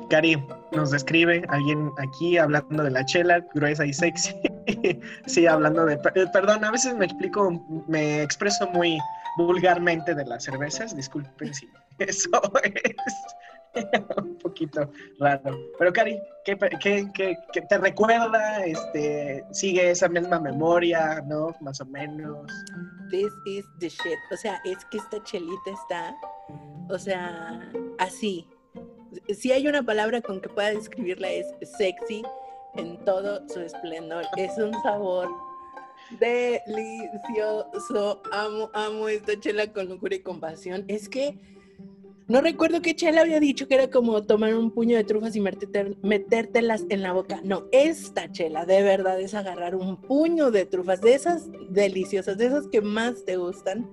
Cari 0.09 0.35
nos 0.71 0.91
describe, 0.91 1.45
alguien 1.49 1.91
aquí 1.97 2.37
hablando 2.37 2.83
de 2.83 2.91
la 2.91 3.05
chela, 3.05 3.39
gruesa 3.53 3.85
y 3.85 3.93
sexy. 3.93 4.35
sí, 5.25 5.47
hablando 5.47 5.85
de... 5.85 5.93
eh, 5.93 6.25
Perdón, 6.33 6.63
a 6.65 6.71
veces 6.71 6.95
me 6.95 7.05
explico, 7.05 7.51
me 7.87 8.21
expreso 8.21 8.67
muy 8.71 8.97
vulgarmente 9.37 10.13
de 10.13 10.25
las 10.25 10.43
cervezas, 10.43 10.95
disculpen 10.95 11.53
si 11.53 11.69
eso 11.99 12.29
es 12.63 13.05
un 14.17 14.35
poquito 14.37 14.89
raro. 15.19 15.57
Pero 15.77 15.93
Cari, 15.93 16.19
¿qué, 16.45 16.57
qué- 16.81 17.37
qué- 17.53 17.61
te 17.61 17.77
recuerda? 17.77 18.65
Este, 18.65 19.43
¿Sigue 19.51 19.91
esa 19.91 20.07
misma 20.09 20.39
memoria, 20.39 21.21
no? 21.27 21.55
Más 21.61 21.79
o 21.81 21.85
menos. 21.85 22.51
This 23.11 23.31
is 23.45 23.65
the 23.79 23.89
shit. 23.89 24.17
O 24.31 24.37
sea, 24.37 24.59
es 24.65 24.83
que 24.85 24.97
esta 24.97 25.21
chelita 25.23 25.71
está, 25.83 26.15
o 26.89 26.97
sea, 26.97 27.71
así. 27.99 28.47
Si 29.33 29.51
hay 29.51 29.67
una 29.67 29.83
palabra 29.83 30.21
con 30.21 30.41
que 30.41 30.49
pueda 30.49 30.69
describirla 30.71 31.29
es 31.29 31.47
sexy 31.77 32.23
en 32.75 32.97
todo 33.05 33.47
su 33.47 33.59
esplendor. 33.61 34.25
Es 34.37 34.57
un 34.57 34.73
sabor 34.83 35.29
delicioso. 36.19 38.21
Amo, 38.31 38.69
amo 38.73 39.07
esta 39.07 39.39
chela 39.39 39.71
con 39.71 39.89
locura 39.89 40.15
y 40.15 40.19
compasión. 40.19 40.83
Es 40.87 41.07
que 41.09 41.37
no 42.27 42.41
recuerdo 42.41 42.81
que 42.81 42.95
chela 42.95 43.21
había 43.21 43.39
dicho 43.39 43.67
que 43.67 43.75
era 43.75 43.89
como 43.89 44.23
tomar 44.23 44.55
un 44.55 44.71
puño 44.71 44.97
de 44.97 45.03
trufas 45.03 45.35
y 45.35 45.41
meterte- 45.41 45.95
metértelas 46.01 46.83
en 46.89 47.01
la 47.03 47.13
boca. 47.13 47.39
No, 47.43 47.65
esta 47.71 48.31
chela 48.31 48.65
de 48.65 48.81
verdad 48.81 49.19
es 49.21 49.33
agarrar 49.33 49.75
un 49.75 49.97
puño 50.01 50.49
de 50.51 50.65
trufas, 50.65 51.01
de 51.01 51.13
esas 51.13 51.49
deliciosas, 51.69 52.37
de 52.37 52.47
esas 52.47 52.67
que 52.67 52.81
más 52.81 53.25
te 53.25 53.37
gustan, 53.37 53.89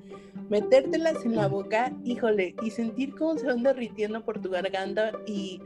metértelas 0.48 1.24
en 1.24 1.36
la 1.36 1.46
boca, 1.48 1.92
híjole, 2.04 2.54
y 2.62 2.70
sentir 2.70 3.14
cómo 3.14 3.38
se 3.38 3.46
van 3.46 3.62
derritiendo 3.62 4.24
por 4.24 4.40
tu 4.40 4.50
garganta 4.50 5.12
y... 5.26 5.60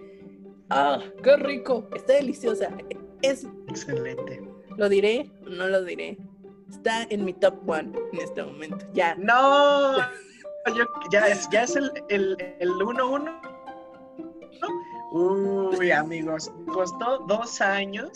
¡Ah, 0.68 1.00
qué 1.22 1.36
rico! 1.36 1.88
Está 1.94 2.14
deliciosa. 2.14 2.70
Es, 3.22 3.46
Excelente. 3.68 4.42
¿Lo 4.76 4.88
diré? 4.88 5.30
No 5.48 5.68
lo 5.68 5.84
diré. 5.84 6.18
Está 6.68 7.04
en 7.08 7.24
mi 7.24 7.32
top 7.32 7.68
one 7.68 7.92
en 8.12 8.20
este 8.20 8.42
momento. 8.42 8.84
Ya. 8.92 9.14
No, 9.14 9.96
ya 11.10 11.26
es, 11.26 11.48
ya 11.50 11.62
es 11.62 11.76
el 11.76 11.90
1-1. 11.92 12.04
El, 12.08 12.36
el 12.60 12.70
1-1. 12.70 13.56
Uy, 15.12 15.90
amigos, 15.90 16.52
costó 16.72 17.18
dos 17.20 17.60
años 17.60 18.10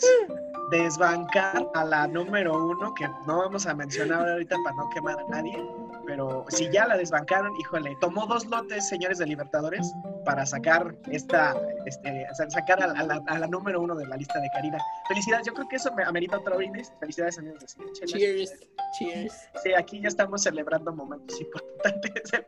desbancar 0.71 1.67
a 1.73 1.83
la 1.83 2.07
número 2.07 2.65
uno, 2.65 2.93
que 2.93 3.07
no 3.27 3.39
vamos 3.39 3.65
a 3.67 3.73
mencionar 3.73 4.27
ahorita 4.27 4.55
para 4.63 4.75
no 4.75 4.89
quemar 4.89 5.19
a 5.19 5.23
nadie, 5.27 5.57
pero 6.05 6.45
si 6.49 6.69
ya 6.71 6.87
la 6.87 6.97
desbancaron, 6.97 7.55
híjole, 7.59 7.95
tomó 8.01 8.25
dos 8.27 8.45
lotes, 8.45 8.87
señores 8.87 9.17
de 9.17 9.25
Libertadores, 9.27 9.91
para 10.25 10.45
sacar 10.45 10.95
esta, 11.11 11.55
este, 11.85 12.27
sa- 12.33 12.49
sacar 12.49 12.81
a, 12.83 12.87
la- 12.87 12.99
a 12.99 13.03
la, 13.03 13.21
a 13.27 13.39
la 13.39 13.47
número 13.47 13.81
uno 13.81 13.95
de 13.95 14.05
la 14.07 14.17
lista 14.17 14.39
de 14.39 14.49
Karina. 14.53 14.77
Felicidades, 15.07 15.47
yo 15.47 15.53
creo 15.53 15.67
que 15.67 15.75
eso 15.77 15.93
me 15.93 16.03
amerita 16.03 16.37
otro 16.37 16.57
brindis. 16.57 16.91
Felicidades, 16.99 17.37
amigos 17.39 17.59
de 17.61 17.67
Cine. 17.67 17.85
Cheers. 17.93 18.53
Cheers. 18.97 19.33
Sí, 19.63 19.73
aquí 19.73 20.01
ya 20.01 20.07
estamos 20.07 20.41
celebrando 20.43 20.93
momentos 20.93 21.39
importantes. 21.41 22.23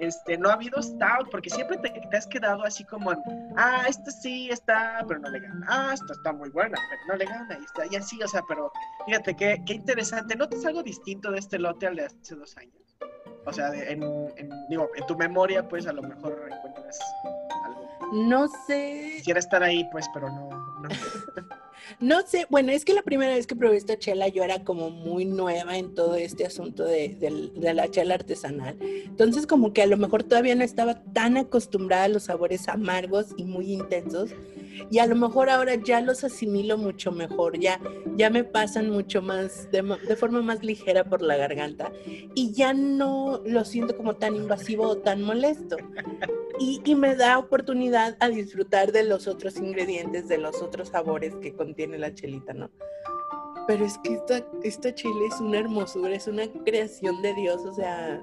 Este, 0.00 0.38
no 0.38 0.48
ha 0.48 0.52
habido 0.52 0.80
stout, 0.80 1.28
porque 1.28 1.50
siempre 1.50 1.76
te, 1.78 1.90
te 1.90 2.16
has 2.16 2.24
quedado 2.28 2.62
así 2.62 2.84
como, 2.84 3.10
en, 3.10 3.18
ah, 3.56 3.82
esta 3.88 4.12
sí 4.12 4.48
está, 4.48 5.04
pero 5.08 5.18
no 5.18 5.28
le 5.28 5.40
gana. 5.40 5.66
Ah, 5.68 5.90
esta 5.92 6.12
está 6.12 6.32
muy 6.32 6.50
buena, 6.50 6.78
pero 6.88 7.00
no 7.08 7.16
le 7.16 7.24
gana. 7.24 7.58
Y, 7.60 7.64
está, 7.64 7.82
y 7.90 7.96
así, 7.96 8.22
o 8.22 8.28
sea, 8.28 8.42
pero 8.46 8.70
fíjate 9.06 9.34
qué, 9.34 9.60
qué 9.66 9.72
interesante. 9.74 10.36
¿Notas 10.36 10.64
algo 10.66 10.84
distinto 10.84 11.32
de 11.32 11.40
este 11.40 11.58
lote 11.58 11.88
al 11.88 11.96
de 11.96 12.04
hace 12.04 12.36
dos 12.36 12.56
años? 12.58 12.87
O 13.48 13.52
sea, 13.52 13.70
de- 13.70 13.90
en, 13.92 14.02
en- 14.36 14.50
digo, 14.68 14.90
en 14.94 15.06
tu 15.06 15.16
memoria, 15.16 15.66
pues 15.66 15.86
a 15.86 15.92
lo 15.92 16.02
mejor 16.02 16.48
encuentras 16.52 16.98
algo. 17.64 17.88
No 18.12 18.46
sé. 18.66 19.14
Quisiera 19.16 19.40
estar 19.40 19.62
ahí, 19.62 19.88
pues, 19.90 20.06
pero 20.12 20.28
no. 20.28 20.50
no. 20.82 20.88
No 22.00 22.20
sé, 22.26 22.46
bueno, 22.50 22.70
es 22.70 22.84
que 22.84 22.92
la 22.92 23.00
primera 23.02 23.32
vez 23.34 23.46
que 23.46 23.56
probé 23.56 23.76
esta 23.78 23.98
chela 23.98 24.28
yo 24.28 24.44
era 24.44 24.62
como 24.62 24.90
muy 24.90 25.24
nueva 25.24 25.78
en 25.78 25.94
todo 25.94 26.16
este 26.16 26.44
asunto 26.44 26.84
de, 26.84 27.16
de 27.18 27.72
la 27.74 27.90
chela 27.90 28.14
artesanal. 28.14 28.76
Entonces 28.80 29.46
como 29.46 29.72
que 29.72 29.82
a 29.82 29.86
lo 29.86 29.96
mejor 29.96 30.22
todavía 30.22 30.54
no 30.54 30.64
estaba 30.64 31.02
tan 31.14 31.38
acostumbrada 31.38 32.04
a 32.04 32.08
los 32.08 32.24
sabores 32.24 32.68
amargos 32.68 33.28
y 33.38 33.44
muy 33.44 33.72
intensos. 33.72 34.30
Y 34.90 34.98
a 34.98 35.06
lo 35.06 35.16
mejor 35.16 35.50
ahora 35.50 35.74
ya 35.74 36.00
los 36.00 36.24
asimilo 36.24 36.78
mucho 36.78 37.12
mejor, 37.12 37.58
ya, 37.58 37.80
ya 38.16 38.30
me 38.30 38.44
pasan 38.44 38.90
mucho 38.90 39.22
más, 39.22 39.70
de, 39.70 39.82
forma 40.16 40.42
más 40.42 40.62
ligera 40.62 41.04
por 41.04 41.22
la 41.22 41.36
garganta. 41.36 41.92
Y 42.34 42.52
ya 42.52 42.72
no 42.72 43.42
lo 43.44 43.64
siento 43.64 43.96
como 43.96 44.16
tan 44.16 44.36
invasivo 44.36 44.88
o 44.88 44.98
tan 44.98 45.22
molesto. 45.22 45.76
Y, 46.60 46.80
y 46.84 46.94
me 46.94 47.14
da 47.14 47.38
oportunidad 47.38 48.16
a 48.20 48.28
disfrutar 48.28 48.92
de 48.92 49.04
los 49.04 49.28
otros 49.28 49.56
ingredientes, 49.56 50.28
de 50.28 50.38
los 50.38 50.62
otros 50.62 50.88
sabores 50.88 51.34
que 51.36 51.54
contiene 51.54 51.98
la 51.98 52.14
chelita, 52.14 52.52
¿no? 52.52 52.70
Pero 53.66 53.84
es 53.84 53.98
que 53.98 54.14
esta, 54.14 54.46
esta 54.62 54.94
chile 54.94 55.26
es 55.30 55.40
una 55.40 55.58
hermosura, 55.58 56.14
es 56.14 56.26
una 56.26 56.50
creación 56.64 57.22
de 57.22 57.34
Dios, 57.34 57.64
o 57.64 57.74
sea... 57.74 58.22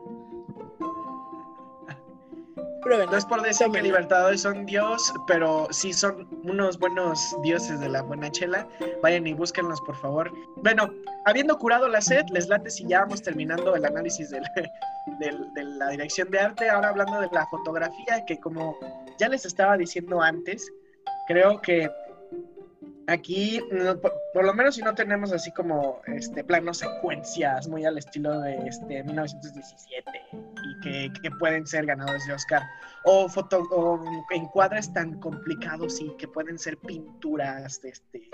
No 2.86 3.18
es 3.18 3.26
por 3.26 3.42
decir 3.42 3.68
que. 3.72 3.82
Libertadores 3.82 4.42
son 4.42 4.66
Dios, 4.66 5.12
pero 5.28 5.68
sí 5.72 5.92
son 5.92 6.28
unos 6.44 6.78
buenos 6.78 7.36
dioses 7.42 7.80
de 7.80 7.90
la 7.90 8.02
buena 8.04 8.32
chela. 8.32 8.68
Vayan 9.02 9.26
y 9.26 9.34
búsquenlos, 9.34 9.82
por 9.82 9.96
favor. 9.96 10.32
Bueno, 10.58 10.92
habiendo 11.26 11.58
curado 11.58 11.88
la 11.88 12.00
sed, 12.02 12.24
les 12.32 12.48
late 12.48 12.70
si 12.70 12.86
ya 12.88 13.02
vamos 13.02 13.22
terminando 13.24 13.76
el 13.76 13.86
análisis 13.86 14.30
del- 14.30 14.44
del- 15.20 15.52
de 15.54 15.64
la 15.64 15.90
dirección 15.90 16.30
de 16.30 16.40
arte. 16.40 16.70
Ahora 16.70 16.90
hablando 16.90 17.20
de 17.22 17.30
la 17.32 17.46
fotografía, 17.48 18.24
que 18.28 18.40
como 18.40 18.78
ya 19.20 19.30
les 19.30 19.46
estaba 19.46 19.78
diciendo 19.78 20.22
antes, 20.22 20.72
creo 21.28 21.60
que 21.62 21.90
aquí, 23.08 23.62
por, 24.34 24.46
lo 24.46 24.54
menos 24.54 24.76
si 24.76 24.82
no 24.82 24.94
tenemos 24.96 25.32
así 25.32 25.52
como 25.52 26.02
este 26.08 26.44
planos 26.44 26.80
secuencias 26.80 27.68
muy 27.68 27.86
al 27.86 27.98
estilo 27.98 28.40
de 28.42 28.56
este 28.68 29.04
1917 29.04 30.04
y 30.32 30.80
que, 31.22 31.32
pueden 31.40 31.66
ser 31.68 31.86
ganadores 31.86 32.26
de 32.26 32.34
Oscar 32.34 32.62
o, 33.04 33.28
foto, 33.30 33.60
o 33.72 34.04
encuadres 34.32 34.92
tan 34.94 35.20
complicados 35.20 36.00
y 36.02 36.10
que 36.18 36.28
pueden 36.28 36.58
ser 36.58 36.78
pinturas 36.78 37.80
este, 37.84 38.30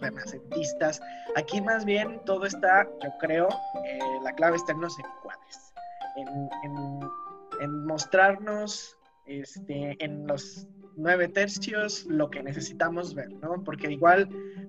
renacentistas. 0.00 1.00
Aquí 1.36 1.60
más 1.60 1.84
bien 1.84 2.20
todo 2.24 2.46
está, 2.46 2.88
yo 3.02 3.10
creo, 3.20 3.48
eh, 3.84 3.98
la 4.22 4.32
clave 4.32 4.56
está 4.56 4.72
en 4.72 4.80
los 4.80 4.98
encuadres, 4.98 5.72
en, 6.16 6.28
en- 6.64 7.08
en 7.60 7.86
mostrarnos 7.86 8.96
este, 9.26 9.96
en 10.04 10.26
los 10.26 10.66
nueve 10.96 11.28
tercios 11.28 12.06
lo 12.06 12.30
que 12.30 12.42
necesitamos 12.42 13.14
ver, 13.14 13.32
¿no? 13.42 13.62
Porque 13.64 13.90
igual, 13.90 14.28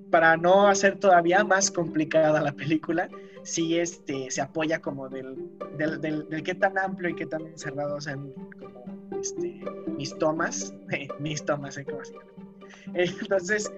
para 0.09 0.37
no 0.37 0.67
hacer 0.67 0.97
todavía 0.97 1.43
más 1.43 1.71
complicada 1.71 2.41
la 2.41 2.53
película, 2.53 3.09
sí 3.43 3.77
este, 3.79 4.29
se 4.31 4.41
apoya 4.41 4.79
como 4.81 5.07
del, 5.07 5.35
del, 5.77 6.01
del, 6.01 6.27
del 6.29 6.43
qué 6.43 6.55
tan 6.55 6.77
amplio 6.77 7.09
y 7.09 7.15
qué 7.15 7.25
tan 7.25 7.57
cerrado 7.57 8.01
sean 8.01 8.31
como 8.59 8.85
este, 9.19 9.61
mis 9.97 10.17
tomas, 10.17 10.73
mis 11.19 11.43
tomas, 11.45 11.77
¿eh? 11.77 11.85
Entonces, 12.93 13.71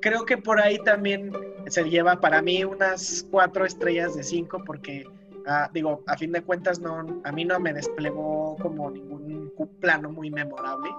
creo 0.00 0.24
que 0.24 0.36
por 0.36 0.60
ahí 0.60 0.78
también 0.78 1.32
se 1.66 1.84
lleva 1.84 2.20
para 2.20 2.42
mí 2.42 2.64
unas 2.64 3.26
cuatro 3.30 3.64
estrellas 3.64 4.14
de 4.14 4.22
cinco 4.22 4.62
porque, 4.64 5.04
ah, 5.46 5.70
digo, 5.72 6.02
a 6.06 6.16
fin 6.16 6.32
de 6.32 6.42
cuentas 6.42 6.80
no, 6.80 7.20
a 7.24 7.32
mí 7.32 7.44
no 7.44 7.58
me 7.58 7.72
desplegó 7.72 8.56
como 8.60 8.90
ningún 8.90 9.52
plano 9.80 10.10
muy 10.10 10.30
memorable, 10.30 10.90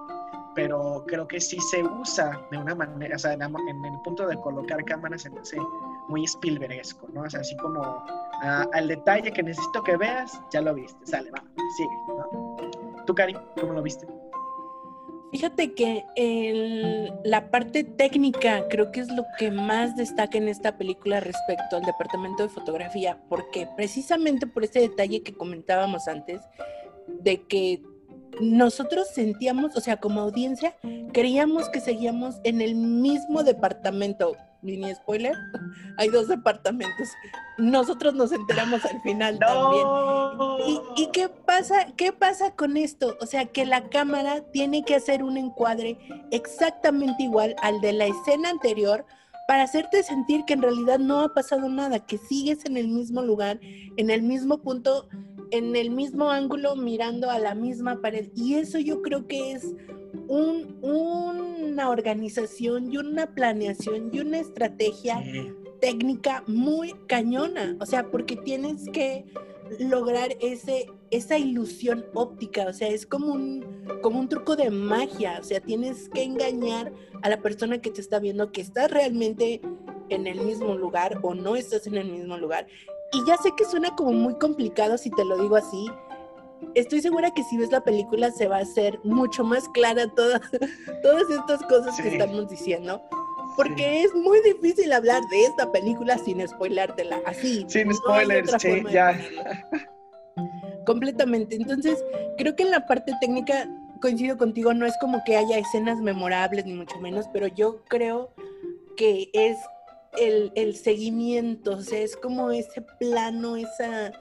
pero 0.57 1.03
creo 1.05 1.27
que 1.27 1.39
sí 1.39 1.59
se 1.59 1.83
usa 1.83 2.41
de 2.49 2.57
una 2.57 2.73
manera, 2.73 3.15
o 3.15 3.19
sea, 3.19 3.33
en, 3.33 3.43
el 3.43 4.01
punto 4.03 4.27
de 4.27 4.35
colocar 4.41 4.83
cámaras 4.85 5.21
se 5.21 5.29
me 5.29 5.39
hace 5.39 5.57
muy 6.07 6.23
Spielbergesco, 6.23 7.07
¿no? 7.13 7.21
O 7.21 7.29
sea, 7.29 7.41
así 7.41 7.55
como 7.57 7.79
ah, 8.41 8.67
al 8.73 8.87
detalle 8.87 9.31
que 9.31 9.43
necesito 9.43 9.83
que 9.83 9.95
veas, 9.97 10.41
ya 10.51 10.61
lo 10.61 10.73
viste, 10.73 10.97
sale, 11.05 11.29
va, 11.29 11.43
sigue, 11.77 11.95
¿no? 12.07 12.57
¿Tú, 13.05 13.13
Cari, 13.13 13.35
cómo 13.59 13.73
lo 13.73 13.83
viste? 13.83 14.07
Fíjate 15.31 15.75
que 15.75 16.03
la 17.23 17.51
parte 17.51 17.83
técnica 17.83 18.67
creo 18.67 18.91
que 18.91 19.01
es 19.01 19.11
lo 19.11 19.25
que 19.37 19.51
más 19.51 19.95
destaca 19.95 20.39
en 20.39 20.47
esta 20.47 20.75
película 20.75 21.19
respecto 21.19 21.75
al 21.75 21.83
departamento 21.83 22.41
de 22.41 22.49
fotografía, 22.49 23.21
porque 23.29 23.67
precisamente 23.75 24.47
por 24.47 24.63
ese 24.63 24.79
detalle 24.79 25.21
que 25.21 25.35
comentábamos 25.35 26.07
antes, 26.07 26.41
de 27.07 27.43
que 27.43 27.83
nosotros 28.41 29.07
sentíamos, 29.13 29.75
o 29.75 29.81
sea, 29.81 29.97
como 29.97 30.21
audiencia, 30.21 30.75
creíamos 31.13 31.69
que 31.69 31.79
seguíamos 31.79 32.35
en 32.43 32.61
el 32.61 32.75
mismo 32.75 33.43
departamento. 33.43 34.35
Mini 34.63 34.93
spoiler, 34.95 35.35
hay 35.97 36.09
dos 36.09 36.27
departamentos. 36.27 37.09
Nosotros 37.57 38.15
nos 38.15 38.31
enteramos 38.31 38.83
al 38.85 39.01
final 39.01 39.37
también. 39.39 39.87
¿Y, 40.65 41.03
¿Y, 41.03 41.07
qué 41.11 41.29
pasa? 41.29 41.87
¿Qué 41.95 42.11
pasa 42.11 42.51
con 42.51 42.75
esto? 42.75 43.17
O 43.21 43.25
sea, 43.25 43.45
que 43.45 43.65
la 43.65 43.89
cámara 43.89 44.41
tiene 44.51 44.83
que 44.83 44.95
hacer 44.95 45.23
un 45.23 45.37
encuadre 45.37 45.97
exactamente 46.31 47.23
igual 47.23 47.55
al 47.61 47.81
de 47.81 47.93
la 47.93 48.07
escena 48.07 48.49
anterior 48.49 49.05
para 49.47 49.63
hacerte 49.63 50.03
sentir 50.03 50.43
que 50.45 50.53
en 50.53 50.61
realidad 50.61 50.99
no 50.99 51.21
ha 51.21 51.33
pasado 51.33 51.69
nada, 51.69 52.05
que 52.05 52.17
sigues 52.17 52.65
en 52.65 52.75
el 52.75 52.89
mismo 52.89 53.21
lugar, 53.21 53.59
en 53.61 54.09
el 54.09 54.21
mismo 54.21 54.57
punto 54.57 55.07
en 55.51 55.75
el 55.75 55.91
mismo 55.91 56.29
ángulo 56.29 56.75
mirando 56.75 57.29
a 57.29 57.39
la 57.39 57.55
misma 57.55 58.01
pared. 58.01 58.29
Y 58.35 58.55
eso 58.55 58.79
yo 58.79 59.01
creo 59.01 59.27
que 59.27 59.51
es 59.51 59.75
un, 60.27 60.77
una 60.81 61.89
organización 61.89 62.91
y 62.91 62.97
una 62.97 63.33
planeación 63.33 64.09
y 64.11 64.19
una 64.19 64.39
estrategia 64.39 65.23
técnica 65.79 66.43
muy 66.47 66.93
cañona. 67.07 67.77
O 67.79 67.85
sea, 67.85 68.09
porque 68.09 68.35
tienes 68.35 68.89
que 68.91 69.25
lograr 69.79 70.35
ese, 70.41 70.87
esa 71.11 71.37
ilusión 71.37 72.05
óptica. 72.13 72.67
O 72.67 72.73
sea, 72.73 72.87
es 72.87 73.05
como 73.05 73.33
un, 73.33 73.85
como 74.01 74.19
un 74.19 74.29
truco 74.29 74.55
de 74.55 74.69
magia. 74.69 75.37
O 75.39 75.43
sea, 75.43 75.59
tienes 75.59 76.09
que 76.09 76.23
engañar 76.23 76.93
a 77.21 77.29
la 77.29 77.41
persona 77.41 77.79
que 77.79 77.91
te 77.91 78.01
está 78.01 78.19
viendo 78.19 78.51
que 78.51 78.61
estás 78.61 78.91
realmente 78.91 79.61
en 80.09 80.27
el 80.27 80.39
mismo 80.41 80.75
lugar 80.75 81.19
o 81.21 81.33
no 81.33 81.55
estás 81.55 81.87
en 81.87 81.95
el 81.95 82.11
mismo 82.11 82.37
lugar. 82.37 82.67
Y 83.13 83.25
ya 83.25 83.37
sé 83.37 83.51
que 83.57 83.65
suena 83.65 83.95
como 83.95 84.13
muy 84.13 84.35
complicado 84.35 84.97
si 84.97 85.09
te 85.11 85.23
lo 85.25 85.37
digo 85.41 85.55
así. 85.55 85.87
Estoy 86.75 87.01
segura 87.01 87.31
que 87.31 87.43
si 87.43 87.57
ves 87.57 87.71
la 87.71 87.83
película 87.83 88.31
se 88.31 88.47
va 88.47 88.57
a 88.57 88.61
hacer 88.61 88.99
mucho 89.03 89.43
más 89.43 89.67
clara 89.69 90.07
todas 90.15 91.29
estas 91.29 91.63
cosas 91.63 91.99
que 92.01 92.09
estamos 92.09 92.49
diciendo. 92.49 93.01
Porque 93.55 94.03
es 94.03 94.13
muy 94.13 94.39
difícil 94.41 94.91
hablar 94.91 95.23
de 95.29 95.45
esta 95.45 95.71
película 95.71 96.17
sin 96.17 96.47
spoilártela 96.47 97.21
así. 97.25 97.65
Sin 97.67 97.93
spoilers, 97.93 98.51
sí, 98.59 98.83
ya. 98.91 99.19
Completamente. 100.85 101.55
Entonces, 101.55 102.03
creo 102.37 102.55
que 102.55 102.63
en 102.63 102.71
la 102.71 102.85
parte 102.85 103.13
técnica 103.19 103.67
coincido 103.99 104.37
contigo, 104.37 104.73
no 104.73 104.85
es 104.85 104.95
como 104.99 105.23
que 105.23 105.37
haya 105.37 105.57
escenas 105.57 105.99
memorables, 105.99 106.65
ni 106.65 106.73
mucho 106.73 106.99
menos, 106.99 107.27
pero 107.31 107.47
yo 107.47 107.83
creo 107.87 108.31
que 108.95 109.29
es 109.33 109.57
el, 110.17 110.75
seguimiento, 110.75 111.73
o 111.73 111.81
sea, 111.81 111.99
es 111.99 112.15
como 112.15 112.51
ese 112.51 112.81
plano, 112.81 113.55
esa, 113.55 114.11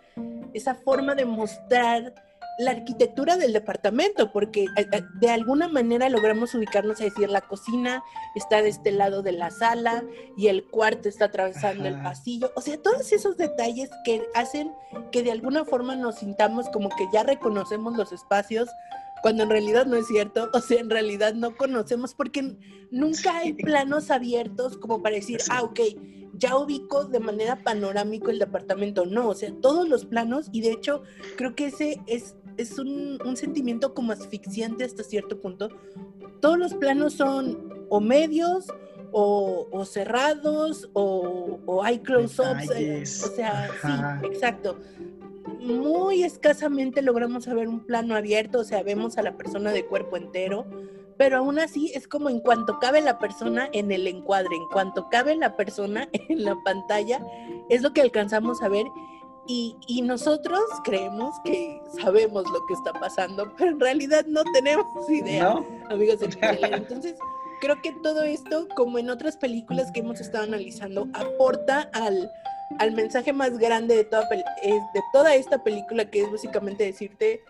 esa 0.53 0.75
forma 0.75 1.15
de 1.15 1.25
mostrar 1.25 2.15
la 2.59 2.71
arquitectura 2.71 3.37
del 3.37 3.53
departamento, 3.53 4.33
porque 4.33 4.65
eh, 4.77 4.87
eh, 4.93 5.03
de 5.21 5.31
alguna 5.31 5.69
manera 5.69 6.09
logramos 6.09 6.55
ubicarnos 6.55 7.01
a 7.01 7.05
decir 7.05 7.29
la 7.29 7.43
cocina 7.43 8.03
está 8.35 8.63
de 8.63 8.71
este 8.71 8.93
lado 8.93 9.23
de 9.23 9.33
la 9.33 9.51
sala 9.51 10.05
y 10.37 10.49
el 10.49 10.67
cuarto 10.67 11.09
está 11.09 11.27
atravesando 11.27 11.87
el 11.87 12.01
pasillo, 12.01 12.51
o 12.57 12.61
sea, 12.61 12.81
todos 12.81 13.13
esos 13.13 13.37
detalles 13.37 13.91
que 14.05 14.27
hacen 14.35 14.73
que 15.13 15.23
de 15.23 15.33
alguna 15.33 15.65
forma 15.65 15.97
nos 15.97 16.17
sintamos 16.17 16.69
como 16.71 16.89
que 16.89 17.07
ya 17.13 17.23
reconocemos 17.25 17.97
los 17.97 18.13
espacios 18.13 18.69
cuando 19.23 19.43
en 19.43 19.51
realidad 19.51 19.87
no 19.87 19.97
es 19.97 20.07
cierto, 20.07 20.51
o 20.53 20.61
sea, 20.61 20.81
en 20.81 20.91
realidad 20.91 21.35
no 21.35 21.57
conocemos 21.57 22.15
porque 22.15 22.57
nunca 22.91 23.39
hay 23.39 23.55
planos 23.55 24.11
abiertos 24.11 24.77
como 24.77 25.03
para 25.03 25.17
decir, 25.17 25.41
ah, 25.51 25.63
ok, 25.63 25.81
ya 26.35 26.57
ubico 26.57 27.05
de 27.05 27.21
manera 27.21 27.63
panorámica 27.63 28.31
el 28.31 28.39
departamento, 28.39 29.07
no, 29.07 29.29
o 29.29 29.35
sea, 29.35 29.53
todos 29.61 29.89
los 29.89 30.05
planos 30.05 30.49
y 30.53 30.61
de 30.61 30.73
hecho 30.73 31.03
creo 31.37 31.55
que 31.55 31.67
ese 31.67 32.01
es, 32.07 32.37
es 32.57 32.79
un, 32.79 33.19
sentimiento 33.37 33.95
como 33.95 34.13
asfixiante 34.13 34.85
hasta 34.85 35.03
cierto 35.03 35.41
punto. 35.41 35.71
Todos 36.41 36.59
los 36.59 36.75
planos 36.75 37.15
son 37.15 37.87
o 37.89 38.01
medios 38.01 38.67
o, 39.13 39.85
cerrados 39.87 40.91
o, 40.93 41.59
o 41.65 41.83
hay 41.83 42.01
close-ups, 42.01 42.71
eh, 42.77 43.03
o 43.03 43.35
sea, 43.35 43.71
sí, 43.81 44.27
exacto 44.27 44.77
muy 45.61 46.23
escasamente 46.23 47.03
logramos 47.03 47.47
ver 47.47 47.69
un 47.69 47.81
plano 47.85 48.17
abierto, 48.17 48.61
o 48.61 48.65
sea, 48.65 48.83
vemos 48.83 49.19
a 49.19 49.23
la 49.23 49.37
persona 49.37 49.73
de 49.73 49.87
cuerpo 49.87 50.17
entero, 50.17 50.67
pero 51.17 51.39
aún 51.39 51.59
así 51.59 51.93
es 51.95 52.07
como 52.07 52.29
en 52.29 52.41
cuanto 52.41 52.79
cabe 52.79 53.01
la 53.01 53.19
persona 53.19 53.69
en 53.73 53.91
el 53.93 54.07
encuadre, 54.07 54.55
en 54.57 54.69
cuanto 54.69 55.09
cabe 55.09 55.35
la 55.37 55.57
persona 55.57 56.09
en 56.29 56.45
la 56.45 56.57
pantalla, 56.65 57.25
es 57.69 57.83
lo 57.83 57.93
que 57.93 58.03
alcanzamos 58.03 58.63
a 58.63 58.69
ver. 58.69 58.87
Y, 59.49 59.77
y 59.87 60.03
nosotros 60.03 60.61
creemos 60.83 61.33
que 61.45 61.81
sabemos 62.03 62.45
lo 62.51 62.67
que 62.67 62.75
está 62.75 62.93
pasando, 62.93 63.53
pero 63.57 63.71
en 63.71 63.81
realidad 63.81 64.27
no 64.27 64.43
tenemos 64.53 64.87
idea, 65.09 65.55
amigos 65.89 66.19
de 66.19 66.27
Entonces, 66.73 67.15
creo 67.61 67.81
que 67.81 67.93
todo 68.03 68.23
esto, 68.23 68.67
como 68.75 68.99
en 68.99 69.09
otras 69.09 69.37
películas 69.37 69.93
que 69.93 70.01
hemos 70.01 70.21
estado 70.21 70.43
analizando, 70.43 71.07
aporta 71.15 71.89
al, 71.93 72.29
al 72.79 72.93
mensaje 72.93 73.33
más 73.33 73.59
grande 73.59 73.97
de 73.97 74.05
toda, 74.05 74.29
de 74.29 75.03
toda 75.13 75.35
esta 75.35 75.63
película, 75.63 76.11
que 76.11 76.23
es 76.23 76.31
básicamente 76.31 76.85
decirte, 76.85 77.43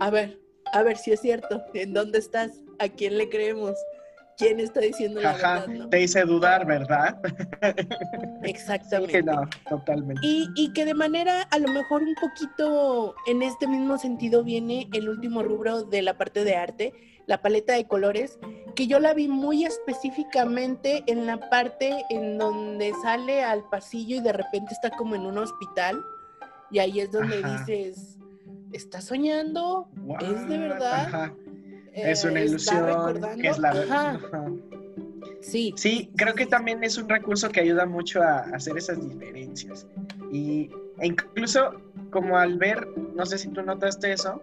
a 0.00 0.10
ver, 0.10 0.38
a 0.72 0.82
ver 0.82 0.96
si 0.96 1.12
es 1.12 1.20
cierto, 1.20 1.62
¿en 1.74 1.92
dónde 1.92 2.18
estás? 2.18 2.60
¿A 2.78 2.88
quién 2.88 3.18
le 3.18 3.28
creemos? 3.28 3.76
¿Quién 4.38 4.60
está 4.60 4.80
diciendo 4.80 5.20
la 5.20 5.32
verdad? 5.32 5.88
Te 5.90 6.02
hice 6.02 6.24
dudar, 6.24 6.66
¿verdad? 6.66 7.20
Exactamente. 8.42 9.22
no, 9.22 9.48
totalmente. 9.68 10.20
Y, 10.24 10.48
y, 10.56 10.72
que 10.72 10.84
de 10.84 10.94
manera 10.94 11.42
a 11.42 11.58
lo 11.58 11.68
mejor 11.68 12.02
un 12.02 12.14
poquito 12.14 13.14
en 13.26 13.42
este 13.42 13.66
mismo 13.66 13.98
sentido 13.98 14.42
viene 14.42 14.88
el 14.92 15.08
último 15.08 15.42
rubro 15.42 15.84
de 15.84 16.02
la 16.02 16.16
parte 16.16 16.44
de 16.44 16.56
arte, 16.56 16.92
la 17.26 17.42
paleta 17.42 17.74
de 17.74 17.86
colores, 17.86 18.38
que 18.74 18.86
yo 18.86 18.98
la 18.98 19.14
vi 19.14 19.28
muy 19.28 19.64
específicamente 19.64 21.04
en 21.06 21.26
la 21.26 21.48
parte 21.50 22.04
en 22.10 22.38
donde 22.38 22.92
sale 23.02 23.44
al 23.44 23.68
pasillo 23.68 24.16
y 24.16 24.20
de 24.20 24.32
repente 24.32 24.72
está 24.72 24.90
como 24.90 25.14
en 25.14 25.22
un 25.22 25.38
hospital. 25.38 26.00
Y 26.70 26.78
ahí 26.78 27.00
es 27.00 27.12
donde 27.12 27.42
dices, 27.42 28.18
¿está 28.72 29.00
soñando? 29.00 29.88
¿Es 30.20 30.48
de 30.48 30.58
verdad? 30.58 31.32
Es 31.92 32.24
una 32.24 32.40
eh, 32.40 32.46
ilusión, 32.46 33.20
que 33.40 33.48
es 33.48 33.58
la 33.58 33.72
verdad. 33.72 34.20
Sí. 35.40 35.74
Sí, 35.76 36.10
creo 36.16 36.34
que 36.34 36.46
también 36.46 36.82
es 36.84 36.96
un 36.96 37.08
recurso 37.08 37.50
que 37.50 37.60
ayuda 37.60 37.84
mucho 37.84 38.22
a 38.22 38.40
hacer 38.54 38.78
esas 38.78 39.06
diferencias. 39.06 39.86
Y, 40.30 40.70
e 40.98 41.06
incluso 41.06 41.80
como 42.10 42.38
al 42.38 42.58
ver, 42.58 42.88
no 43.14 43.26
sé 43.26 43.38
si 43.38 43.48
tú 43.48 43.62
notaste 43.62 44.12
eso, 44.12 44.40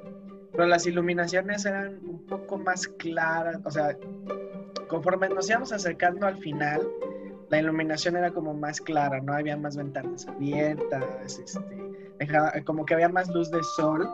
pero 0.51 0.65
las 0.65 0.85
iluminaciones 0.85 1.65
eran 1.65 1.99
un 2.05 2.25
poco 2.25 2.57
más 2.57 2.87
claras, 2.87 3.59
o 3.63 3.71
sea, 3.71 3.95
conforme 4.87 5.29
nos 5.29 5.49
íbamos 5.49 5.71
acercando 5.71 6.27
al 6.27 6.37
final, 6.37 6.81
la 7.49 7.59
iluminación 7.59 8.17
era 8.17 8.31
como 8.31 8.53
más 8.53 8.81
clara, 8.81 9.21
¿no? 9.21 9.33
Había 9.33 9.55
más 9.55 9.77
ventanas 9.77 10.27
abiertas, 10.27 11.39
este, 11.39 12.63
como 12.65 12.85
que 12.85 12.93
había 12.95 13.09
más 13.09 13.29
luz 13.29 13.49
de 13.51 13.63
sol 13.63 14.09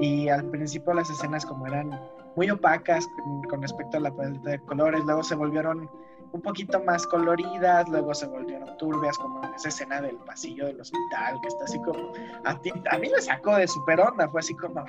y 0.00 0.28
al 0.28 0.44
principio 0.46 0.94
las 0.94 1.10
escenas 1.10 1.44
como 1.44 1.66
eran 1.66 1.90
muy 2.36 2.50
opacas 2.50 3.06
con, 3.48 3.62
respecto 3.62 3.96
a 3.96 4.00
la 4.00 4.10
paleta 4.10 4.50
de 4.50 4.58
colores, 4.60 5.02
luego 5.04 5.22
se 5.22 5.34
volvieron 5.34 5.90
un 6.32 6.40
poquito 6.42 6.82
más 6.84 7.06
coloridas, 7.06 7.88
luego 7.88 8.14
se 8.14 8.26
volvieron 8.26 8.76
turbias, 8.78 9.18
como 9.18 9.42
en 9.44 9.52
esa 9.54 9.68
escena 9.68 10.00
del 10.00 10.16
pasillo 10.18 10.66
del 10.66 10.80
hospital, 10.80 11.40
que 11.42 11.48
está 11.48 11.64
así 11.64 11.80
como, 11.82 12.12
a, 12.44 12.60
ti, 12.60 12.72
a 12.90 12.98
mí 12.98 13.08
me 13.08 13.20
sacó 13.20 13.56
de 13.56 13.66
super 13.66 14.00
onda, 14.00 14.28
fue 14.28 14.40
así 14.40 14.54
como, 14.54 14.84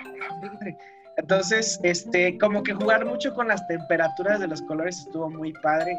entonces, 1.17 1.79
este, 1.83 2.37
como 2.37 2.61
que 2.61 2.73
jugar 2.73 3.05
mucho 3.05 3.33
con 3.33 3.47
las 3.47 3.65
temperaturas 3.67 4.39
de 4.39 4.47
los 4.47 4.61
colores 4.61 4.99
estuvo 4.99 5.29
muy 5.29 5.51
padre. 5.53 5.97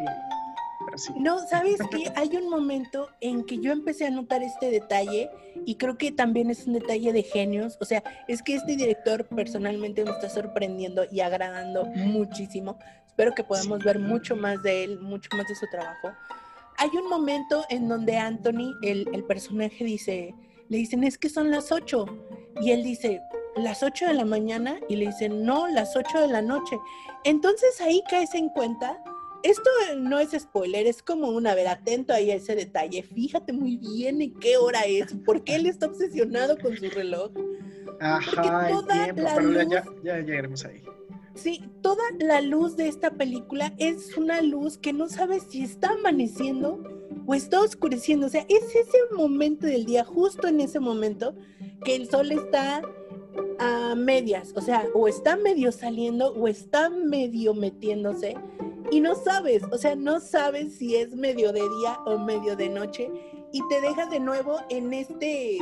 No, 1.19 1.39
¿sabes 1.49 1.79
qué? 1.91 2.13
Hay 2.17 2.37
un 2.37 2.49
momento 2.49 3.09
en 3.21 3.45
que 3.45 3.59
yo 3.59 3.73
empecé 3.73 4.07
a 4.07 4.11
notar 4.11 4.43
este 4.43 4.71
detalle 4.71 5.31
y 5.67 5.77
creo 5.77 5.97
que 5.97 6.13
también 6.13 6.51
es 6.51 6.67
un 6.67 6.75
detalle 6.75 7.13
de 7.13 7.23
genios. 7.23 7.79
O 7.81 7.85
sea, 7.85 8.03
es 8.29 8.43
que 8.43 8.55
este 8.55 8.77
director 8.77 9.27
personalmente 9.27 10.05
me 10.05 10.11
está 10.11 10.29
sorprendiendo 10.29 11.05
y 11.11 11.21
agradando 11.21 11.85
muchísimo. 11.87 12.79
Espero 13.07 13.35
que 13.35 13.45
podamos 13.45 13.85
ver 13.85 13.99
mucho 13.99 14.37
más 14.37 14.63
de 14.63 14.85
él, 14.85 15.01
mucho 15.01 15.29
más 15.37 15.47
de 15.47 15.55
su 15.55 15.67
trabajo. 15.71 16.13
Hay 16.79 16.91
un 16.91 17.09
momento 17.09 17.65
en 17.69 17.89
donde 17.89 18.17
Anthony, 18.17 18.75
el, 18.83 19.07
el 19.13 19.25
personaje, 19.25 19.85
dice, 19.85 20.35
le 20.69 20.79
dicen, 20.79 21.05
es 21.05 21.19
que 21.19 21.29
son 21.29 21.51
las 21.51 21.71
ocho. 21.71 22.07
Y 22.61 22.71
él 22.71 22.83
dice, 22.83 23.21
las 23.57 23.83
8 23.83 24.07
de 24.07 24.15
la 24.15 24.25
mañana 24.25 24.79
y 24.89 24.97
le 24.97 25.07
dicen, 25.07 25.45
no, 25.45 25.67
las 25.69 25.97
8 25.97 26.23
de 26.23 26.29
la 26.29 26.43
noche. 26.43 26.79
Entonces 27.25 27.81
ahí 27.81 28.03
caes 28.09 28.35
en 28.35 28.49
cuenta, 28.49 29.03
esto 29.43 29.71
no 29.99 30.19
es 30.19 30.31
spoiler, 30.31 30.87
es 30.87 31.03
como 31.03 31.29
una, 31.29 31.53
a 31.53 31.55
ver, 31.55 31.69
atento 31.69 32.13
ahí 32.13 32.31
a 32.31 32.37
ese 32.37 32.55
detalle, 32.55 33.03
fíjate 33.03 33.53
muy 33.53 33.77
bien 33.77 34.23
en 34.23 34.35
qué 34.35 34.57
hora 34.57 34.83
es, 34.83 35.15
por 35.25 35.45
qué 35.45 35.57
él 35.57 35.67
está 35.67 35.87
obsesionado 35.87 36.59
con 36.59 36.77
su 36.77 36.89
reloj. 36.89 37.31
Ajá, 38.01 38.69
toda 38.69 39.05
tiempo, 39.05 39.23
la 39.23 39.37
luz, 39.37 39.57
ya, 39.71 39.85
ya 40.03 40.19
llegaremos 40.19 40.65
ahí. 40.65 40.83
Sí, 41.35 41.65
toda 41.81 42.03
la 42.19 42.41
luz 42.41 42.77
de 42.77 42.89
esta 42.89 43.13
película 43.13 43.73
es 43.79 44.17
una 44.17 44.43
luz 44.43 44.77
que 44.77 44.93
no 44.93 45.09
sabes 45.09 45.45
si 45.49 45.63
está 45.63 45.91
amaneciendo 45.91 46.83
o 47.27 47.35
está 47.35 47.61
oscureciendo. 47.61 48.27
O 48.27 48.29
sea, 48.29 48.45
es 48.49 48.75
ese 48.75 48.99
momento 49.17 49.67
del 49.67 49.87
día, 49.87 50.05
justo 50.05 50.47
en 50.49 50.61
ese 50.61 50.79
momento, 50.79 51.35
que 51.85 51.97
el 51.97 52.09
sol 52.11 52.33
está 52.33 52.83
a 53.59 53.95
medias, 53.95 54.53
o 54.57 54.61
sea, 54.61 54.87
o 54.95 55.09
está 55.09 55.37
medio 55.37 55.73
saliendo 55.73 56.33
o 56.35 56.49
está 56.49 56.91
medio 56.91 57.55
metiéndose 57.55 58.37
y 58.93 59.01
no 59.01 59.15
sabes, 59.15 59.63
o 59.73 59.79
sea, 59.79 59.97
no 59.97 60.21
sabes 60.21 60.77
si 60.77 60.97
es 60.97 61.17
medio 61.17 61.51
de 61.53 61.61
día 61.61 61.99
o 62.05 62.19
medio 62.19 62.57
de 62.57 62.69
noche 62.69 63.11
y 63.51 63.61
te 63.69 63.81
deja 63.81 64.05
de 64.05 64.21
nuevo 64.21 64.59
en 64.69 64.93
este 64.93 65.59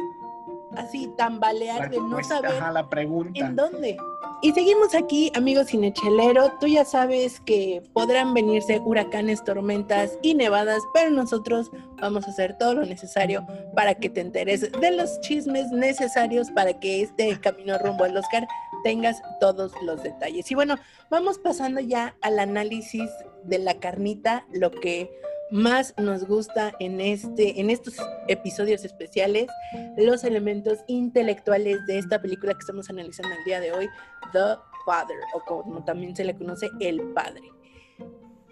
así 0.76 1.08
tambalear 1.16 1.90
de 1.90 1.98
no 1.98 2.22
saber 2.24 2.60
la 2.72 2.88
pregunta. 2.88 3.38
en 3.38 3.54
dónde. 3.54 3.96
Y 4.42 4.52
seguimos 4.52 4.94
aquí, 4.94 5.30
amigos 5.36 5.68
cinechelero. 5.68 6.50
Tú 6.58 6.66
ya 6.66 6.84
sabes 6.84 7.40
que 7.40 7.82
podrán 7.92 8.34
venirse 8.34 8.80
huracanes, 8.80 9.44
tormentas 9.44 10.18
y 10.22 10.34
nevadas, 10.34 10.82
pero 10.92 11.10
nosotros 11.10 11.70
vamos 12.00 12.26
a 12.26 12.30
hacer 12.30 12.58
todo 12.58 12.74
lo 12.74 12.86
necesario 12.86 13.46
para 13.76 13.94
que 13.94 14.08
te 14.08 14.22
enteres 14.22 14.72
de 14.72 14.90
los 14.90 15.20
chismes 15.20 15.70
necesarios 15.70 16.50
para 16.50 16.80
que 16.80 17.02
este 17.02 17.38
camino 17.38 17.78
rumbo 17.78 18.04
al 18.04 18.16
Oscar 18.16 18.48
tengas 18.82 19.22
todos 19.40 19.72
los 19.82 20.02
detalles. 20.02 20.50
Y 20.50 20.54
bueno, 20.54 20.76
vamos 21.10 21.38
pasando 21.38 21.80
ya 21.80 22.16
al 22.20 22.38
análisis 22.38 23.10
de 23.44 23.58
la 23.58 23.74
carnita, 23.74 24.46
lo 24.52 24.70
que 24.70 25.10
más 25.50 25.94
nos 25.98 26.24
gusta 26.24 26.72
en, 26.78 27.00
este, 27.00 27.60
en 27.60 27.70
estos 27.70 27.96
episodios 28.28 28.84
especiales, 28.84 29.48
los 29.96 30.22
elementos 30.24 30.78
intelectuales 30.86 31.84
de 31.86 31.98
esta 31.98 32.22
película 32.22 32.54
que 32.54 32.60
estamos 32.60 32.88
analizando 32.88 33.34
el 33.36 33.44
día 33.44 33.60
de 33.60 33.72
hoy, 33.72 33.88
The 34.32 34.56
Father, 34.84 35.18
o 35.34 35.40
como 35.40 35.84
también 35.84 36.14
se 36.14 36.24
le 36.24 36.36
conoce, 36.36 36.68
El 36.78 37.00
Padre. 37.12 37.42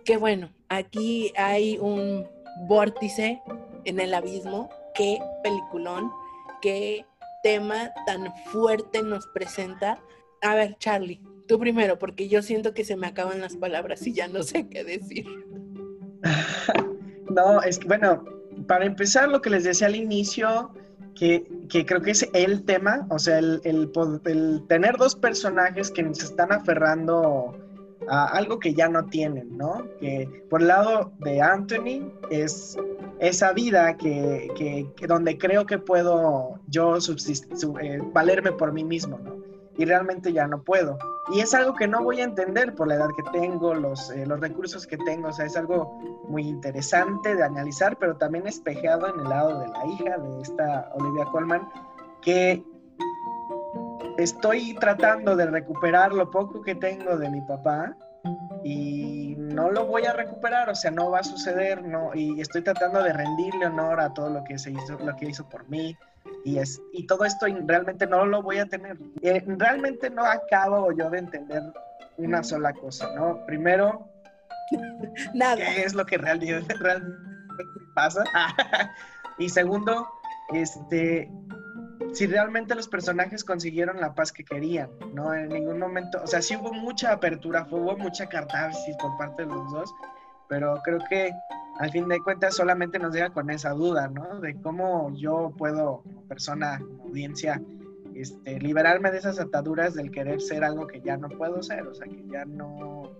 Que 0.04 0.16
bueno, 0.16 0.52
aquí 0.68 1.32
hay 1.36 1.78
un 1.78 2.26
vórtice 2.66 3.40
en 3.84 4.00
el 4.00 4.12
abismo, 4.14 4.68
qué 4.94 5.18
peliculón, 5.42 6.10
qué 6.60 7.06
tema 7.42 7.92
tan 8.06 8.34
fuerte 8.46 9.02
nos 9.02 9.26
presenta. 9.28 10.00
A 10.42 10.54
ver, 10.54 10.76
Charlie, 10.78 11.20
tú 11.46 11.58
primero, 11.58 11.98
porque 11.98 12.28
yo 12.28 12.42
siento 12.42 12.74
que 12.74 12.84
se 12.84 12.96
me 12.96 13.06
acaban 13.06 13.40
las 13.40 13.56
palabras 13.56 14.06
y 14.06 14.12
ya 14.12 14.28
no 14.28 14.42
sé 14.42 14.68
qué 14.68 14.84
decir. 14.84 15.26
no, 17.30 17.62
es 17.62 17.78
que, 17.78 17.88
bueno, 17.88 18.24
para 18.66 18.84
empezar, 18.84 19.28
lo 19.28 19.40
que 19.40 19.50
les 19.50 19.64
decía 19.64 19.86
al 19.86 19.96
inicio, 19.96 20.72
que, 21.14 21.44
creo 21.86 22.00
que 22.00 22.12
es 22.12 22.28
el 22.32 22.64
tema, 22.64 23.06
o 23.10 23.18
sea, 23.18 23.38
el, 23.38 23.60
el, 23.64 23.90
tener 24.68 24.96
dos 24.96 25.16
personajes 25.16 25.90
que 25.90 26.02
se 26.14 26.24
están 26.24 26.52
aferrando 26.52 27.56
a 28.08 28.26
algo 28.26 28.58
que 28.58 28.74
ya 28.74 28.88
no 28.88 29.04
tienen, 29.06 29.56
¿no? 29.56 29.84
Que 30.00 30.44
por 30.48 30.62
el 30.62 30.68
lado 30.68 31.12
de 31.18 31.42
Anthony 31.42 32.10
es 32.30 32.76
esa 33.18 33.52
vida 33.52 33.96
que, 33.96 34.86
donde 35.06 35.36
creo 35.36 35.66
que 35.66 35.78
puedo 35.78 36.58
yo 36.68 36.96
eh, 36.96 37.98
valerme 38.12 38.52
por 38.52 38.72
mí 38.72 38.84
mismo, 38.84 39.18
¿no? 39.18 39.47
Y 39.78 39.86
realmente 39.86 40.32
ya 40.32 40.46
no 40.46 40.62
puedo. 40.62 40.98
Y 41.32 41.40
es 41.40 41.54
algo 41.54 41.74
que 41.74 41.88
no 41.88 42.02
voy 42.02 42.20
a 42.20 42.24
entender 42.24 42.74
por 42.74 42.88
la 42.88 42.96
edad 42.96 43.08
que 43.16 43.22
tengo, 43.30 43.74
los, 43.74 44.10
eh, 44.10 44.26
los 44.26 44.40
recursos 44.40 44.86
que 44.86 44.98
tengo, 44.98 45.28
o 45.28 45.32
sea, 45.32 45.46
es 45.46 45.56
algo 45.56 45.98
muy 46.28 46.46
interesante 46.46 47.34
de 47.34 47.42
analizar, 47.42 47.96
pero 47.96 48.16
también 48.16 48.46
espejeado 48.46 49.08
en 49.08 49.20
el 49.20 49.28
lado 49.28 49.60
de 49.60 49.68
la 49.68 49.86
hija 49.86 50.18
de 50.18 50.42
esta 50.42 50.90
Olivia 50.94 51.24
Colman, 51.26 51.68
que 52.20 52.64
estoy 54.18 54.74
tratando 54.74 55.36
de 55.36 55.46
recuperar 55.46 56.12
lo 56.12 56.30
poco 56.30 56.60
que 56.62 56.74
tengo 56.74 57.16
de 57.16 57.30
mi 57.30 57.40
papá 57.42 57.96
y 58.64 59.34
no 59.38 59.70
lo 59.70 59.86
voy 59.86 60.04
a 60.06 60.12
recuperar, 60.12 60.68
o 60.68 60.74
sea, 60.74 60.90
no 60.90 61.10
va 61.10 61.20
a 61.20 61.24
suceder, 61.24 61.82
no, 61.84 62.14
y 62.14 62.40
estoy 62.40 62.62
tratando 62.62 63.02
de 63.02 63.12
rendirle 63.12 63.66
honor 63.66 64.00
a 64.00 64.12
todo 64.12 64.30
lo 64.30 64.44
que 64.44 64.58
se 64.58 64.72
hizo, 64.72 64.98
lo 64.98 65.14
que 65.16 65.26
hizo 65.26 65.48
por 65.48 65.68
mí, 65.68 65.96
y, 66.48 66.58
es, 66.58 66.80
y 66.92 67.06
todo 67.06 67.24
esto 67.24 67.46
realmente 67.66 68.06
no 68.06 68.24
lo 68.24 68.42
voy 68.42 68.58
a 68.58 68.66
tener. 68.66 68.96
Eh, 69.20 69.44
realmente 69.46 70.08
no 70.08 70.24
acabo 70.24 70.92
yo 70.92 71.10
de 71.10 71.18
entender 71.18 71.62
una 72.16 72.42
sola 72.42 72.72
cosa, 72.72 73.12
¿no? 73.14 73.44
Primero, 73.46 74.08
Nada. 75.34 75.56
¿qué 75.56 75.82
es 75.82 75.94
lo 75.94 76.06
que 76.06 76.16
realmente, 76.16 76.74
realmente 76.80 77.18
pasa? 77.94 78.24
y 79.38 79.50
segundo, 79.50 80.08
este, 80.54 81.30
si 82.14 82.26
realmente 82.26 82.74
los 82.74 82.88
personajes 82.88 83.44
consiguieron 83.44 84.00
la 84.00 84.14
paz 84.14 84.32
que 84.32 84.42
querían, 84.42 84.88
¿no? 85.12 85.34
En 85.34 85.50
ningún 85.50 85.78
momento, 85.78 86.22
o 86.22 86.26
sea, 86.26 86.40
sí 86.40 86.56
hubo 86.56 86.72
mucha 86.72 87.12
apertura, 87.12 87.66
hubo 87.70 87.94
mucha 87.98 88.26
catarsis 88.26 88.96
por 88.96 89.18
parte 89.18 89.42
de 89.42 89.48
los 89.48 89.70
dos, 89.70 89.94
pero 90.48 90.80
creo 90.82 91.00
que 91.10 91.30
al 91.78 91.90
fin 91.90 92.08
de 92.08 92.20
cuentas 92.20 92.56
solamente 92.56 92.98
nos 92.98 93.14
llega 93.14 93.30
con 93.30 93.50
esa 93.50 93.70
duda, 93.70 94.08
¿no? 94.08 94.40
De 94.40 94.60
cómo 94.60 95.14
yo 95.14 95.54
puedo, 95.56 96.02
como 96.02 96.22
persona, 96.26 96.78
como 96.78 97.04
audiencia, 97.04 97.62
este, 98.14 98.58
liberarme 98.58 99.12
de 99.12 99.18
esas 99.18 99.38
ataduras 99.38 99.94
del 99.94 100.10
querer 100.10 100.40
ser 100.40 100.64
algo 100.64 100.88
que 100.88 101.00
ya 101.00 101.16
no 101.16 101.28
puedo 101.28 101.62
ser, 101.62 101.86
o 101.86 101.94
sea, 101.94 102.08
que 102.08 102.24
ya 102.30 102.44
no, 102.44 103.12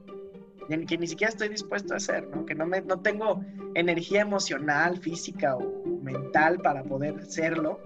que 0.69 0.99
ni 0.99 1.07
siquiera 1.07 1.31
estoy 1.31 1.49
dispuesto 1.49 1.95
a 1.95 1.99
hacer, 1.99 2.27
¿no? 2.29 2.45
Que 2.45 2.57
no, 2.57 2.67
me, 2.67 2.81
no 2.81 3.01
tengo 3.01 3.41
energía 3.75 4.23
emocional, 4.23 4.99
física 4.99 5.57
o 5.57 5.85
mental 6.03 6.59
para 6.59 6.83
poder 6.83 7.25
serlo. 7.27 7.81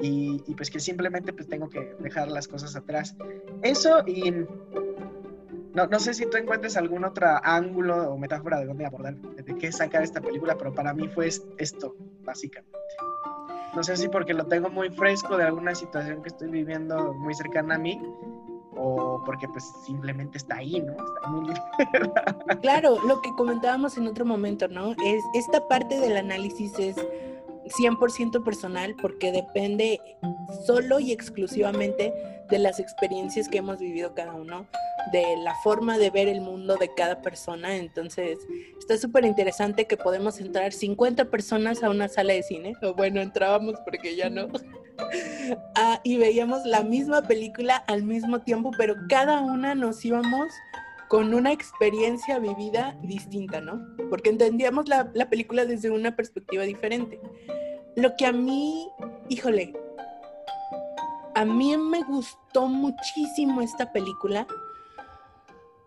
Y, 0.00 0.42
y, 0.46 0.54
pues 0.54 0.70
que 0.70 0.80
simplemente 0.80 1.32
pues 1.32 1.48
tengo 1.48 1.68
que 1.68 1.94
dejar 2.00 2.28
las 2.28 2.48
cosas 2.48 2.74
atrás. 2.74 3.14
Eso 3.62 4.02
y 4.06 4.32
no, 5.74 5.86
no 5.86 5.98
sé 5.98 6.14
si 6.14 6.26
tú 6.26 6.36
encuentres 6.36 6.76
algún 6.76 7.04
otro 7.04 7.26
ángulo 7.42 8.12
o 8.12 8.18
metáfora 8.18 8.58
de 8.60 8.66
dónde 8.66 8.86
abordar, 8.86 9.14
de 9.16 9.56
qué 9.56 9.72
sacar 9.72 10.02
esta 10.02 10.20
película, 10.20 10.56
pero 10.56 10.74
para 10.74 10.92
mí 10.92 11.08
fue 11.08 11.28
esto, 11.28 11.96
básicamente. 12.22 12.78
No 13.74 13.82
sé 13.82 13.96
si 13.96 14.08
porque 14.08 14.34
lo 14.34 14.46
tengo 14.46 14.68
muy 14.68 14.90
fresco 14.90 15.36
de 15.38 15.44
alguna 15.44 15.74
situación 15.74 16.22
que 16.22 16.28
estoy 16.28 16.50
viviendo 16.50 17.14
muy 17.14 17.34
cercana 17.34 17.76
a 17.76 17.78
mí, 17.78 17.98
o 18.76 19.22
porque 19.24 19.48
pues 19.48 19.64
simplemente 19.84 20.38
está 20.38 20.56
ahí, 20.56 20.80
¿no? 20.80 20.92
Está 20.92 21.28
muy 21.28 21.54
Claro, 22.60 22.98
lo 23.06 23.20
que 23.22 23.30
comentábamos 23.36 23.96
en 23.96 24.06
otro 24.06 24.24
momento, 24.24 24.68
¿no? 24.68 24.92
Es 24.92 25.24
esta 25.34 25.66
parte 25.68 25.98
del 25.98 26.16
análisis 26.16 26.78
es 26.78 26.96
100% 27.64 28.44
personal 28.44 28.94
porque 29.00 29.32
depende 29.32 30.00
solo 30.66 31.00
y 31.00 31.12
exclusivamente 31.12 32.12
de 32.48 32.58
las 32.58 32.80
experiencias 32.80 33.48
que 33.48 33.58
hemos 33.58 33.78
vivido 33.78 34.14
cada 34.14 34.34
uno, 34.34 34.66
de 35.10 35.36
la 35.38 35.54
forma 35.62 35.98
de 35.98 36.10
ver 36.10 36.28
el 36.28 36.40
mundo 36.40 36.76
de 36.76 36.92
cada 36.94 37.22
persona. 37.22 37.76
Entonces, 37.76 38.38
está 38.78 38.98
súper 38.98 39.24
interesante 39.24 39.86
que 39.86 39.96
podemos 39.96 40.38
entrar 40.38 40.72
50 40.72 41.26
personas 41.26 41.82
a 41.82 41.90
una 41.90 42.08
sala 42.08 42.34
de 42.34 42.42
cine, 42.42 42.74
o 42.82 42.94
bueno, 42.94 43.20
entrábamos 43.20 43.76
porque 43.84 44.16
ya 44.16 44.28
no, 44.28 44.48
ah, 45.76 46.00
y 46.04 46.18
veíamos 46.18 46.64
la 46.66 46.82
misma 46.82 47.22
película 47.22 47.76
al 47.76 48.02
mismo 48.02 48.40
tiempo, 48.40 48.70
pero 48.76 48.96
cada 49.08 49.40
una 49.40 49.74
nos 49.74 50.04
íbamos 50.04 50.48
con 51.12 51.34
una 51.34 51.52
experiencia 51.52 52.38
vivida 52.38 52.98
distinta, 53.02 53.60
¿no? 53.60 53.86
Porque 54.08 54.30
entendíamos 54.30 54.88
la, 54.88 55.10
la 55.12 55.28
película 55.28 55.66
desde 55.66 55.90
una 55.90 56.16
perspectiva 56.16 56.62
diferente. 56.62 57.20
Lo 57.96 58.16
que 58.16 58.24
a 58.24 58.32
mí, 58.32 58.88
híjole, 59.28 59.74
a 61.34 61.44
mí 61.44 61.76
me 61.76 62.02
gustó 62.04 62.66
muchísimo 62.66 63.60
esta 63.60 63.92
película 63.92 64.46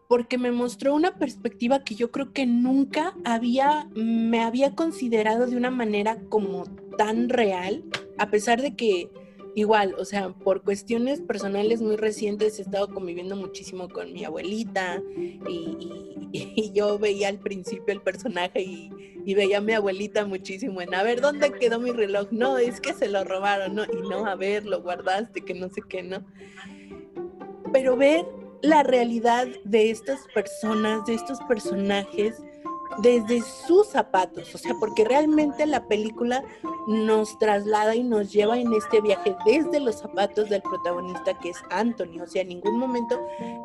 porque 0.08 0.38
me 0.38 0.52
mostró 0.52 0.94
una 0.94 1.18
perspectiva 1.18 1.84
que 1.84 1.96
yo 1.96 2.12
creo 2.12 2.32
que 2.32 2.46
nunca 2.46 3.16
había, 3.26 3.90
me 3.96 4.44
había 4.44 4.76
considerado 4.76 5.48
de 5.48 5.58
una 5.58 5.72
manera 5.72 6.20
como 6.30 6.66
tan 7.00 7.30
real, 7.30 7.84
a 8.20 8.30
pesar 8.30 8.62
de 8.62 8.76
que 8.76 9.10
igual, 9.56 9.96
o 9.98 10.04
sea, 10.04 10.30
por 10.30 10.64
cuestiones 10.64 11.22
personales 11.22 11.82
muy 11.82 11.96
recientes 11.96 12.60
he 12.60 12.62
estado 12.62 12.90
conviviendo 12.94 13.38
muchísimo 13.38 13.88
con 13.88 14.12
mi 14.14 14.26
abuelita 14.26 15.02
y, 15.50 16.72
yo 16.74 17.00
veía 17.00 17.30
al 17.30 17.40
principio 17.40 17.94
el 17.94 18.02
personaje 18.02 18.62
y, 18.62 18.92
veía 19.34 19.58
a 19.58 19.62
mi 19.62 19.74
abuelita 19.74 20.26
muchísimo 20.26 20.82
en, 20.82 20.94
a 20.94 21.02
ver, 21.02 21.20
¿dónde 21.20 21.52
quedó 21.52 21.80
mi 21.80 21.92
reloj? 21.92 22.28
No, 22.32 22.60
es 22.60 22.80
que 22.80 22.94
se 22.94 23.08
lo 23.08 23.24
robaron, 23.24 23.74
¿no? 23.74 23.84
Y 23.86 24.08
no, 24.08 24.28
a 24.28 24.36
ver, 24.36 24.66
lo 24.66 24.84
guardaste, 24.84 25.42
que 25.42 25.56
no 25.56 25.68
sé 25.70 25.82
qué, 25.90 26.04
¿no? 26.04 26.24
Pero 27.74 27.98
ver 27.98 28.24
la 28.62 28.84
realidad 28.84 29.48
de 29.64 29.90
estas 29.90 30.20
personas, 30.36 31.06
de 31.06 31.16
estos 31.16 31.40
personajes, 31.48 32.36
desde 33.00 33.42
sus 33.42 33.88
zapatos, 33.88 34.54
o 34.56 34.58
sea, 34.58 34.74
porque 34.80 35.04
realmente 35.04 35.66
la 35.66 35.88
película 35.88 36.44
nos 36.88 37.38
traslada 37.40 37.96
y 37.96 38.04
nos 38.04 38.32
lleva 38.32 38.60
en 38.60 38.74
este 38.74 39.02
viaje 39.02 39.36
desde 39.46 39.80
los 39.80 40.00
zapatos 40.00 40.50
del 40.50 40.62
protagonista 40.62 41.38
que 41.40 41.50
es 41.50 41.58
Anthony, 41.70 42.22
o 42.22 42.28
sea, 42.28 42.42
en 42.42 42.50
ningún 42.50 42.78
momento, 42.78 43.20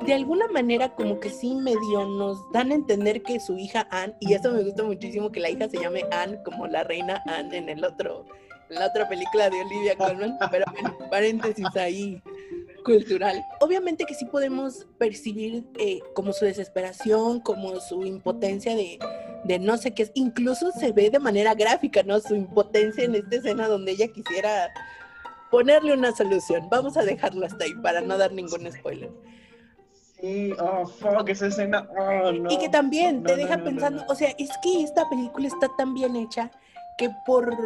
de 0.04 0.14
alguna 0.14 0.48
manera 0.48 0.94
como 0.94 1.20
que 1.20 1.30
sí 1.30 1.54
medio 1.54 2.06
nos 2.06 2.50
dan 2.52 2.70
a 2.70 2.74
entender 2.74 3.22
que 3.22 3.40
su 3.40 3.56
hija 3.56 3.86
Anne, 3.90 4.14
y 4.20 4.34
eso 4.34 4.50
me 4.52 4.62
gusta 4.62 4.82
muchísimo 4.82 5.30
que 5.30 5.40
la 5.40 5.50
hija 5.50 5.68
se 5.68 5.78
llame 5.78 6.04
Anne 6.10 6.42
como 6.44 6.66
la 6.66 6.84
reina 6.84 7.22
Anne 7.26 7.58
en 7.58 7.68
el 7.68 7.84
otro, 7.84 8.26
la 8.70 8.86
otra 8.86 9.08
película 9.08 9.50
de 9.50 9.60
Olivia 9.62 9.96
Colman, 9.96 10.38
pero 10.50 10.64
bueno, 10.72 10.96
paréntesis 11.10 11.66
ahí 11.76 12.22
cultural. 12.84 13.44
Obviamente 13.60 14.04
que 14.04 14.14
sí 14.14 14.24
podemos 14.24 14.86
percibir 14.98 15.64
eh, 15.78 16.00
como 16.14 16.32
su 16.32 16.44
desesperación, 16.44 17.40
como 17.40 17.78
su 17.80 18.06
impotencia 18.06 18.74
de, 18.74 18.98
de 19.44 19.58
no 19.58 19.76
sé 19.76 19.92
qué 19.92 20.04
es. 20.04 20.12
Incluso 20.14 20.72
se 20.72 20.92
ve 20.92 21.10
de 21.10 21.18
manera 21.18 21.54
gráfica, 21.54 22.02
¿no? 22.02 22.20
Su 22.20 22.34
impotencia 22.34 23.04
en 23.04 23.16
esta 23.16 23.36
escena 23.36 23.68
donde 23.68 23.92
ella 23.92 24.08
quisiera 24.08 24.70
ponerle 25.50 25.92
una 25.92 26.12
solución. 26.12 26.68
Vamos 26.70 26.96
a 26.96 27.02
dejarlo 27.02 27.44
hasta 27.44 27.64
ahí 27.64 27.74
para 27.82 28.00
no 28.00 28.16
dar 28.16 28.32
ningún 28.32 28.70
spoiler. 28.72 29.10
Sí, 30.20 30.52
oh, 30.60 30.86
fuck, 30.86 31.28
esa 31.28 31.46
escena. 31.46 31.88
Oh, 31.98 32.30
no. 32.30 32.50
Y 32.50 32.58
que 32.58 32.68
también 32.68 33.22
te 33.22 33.32
No, 33.32 33.38
deja 33.38 33.62
pensando, 33.62 34.04
o 34.06 34.14
sea, 34.14 34.30
es 34.38 34.50
que 34.62 34.82
esta 34.82 35.08
película 35.08 35.48
está 35.48 35.68
tan 35.76 35.94
bien 35.94 36.14
hecha 36.16 36.50
que 36.98 37.10
por... 37.26 37.56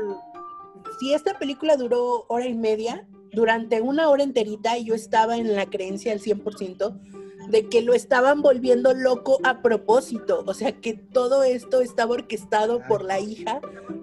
Si 1.01 1.12
esta 1.12 1.39
película 1.39 1.76
duró 1.76 2.24
hora 2.28 2.47
y 2.47 2.55
media, 2.55 3.07
durante 3.32 3.80
una 3.80 4.09
hora 4.09 4.22
enterita 4.22 4.78
yo 4.78 4.95
estaba 4.95 5.37
en 5.37 5.55
la 5.55 5.66
creencia 5.66 6.12
al 6.12 6.20
100% 6.20 7.01
de 7.49 7.68
que 7.68 7.82
lo 7.82 7.95
estaban 7.95 8.43
volviendo 8.43 8.95
loco 8.95 9.39
a 9.45 9.61
propósito, 9.61 10.45
o 10.47 10.55
sea, 10.55 10.72
que 10.72 10.95
todo 10.95 11.43
esto 11.43 11.80
estaba 11.80 12.14
orquestado 12.14 12.80
por 12.89 13.05
la 13.05 13.20
hija 13.20 13.61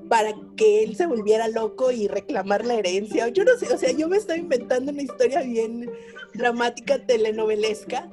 para 0.10 0.34
que 0.56 0.84
él 0.84 0.96
se 0.96 1.08
volviera 1.08 1.48
loco 1.48 1.92
y 1.92 2.08
reclamar 2.08 2.66
la 2.66 2.76
herencia. 2.76 3.30
Yo 3.30 3.44
no 3.44 3.58
sé, 3.58 3.74
o 3.74 3.78
sea, 3.78 3.92
yo 3.92 4.08
me 4.08 4.18
estoy 4.18 4.40
inventando 4.40 4.92
una 4.92 5.02
historia 5.02 5.42
bien 5.42 5.90
dramática, 6.34 7.06
telenovelesca, 7.06 8.10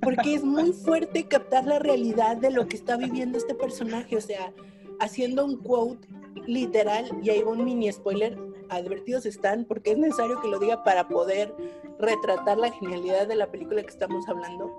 porque 0.00 0.34
es 0.34 0.44
muy 0.44 0.72
fuerte 0.72 1.26
captar 1.28 1.64
la 1.66 1.78
realidad 1.78 2.36
de 2.36 2.50
lo 2.50 2.66
que 2.66 2.76
está 2.76 2.96
viviendo 2.96 3.38
este 3.38 3.54
personaje, 3.54 4.16
o 4.16 4.20
sea, 4.20 4.52
haciendo 5.00 5.44
un 5.44 5.56
quote 5.58 6.06
literal, 6.46 7.06
y 7.22 7.30
ahí 7.30 7.42
va 7.42 7.52
un 7.52 7.64
mini 7.64 7.90
spoiler, 7.92 8.38
advertidos 8.68 9.26
están, 9.26 9.64
porque 9.64 9.92
es 9.92 9.98
necesario 9.98 10.40
que 10.40 10.48
lo 10.48 10.58
diga 10.58 10.82
para 10.84 11.08
poder 11.08 11.54
retratar 11.98 12.58
la 12.58 12.70
genialidad 12.72 13.26
de 13.26 13.36
la 13.36 13.50
película 13.50 13.82
que 13.82 13.88
estamos 13.90 14.28
hablando. 14.28 14.72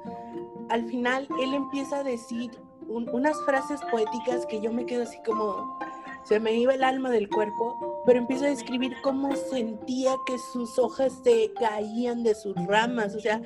Al 0.70 0.86
final, 0.88 1.28
él 1.41 1.53
empieza 1.53 1.99
a 1.99 2.03
decir 2.03 2.51
un- 2.88 3.09
unas 3.09 3.36
frases 3.45 3.80
poéticas 3.91 4.45
que 4.45 4.61
yo 4.61 4.72
me 4.72 4.86
quedo 4.86 5.03
así 5.03 5.18
como, 5.26 5.78
se 6.24 6.39
me 6.41 6.53
iba 6.53 6.74
el 6.74 6.84
alma 6.84 7.09
del 7.09 7.30
cuerpo, 7.30 8.01
pero 8.05 8.20
empieza 8.20 8.45
a 8.45 8.49
describir 8.49 8.93
cómo 9.01 9.34
sentía 9.36 10.15
que 10.26 10.38
sus 10.51 10.78
hojas 10.78 11.13
se 11.24 11.53
caían 11.53 12.24
de 12.24 12.36
sus 12.36 12.53
ramas, 12.65 13.15
o 13.15 13.20
sea, 13.20 13.41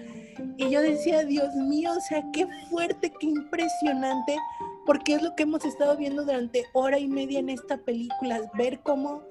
y 0.57 0.69
yo 0.69 0.81
decía, 0.81 1.23
Dios 1.23 1.53
mío, 1.55 1.91
o 1.95 2.01
sea, 2.01 2.23
qué 2.33 2.47
fuerte, 2.69 3.11
qué 3.19 3.27
impresionante, 3.27 4.35
porque 4.85 5.15
es 5.15 5.21
lo 5.21 5.35
que 5.35 5.43
hemos 5.43 5.65
estado 5.65 5.95
viendo 5.97 6.23
durante 6.23 6.65
hora 6.73 6.99
y 6.99 7.07
media 7.07 7.39
en 7.39 7.49
esta 7.49 7.77
película, 7.77 8.51
ver 8.57 8.81
cómo, 8.81 9.23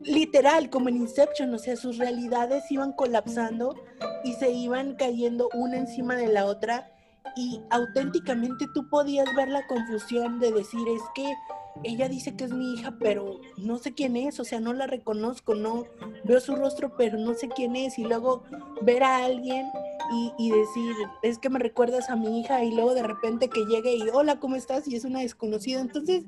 literal, 0.00 0.70
como 0.70 0.88
en 0.88 0.96
Inception, 0.96 1.52
o 1.52 1.58
sea, 1.58 1.76
sus 1.76 1.98
realidades 1.98 2.70
iban 2.70 2.92
colapsando 2.92 3.76
y 4.24 4.32
se 4.34 4.50
iban 4.50 4.94
cayendo 4.94 5.48
una 5.54 5.76
encima 5.76 6.16
de 6.16 6.28
la 6.28 6.46
otra 6.46 6.92
y 7.36 7.60
auténticamente 7.70 8.66
tú 8.72 8.88
podías 8.88 9.26
ver 9.34 9.48
la 9.48 9.66
confusión 9.66 10.38
de 10.38 10.52
decir, 10.52 10.86
es 10.88 11.02
que 11.14 11.34
ella 11.84 12.08
dice 12.08 12.36
que 12.36 12.44
es 12.44 12.52
mi 12.52 12.74
hija, 12.74 12.96
pero 12.98 13.40
no 13.56 13.78
sé 13.78 13.94
quién 13.94 14.16
es, 14.16 14.40
o 14.40 14.44
sea, 14.44 14.60
no 14.60 14.72
la 14.72 14.86
reconozco, 14.86 15.54
no 15.54 15.84
veo 16.24 16.40
su 16.40 16.56
rostro, 16.56 16.96
pero 16.96 17.18
no 17.18 17.34
sé 17.34 17.48
quién 17.48 17.76
es, 17.76 17.98
y 17.98 18.04
luego 18.04 18.44
ver 18.82 19.02
a 19.02 19.24
alguien 19.24 19.66
y, 20.38 20.50
decir, 20.50 20.94
es 21.22 21.38
que 21.38 21.50
me 21.50 21.58
recuerdas 21.58 22.10
a 22.10 22.16
mi 22.16 22.40
hija, 22.40 22.64
y 22.64 22.74
luego 22.74 22.94
de 22.94 23.02
repente 23.02 23.48
que 23.48 23.64
llegue 23.64 23.96
y, 23.96 24.02
hola, 24.12 24.38
¿cómo 24.38 24.56
estás? 24.56 24.86
Y 24.86 24.96
es 24.96 25.04
una 25.04 25.20
desconocida. 25.20 25.80
Entonces, 25.80 26.24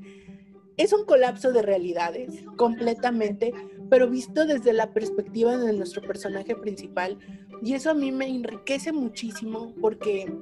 es 0.76 0.92
un 0.92 1.04
colapso 1.04 1.52
de 1.52 1.62
realidades, 1.62 2.44
completamente, 2.56 3.52
pero 3.88 4.08
visto 4.08 4.46
desde 4.46 4.72
la 4.72 4.92
perspectiva 4.92 5.56
de 5.56 5.72
nuestro 5.72 6.02
personaje 6.02 6.56
principal, 6.56 7.18
y 7.62 7.74
eso 7.74 7.90
a 7.90 7.94
mí 7.94 8.12
me 8.12 8.28
enriquece 8.28 8.92
muchísimo 8.92 9.74
porque 9.80 10.32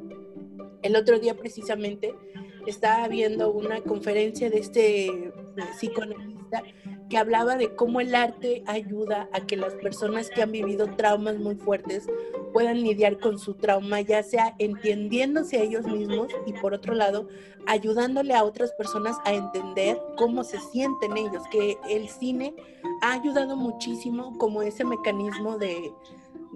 el 0.82 0.96
otro 0.96 1.18
día 1.18 1.34
precisamente 1.34 2.14
estaba 2.66 3.08
viendo 3.08 3.50
una 3.50 3.80
conferencia 3.80 4.50
de 4.50 4.58
este 4.58 5.32
psicoanalista 5.64 6.62
que 7.08 7.18
hablaba 7.18 7.56
de 7.56 7.74
cómo 7.74 8.00
el 8.00 8.14
arte 8.14 8.62
ayuda 8.66 9.28
a 9.32 9.46
que 9.46 9.56
las 9.56 9.74
personas 9.74 10.28
que 10.30 10.42
han 10.42 10.52
vivido 10.52 10.86
traumas 10.96 11.38
muy 11.38 11.54
fuertes 11.54 12.06
puedan 12.52 12.82
lidiar 12.82 13.18
con 13.18 13.38
su 13.38 13.54
trauma, 13.54 14.00
ya 14.00 14.22
sea 14.22 14.54
entendiéndose 14.58 15.58
a 15.58 15.62
ellos 15.62 15.86
mismos 15.86 16.28
y 16.46 16.52
por 16.54 16.74
otro 16.74 16.94
lado, 16.94 17.28
ayudándole 17.66 18.34
a 18.34 18.44
otras 18.44 18.72
personas 18.72 19.18
a 19.24 19.34
entender 19.34 20.00
cómo 20.16 20.42
se 20.42 20.58
sienten 20.58 21.16
ellos, 21.16 21.42
que 21.50 21.78
el 21.88 22.08
cine 22.08 22.54
ha 23.02 23.12
ayudado 23.12 23.56
muchísimo 23.56 24.36
como 24.38 24.62
ese 24.62 24.84
mecanismo 24.84 25.58
de, 25.58 25.92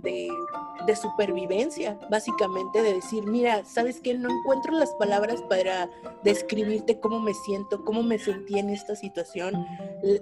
de, 0.02 0.96
supervivencia, 0.96 1.98
básicamente, 2.10 2.82
de 2.82 2.94
decir, 2.94 3.24
mira, 3.26 3.64
¿sabes 3.64 4.00
qué? 4.00 4.14
No 4.14 4.30
encuentro 4.30 4.72
las 4.72 4.92
palabras 4.94 5.42
para 5.42 5.90
describirte 6.24 6.98
cómo 6.98 7.20
me 7.20 7.34
siento, 7.34 7.84
cómo 7.84 8.02
me 8.02 8.18
sentí 8.18 8.58
en 8.58 8.70
esta 8.90 9.00
situación, 9.00 9.66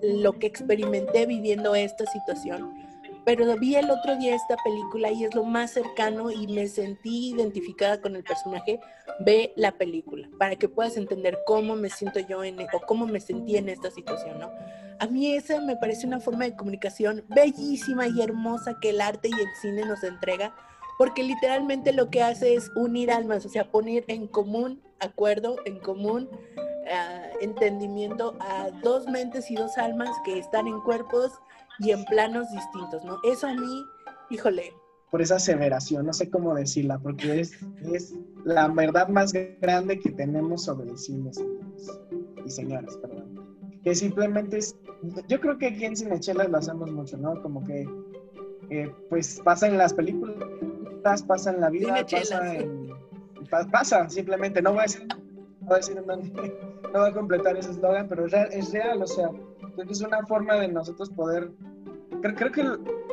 lo 0.02 0.32
que 0.38 0.46
experimenté 0.46 1.26
viviendo 1.26 1.74
esta 1.74 2.04
situación. 2.06 2.74
Pero 3.24 3.58
vi 3.58 3.76
el 3.76 3.90
otro 3.90 4.16
día 4.16 4.34
esta 4.34 4.56
película 4.64 5.10
y 5.10 5.24
es 5.24 5.34
lo 5.34 5.44
más 5.44 5.72
cercano 5.72 6.30
y 6.30 6.46
me 6.46 6.66
sentí 6.66 7.30
identificada 7.30 8.00
con 8.00 8.16
el 8.16 8.24
personaje. 8.24 8.80
Ve 9.20 9.52
la 9.56 9.72
película 9.72 10.28
para 10.38 10.56
que 10.56 10.68
puedas 10.68 10.96
entender 10.96 11.38
cómo 11.46 11.76
me 11.76 11.90
siento 11.90 12.20
yo 12.20 12.42
en, 12.42 12.58
o 12.60 12.80
cómo 12.86 13.06
me 13.06 13.20
sentí 13.20 13.56
en 13.56 13.68
esta 13.68 13.90
situación, 13.90 14.38
¿no? 14.38 14.50
A 15.00 15.06
mí 15.06 15.34
esa 15.34 15.60
me 15.60 15.76
parece 15.76 16.06
una 16.06 16.20
forma 16.20 16.44
de 16.44 16.56
comunicación 16.56 17.24
bellísima 17.28 18.08
y 18.08 18.20
hermosa 18.22 18.78
que 18.80 18.90
el 18.90 19.00
arte 19.00 19.28
y 19.28 19.32
el 19.32 19.48
cine 19.60 19.84
nos 19.84 20.02
entrega, 20.02 20.54
porque 20.96 21.22
literalmente 21.22 21.92
lo 21.92 22.10
que 22.10 22.22
hace 22.22 22.54
es 22.54 22.70
unir 22.74 23.10
almas, 23.10 23.44
o 23.44 23.48
sea, 23.48 23.70
poner 23.70 24.04
en 24.08 24.26
común 24.26 24.80
acuerdo, 25.00 25.56
en 25.64 25.78
común 25.80 26.28
ah, 26.92 27.26
entendimiento 27.40 28.36
a 28.40 28.70
dos 28.82 29.06
mentes 29.06 29.50
y 29.50 29.56
dos 29.56 29.78
almas 29.78 30.10
que 30.24 30.38
están 30.38 30.66
en 30.66 30.80
cuerpos 30.80 31.32
y 31.78 31.90
en 31.90 32.04
planos 32.06 32.50
distintos, 32.50 33.04
¿no? 33.04 33.18
Eso 33.24 33.46
a 33.46 33.54
mí, 33.54 33.84
híjole, 34.30 34.72
por 35.10 35.22
esa 35.22 35.36
aseveración, 35.36 36.04
no 36.04 36.12
sé 36.12 36.28
cómo 36.28 36.54
decirla, 36.54 36.98
porque 36.98 37.40
es, 37.40 37.52
es 37.92 38.14
la 38.44 38.68
verdad 38.68 39.08
más 39.08 39.32
grande 39.32 39.98
que 39.98 40.10
tenemos 40.10 40.64
sobre 40.64 40.90
el 40.90 40.98
cine, 40.98 41.32
señores 41.32 42.00
y 42.44 42.50
señoras, 42.50 42.96
perdón. 42.98 43.56
Que 43.82 43.94
simplemente 43.94 44.58
es, 44.58 44.76
yo 45.28 45.40
creo 45.40 45.56
que 45.56 45.68
aquí 45.68 45.84
en 45.84 45.96
Cinechelas 45.96 46.50
lo 46.50 46.58
hacemos 46.58 46.92
mucho, 46.92 47.16
¿no? 47.16 47.40
Como 47.42 47.64
que, 47.64 47.88
eh, 48.70 48.92
pues 49.08 49.40
pasa 49.42 49.66
en 49.66 49.78
las 49.78 49.94
películas, 49.94 51.22
pasa 51.22 51.52
en 51.52 51.60
la 51.60 51.70
vida, 51.70 52.04
Cinechelas. 52.06 52.66
Pasa 53.48 53.64
en... 53.64 53.70
pa- 53.70 53.78
pasa, 53.78 54.08
simplemente, 54.08 54.62
no 54.62 54.70
voy 54.72 54.80
a 54.80 54.82
decir, 54.82 55.06
no 55.60 57.00
voy 57.00 57.10
a 57.10 57.12
completar 57.12 57.56
ese 57.56 57.70
eslogan, 57.70 58.08
pero 58.08 58.26
es 58.26 58.72
real, 58.72 59.02
o 59.02 59.06
sea, 59.06 59.28
creo 59.74 59.86
que 59.86 59.92
es 59.92 60.00
una 60.00 60.24
forma 60.26 60.54
de 60.56 60.68
nosotros 60.68 61.10
poder 61.10 61.50
creo, 62.20 62.34
creo 62.34 62.52
que 62.52 62.62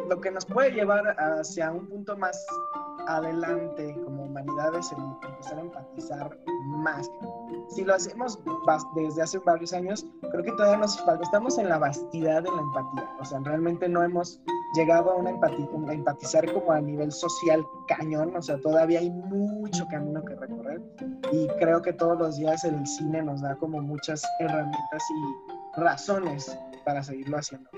lo 0.09 0.21
que 0.21 0.31
nos 0.31 0.45
puede 0.45 0.71
llevar 0.71 1.15
hacia 1.19 1.71
un 1.71 1.87
punto 1.87 2.17
más 2.17 2.45
adelante 3.07 3.95
como 4.03 4.23
humanidad 4.23 4.75
es 4.75 4.91
el 4.91 4.99
empezar 4.99 5.57
a 5.57 5.61
empatizar 5.61 6.39
más. 6.67 7.09
Si 7.69 7.83
lo 7.83 7.93
hacemos 7.93 8.39
desde 8.95 9.21
hace 9.21 9.39
varios 9.39 9.73
años, 9.73 10.05
creo 10.31 10.43
que 10.43 10.51
todavía 10.51 10.77
nos 10.77 10.99
falta, 11.01 11.23
estamos 11.23 11.57
en 11.57 11.69
la 11.69 11.77
vastidad 11.77 12.43
de 12.43 12.51
la 12.51 12.61
empatía, 12.61 13.09
o 13.19 13.25
sea, 13.25 13.39
realmente 13.39 13.87
no 13.89 14.03
hemos 14.03 14.41
llegado 14.75 15.11
a 15.11 15.15
una 15.15 15.29
empatía, 15.31 15.67
a 15.87 15.93
empatizar 15.93 16.51
como 16.53 16.71
a 16.71 16.81
nivel 16.81 17.11
social 17.11 17.65
cañón, 17.87 18.35
o 18.35 18.41
sea, 18.41 18.59
todavía 18.59 18.99
hay 18.99 19.09
mucho 19.09 19.85
camino 19.87 20.23
que 20.23 20.35
recorrer 20.35 20.81
y 21.31 21.47
creo 21.59 21.81
que 21.81 21.93
todos 21.93 22.17
los 22.17 22.37
días 22.37 22.63
el 22.63 22.85
cine 22.85 23.21
nos 23.21 23.41
da 23.41 23.55
como 23.55 23.81
muchas 23.81 24.23
herramientas 24.39 25.03
y 25.09 25.81
razones 25.81 26.57
para 26.83 27.03
seguirlo 27.03 27.37
haciendo. 27.37 27.69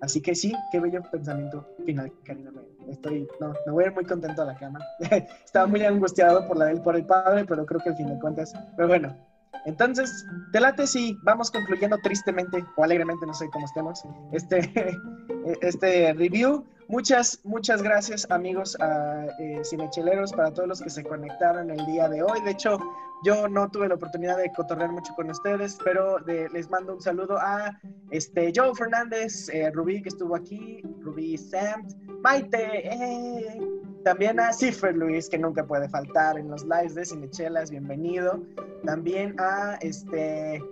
Así 0.00 0.20
que 0.20 0.34
sí, 0.34 0.52
qué 0.70 0.80
bello 0.80 1.02
pensamiento 1.10 1.66
final, 1.84 2.12
Karina. 2.24 2.50
Estoy, 2.88 3.26
no, 3.40 3.54
me 3.66 3.72
voy 3.72 3.84
a 3.84 3.86
ir 3.88 3.94
muy 3.94 4.04
contento 4.04 4.42
a 4.42 4.46
la 4.46 4.56
cama. 4.56 4.80
Estaba 5.44 5.66
muy 5.66 5.82
angustiado 5.84 6.46
por, 6.46 6.56
la, 6.56 6.72
por 6.82 6.96
el 6.96 7.04
padre, 7.04 7.44
pero 7.44 7.66
creo 7.66 7.80
que 7.80 7.90
al 7.90 7.96
fin 7.96 8.08
de 8.08 8.18
cuentas, 8.18 8.52
pero 8.76 8.88
bueno. 8.88 9.16
Entonces, 9.64 10.24
te 10.52 10.60
late 10.60 10.86
si 10.86 11.18
vamos 11.24 11.50
concluyendo 11.50 11.98
tristemente 11.98 12.64
o 12.76 12.84
alegremente, 12.84 13.26
no 13.26 13.34
sé 13.34 13.48
cómo 13.52 13.66
estemos, 13.66 14.04
este, 14.32 14.70
este 15.62 16.12
review. 16.12 16.64
Muchas, 16.88 17.40
muchas 17.42 17.82
gracias 17.82 18.30
amigos 18.30 18.76
a 18.80 19.26
eh, 19.40 19.60
Cinecheleros 19.64 20.32
para 20.32 20.52
todos 20.52 20.68
los 20.68 20.80
que 20.80 20.90
se 20.90 21.02
conectaron 21.02 21.70
el 21.70 21.84
día 21.84 22.08
de 22.08 22.22
hoy. 22.22 22.40
De 22.42 22.52
hecho, 22.52 22.78
yo 23.24 23.48
no 23.48 23.68
tuve 23.68 23.88
la 23.88 23.96
oportunidad 23.96 24.36
de 24.38 24.52
cotorrear 24.52 24.92
mucho 24.92 25.12
con 25.16 25.28
ustedes, 25.28 25.76
pero 25.84 26.18
les 26.20 26.70
mando 26.70 26.94
un 26.94 27.00
saludo 27.00 27.38
a 27.38 27.76
este, 28.10 28.52
Joe 28.54 28.72
Fernández, 28.74 29.48
eh, 29.48 29.70
Rubí 29.72 30.00
que 30.00 30.10
estuvo 30.10 30.36
aquí, 30.36 30.80
Rubí 31.00 31.36
Samt, 31.36 31.92
Maite, 32.22 32.86
eh, 32.86 33.60
también 34.04 34.38
a 34.38 34.52
Cifre 34.52 34.92
Luis, 34.92 35.28
que 35.28 35.38
nunca 35.38 35.66
puede 35.66 35.88
faltar 35.88 36.38
en 36.38 36.48
los 36.48 36.62
lives 36.64 36.94
de 36.94 37.04
Cinechelas, 37.04 37.72
bienvenido. 37.72 38.40
También 38.84 39.34
a 39.40 39.76
este 39.80 40.62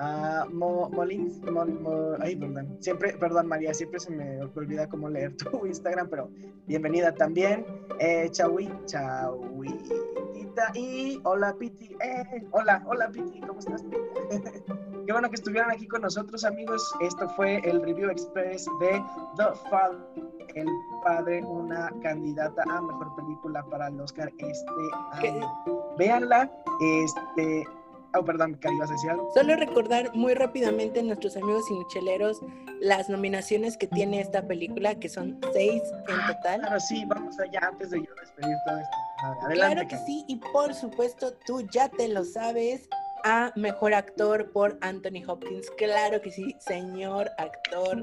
a 0.00 0.46
Mo, 0.50 0.88
Molins, 0.90 1.40
Mo- 1.42 1.66
Mo- 1.66 2.16
ay, 2.20 2.34
perdón, 2.36 2.76
siempre, 2.80 3.12
perdón 3.18 3.46
María, 3.46 3.74
siempre 3.74 4.00
se 4.00 4.10
me 4.10 4.40
olvida 4.42 4.88
cómo 4.88 5.08
leer 5.10 5.36
tu 5.36 5.66
Instagram, 5.66 6.08
pero 6.08 6.30
bienvenida 6.66 7.14
también. 7.14 7.66
Eh, 7.98 8.28
Chaui, 8.30 8.70
Chauitita 8.86 10.72
y 10.74 11.20
hola 11.24 11.54
Piti, 11.58 11.94
eh, 12.02 12.46
hola, 12.52 12.82
hola 12.86 13.10
Piti, 13.10 13.40
¿cómo 13.40 13.58
estás? 13.58 13.82
Piti? 13.82 13.96
Qué 15.06 15.12
bueno 15.12 15.28
que 15.28 15.34
estuvieron 15.36 15.70
aquí 15.70 15.86
con 15.88 16.02
nosotros, 16.02 16.44
amigos. 16.44 16.82
Esto 17.00 17.28
fue 17.30 17.56
el 17.68 17.82
Review 17.82 18.10
Express 18.10 18.64
de 18.80 19.02
The 19.36 19.44
Father, 19.68 19.98
El 20.54 20.68
Padre, 21.04 21.42
una 21.42 21.90
candidata 22.02 22.62
a 22.70 22.80
Mejor 22.80 23.16
Película 23.16 23.64
para 23.64 23.88
el 23.88 24.00
Oscar 24.00 24.30
este 24.38 25.28
año. 25.28 25.52
Véanla, 25.98 26.50
este... 26.80 27.64
Oh, 28.14 28.24
perdón, 28.24 28.56
¿qué 28.60 28.68
ibas 28.72 28.90
a 28.90 28.94
decir 28.94 29.10
algo? 29.10 29.30
Solo 29.34 29.54
recordar 29.56 30.14
muy 30.14 30.34
rápidamente 30.34 30.98
a 31.00 31.02
nuestros 31.04 31.36
amigos 31.36 31.64
cinucheleros 31.68 32.40
las 32.80 33.08
nominaciones 33.08 33.76
que 33.76 33.86
tiene 33.86 34.20
esta 34.20 34.46
película, 34.48 34.96
que 34.96 35.08
son 35.08 35.38
seis 35.52 35.80
en 36.08 36.14
Ah, 36.20 36.34
total. 36.34 36.60
Claro, 36.60 36.80
sí, 36.80 37.04
vamos 37.06 37.38
allá 37.38 37.60
antes 37.68 37.90
de 37.90 37.98
yo 37.98 38.12
despedir 38.20 38.56
todo 38.66 38.78
esto. 38.78 38.96
Adelante, 39.42 39.54
Claro 39.54 39.80
que 39.82 39.94
Cari. 39.96 40.06
sí, 40.06 40.24
y 40.26 40.36
por 40.52 40.74
supuesto 40.74 41.32
tú 41.46 41.66
ya 41.72 41.88
te 41.88 42.08
lo 42.08 42.24
sabes. 42.24 42.88
A 43.22 43.52
mejor 43.54 43.92
actor 43.92 44.50
por 44.50 44.78
Anthony 44.80 45.22
Hopkins. 45.28 45.70
Claro 45.76 46.22
que 46.22 46.30
sí, 46.30 46.56
señor 46.58 47.30
actor, 47.36 48.02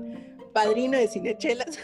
padrino 0.53 0.95
de 0.95 1.07
Cinechelas, 1.07 1.79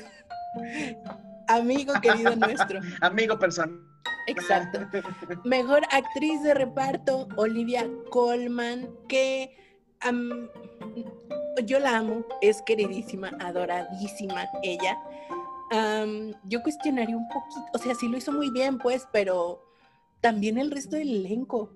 amigo 1.48 1.94
querido 2.02 2.36
nuestro. 2.36 2.80
Amigo 3.02 3.40
personal. 3.40 3.80
Exacto. 4.28 4.80
Mejor 5.44 5.82
actriz 5.92 6.42
de 6.44 6.54
reparto, 6.54 7.28
Olivia 7.36 7.90
Colman, 8.10 8.90
que 9.08 9.56
yo 11.66 11.80
la 11.80 11.98
amo, 11.98 12.26
es 12.42 12.62
queridísima, 12.62 13.32
adoradísima 13.40 14.46
ella. 14.64 14.98
Yo 16.46 16.62
cuestionaría 16.62 17.18
un 17.18 17.28
poquito, 17.30 17.66
o 17.74 17.78
sea, 17.78 17.96
sí 17.96 18.08
lo 18.08 18.18
hizo 18.18 18.32
muy 18.32 18.50
bien, 18.52 18.78
pues, 18.78 19.08
pero 19.12 19.64
también 20.22 20.58
el 20.58 20.72
resto 20.72 20.96
del 20.96 21.26
elenco. 21.26 21.72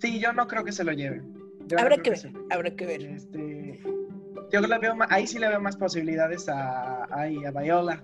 Sí, 0.00 0.20
yo 0.20 0.32
no 0.32 0.46
creo 0.46 0.64
que 0.64 0.72
se 0.72 0.84
lo 0.84 0.92
lleve. 0.92 1.22
No 1.22 1.78
Habrá 1.78 1.96
que 1.98 2.10
ver, 2.10 2.32
habrá 2.50 2.70
que 2.74 2.86
ver. 2.86 3.02
Este, 3.02 3.80
yo 4.52 4.60
le 4.60 4.78
veo 4.78 4.94
ma- 4.94 5.06
ahí 5.10 5.26
sí 5.26 5.38
le 5.38 5.48
veo 5.48 5.60
más 5.60 5.76
posibilidades 5.76 6.48
a, 6.48 7.06
ahí, 7.14 7.44
a 7.44 7.50
Viola. 7.50 8.02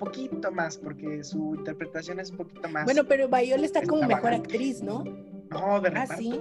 Poquito 0.00 0.50
más, 0.50 0.76
porque 0.78 1.22
su 1.22 1.54
interpretación 1.54 2.18
es 2.20 2.30
un 2.30 2.38
poquito 2.38 2.68
más. 2.68 2.84
Bueno, 2.84 3.04
pero 3.04 3.28
Viola 3.28 3.64
está 3.64 3.82
como 3.82 4.02
mejor 4.04 4.32
actriz, 4.32 4.82
¿no? 4.82 5.04
no, 5.50 5.80
de 5.80 5.88
Ah, 5.88 6.06
reparto. 6.06 6.14
sí. 6.18 6.40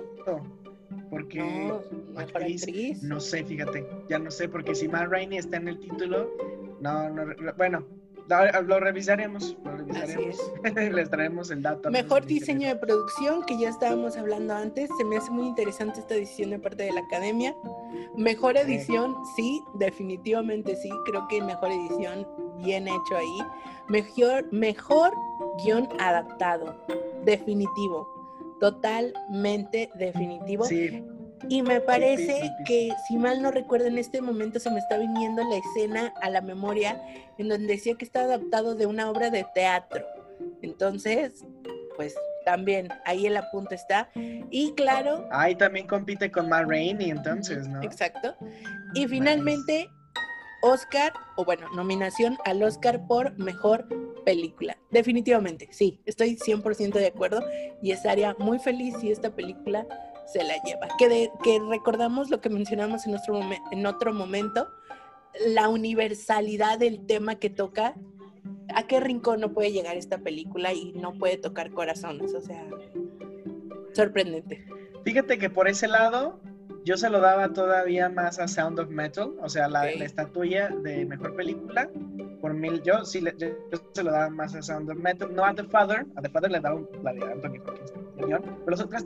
Porque 1.10 1.40
No, 1.40 1.82
actriz, 2.20 2.64
actriz. 2.64 3.04
no 3.04 3.20
sé, 3.20 3.44
fíjate, 3.44 3.86
ya 4.10 4.18
no 4.20 4.32
sé, 4.32 4.48
porque 4.50 4.74
si 4.76 4.88
Matt 4.88 5.10
Rainey 5.10 5.38
está 5.40 5.58
en 5.58 5.68
el 5.68 5.80
título, 5.80 6.30
no, 6.82 7.10
no, 7.10 7.24
bueno, 7.58 7.84
lo, 8.68 8.80
revisaremos, 8.80 9.58
lo 9.66 9.76
revisaremos, 9.78 10.38
les 10.94 11.10
traemos 11.10 11.50
el 11.50 11.64
dato. 11.64 11.90
Mejor 11.90 12.26
diseño 12.28 12.68
de 12.68 12.76
producción, 12.76 13.44
que 13.46 13.58
ya 13.58 13.70
estábamos 13.70 14.18
hablando 14.18 14.54
antes. 14.54 14.88
Se 15.00 15.04
me 15.04 15.18
hace 15.18 15.32
muy 15.32 15.48
interesante 15.48 16.00
esta 16.00 16.14
decisión 16.14 16.52
de 16.52 16.60
parte 16.60 16.84
de 16.84 16.92
la 16.94 17.02
academia. 17.02 17.56
Mejor 18.16 18.56
edición, 18.58 19.16
sí, 19.36 19.60
definitivamente 19.80 20.76
sí. 20.76 20.90
Creo 21.06 21.28
que 21.28 21.42
mejor 21.42 21.72
edición, 21.72 22.28
bien 22.64 22.88
hecho 22.88 23.18
ahí. 23.18 23.40
Mejor, 23.88 24.52
mejor 24.52 25.14
guion 25.64 25.90
adaptado, 26.00 26.76
definitivo. 27.26 28.08
Totalmente 28.60 29.90
definitivo. 29.96 30.66
Sí, 30.66 31.04
Y 31.48 31.62
me 31.62 31.80
parece 31.82 32.42
sí, 32.42 32.48
sí. 32.48 32.64
que, 32.66 32.90
si 33.08 33.18
mal 33.18 33.42
no 33.42 33.52
recuerdo, 33.52 33.88
en 33.88 33.98
este 33.98 34.22
momento 34.22 34.60
se 34.60 34.70
me 34.70 34.80
está 34.80 34.98
viniendo 34.98 35.44
la 35.44 35.56
escena 35.56 36.14
a 36.22 36.30
la 36.30 36.42
memoria 36.42 37.02
en 37.38 37.48
donde 37.48 37.68
decía 37.68 37.96
que 37.96 38.06
está 38.06 38.22
adaptado 38.22 38.76
de 38.76 38.86
una 38.86 39.10
obra 39.10 39.30
de 39.30 39.46
teatro. 39.56 40.06
Entonces, 40.62 41.46
pues 41.96 42.16
también 42.46 42.90
ahí 43.06 43.28
el 43.28 43.38
apunte 43.38 43.76
está. 43.76 44.10
Y 44.50 44.74
claro, 44.74 45.28
ahí 45.32 45.56
también 45.56 45.88
compite 45.88 46.32
con 46.32 46.50
Matt 46.50 46.68
Rainey, 46.68 47.12
entonces, 47.12 47.68
¿no? 47.68 47.82
exacto. 47.84 48.36
Y 48.94 49.08
finalmente, 49.08 49.90
Oscar, 50.62 51.14
o 51.38 51.46
bueno, 51.46 51.68
nominación 51.76 52.38
al 52.46 52.62
Oscar 52.64 53.06
por 53.08 53.38
mejor 53.38 53.88
película. 54.26 54.78
Definitivamente, 54.92 55.70
sí, 55.72 56.02
estoy 56.06 56.36
100% 56.38 56.94
de 56.94 57.08
acuerdo 57.08 57.42
y 57.82 57.92
estaría 57.92 58.36
muy 58.40 58.60
feliz 58.60 58.96
si 59.00 59.12
esta 59.12 59.36
película 59.36 59.88
se 60.28 60.44
la 60.44 60.56
lleva. 60.64 60.88
Que, 60.98 61.10
de- 61.10 61.32
que 61.44 61.60
recordamos 61.70 62.30
lo 62.30 62.42
que 62.42 62.50
mencionamos 62.50 63.06
en, 63.06 63.12
nuestro 63.12 63.36
momen- 63.36 63.62
en 63.72 63.86
otro 63.86 64.14
momento, 64.14 64.68
la 65.48 65.70
universalidad 65.70 66.78
del 66.80 67.06
tema 67.06 67.36
que 67.36 67.50
toca. 67.50 67.96
¿A 68.76 68.84
qué 68.86 69.00
rincón 69.00 69.40
no 69.40 69.52
puede 69.52 69.72
llegar 69.72 69.98
esta 69.98 70.20
película 70.20 70.74
y 70.74 70.92
no 70.94 71.14
puede 71.16 71.38
tocar 71.38 71.72
corazones? 71.72 72.36
O 72.36 72.42
sea, 72.42 72.68
sorprendente. 73.94 74.64
Fíjate 75.04 75.38
que 75.40 75.50
por 75.50 75.68
ese 75.68 75.88
lado, 75.88 76.40
yo 76.86 76.98
se 76.98 77.10
lo 77.10 77.20
daba 77.20 77.50
todavía 77.54 78.10
más 78.10 78.40
a 78.40 78.48
Sound 78.48 78.80
of 78.80 78.90
Metal, 78.90 79.34
o 79.42 79.50
sea, 79.50 79.68
la, 79.68 79.82
Ok. 79.84 79.90
la 79.98 80.06
estatuilla 80.06 80.70
de 80.70 81.06
mejor 81.06 81.36
película. 81.36 81.90
Por 82.42 82.54
mil, 82.54 82.82
yo 82.84 83.04
sí 83.04 83.20
le, 83.22 83.36
yo, 83.38 83.48
se 83.94 84.04
lo 84.04 84.12
daba 84.12 84.30
más 84.30 84.56
a 84.56 84.62
Sound 84.62 84.90
of 84.90 84.98
Metal, 84.98 85.30
no 85.34 85.44
a 85.46 85.54
The 85.54 85.64
Father. 85.66 86.06
A 86.16 86.22
The 86.22 86.30
Father 86.30 86.52
le 86.52 86.60
daba 86.60 86.76
un- 86.76 86.90
la 87.04 87.14
de 87.14 87.24
Anthony 87.24 87.60
Hopkins, 87.68 87.94
el 88.18 88.26
guion, 88.28 88.42
pero 88.44 88.72
las 88.72 88.82
otras 88.82 89.06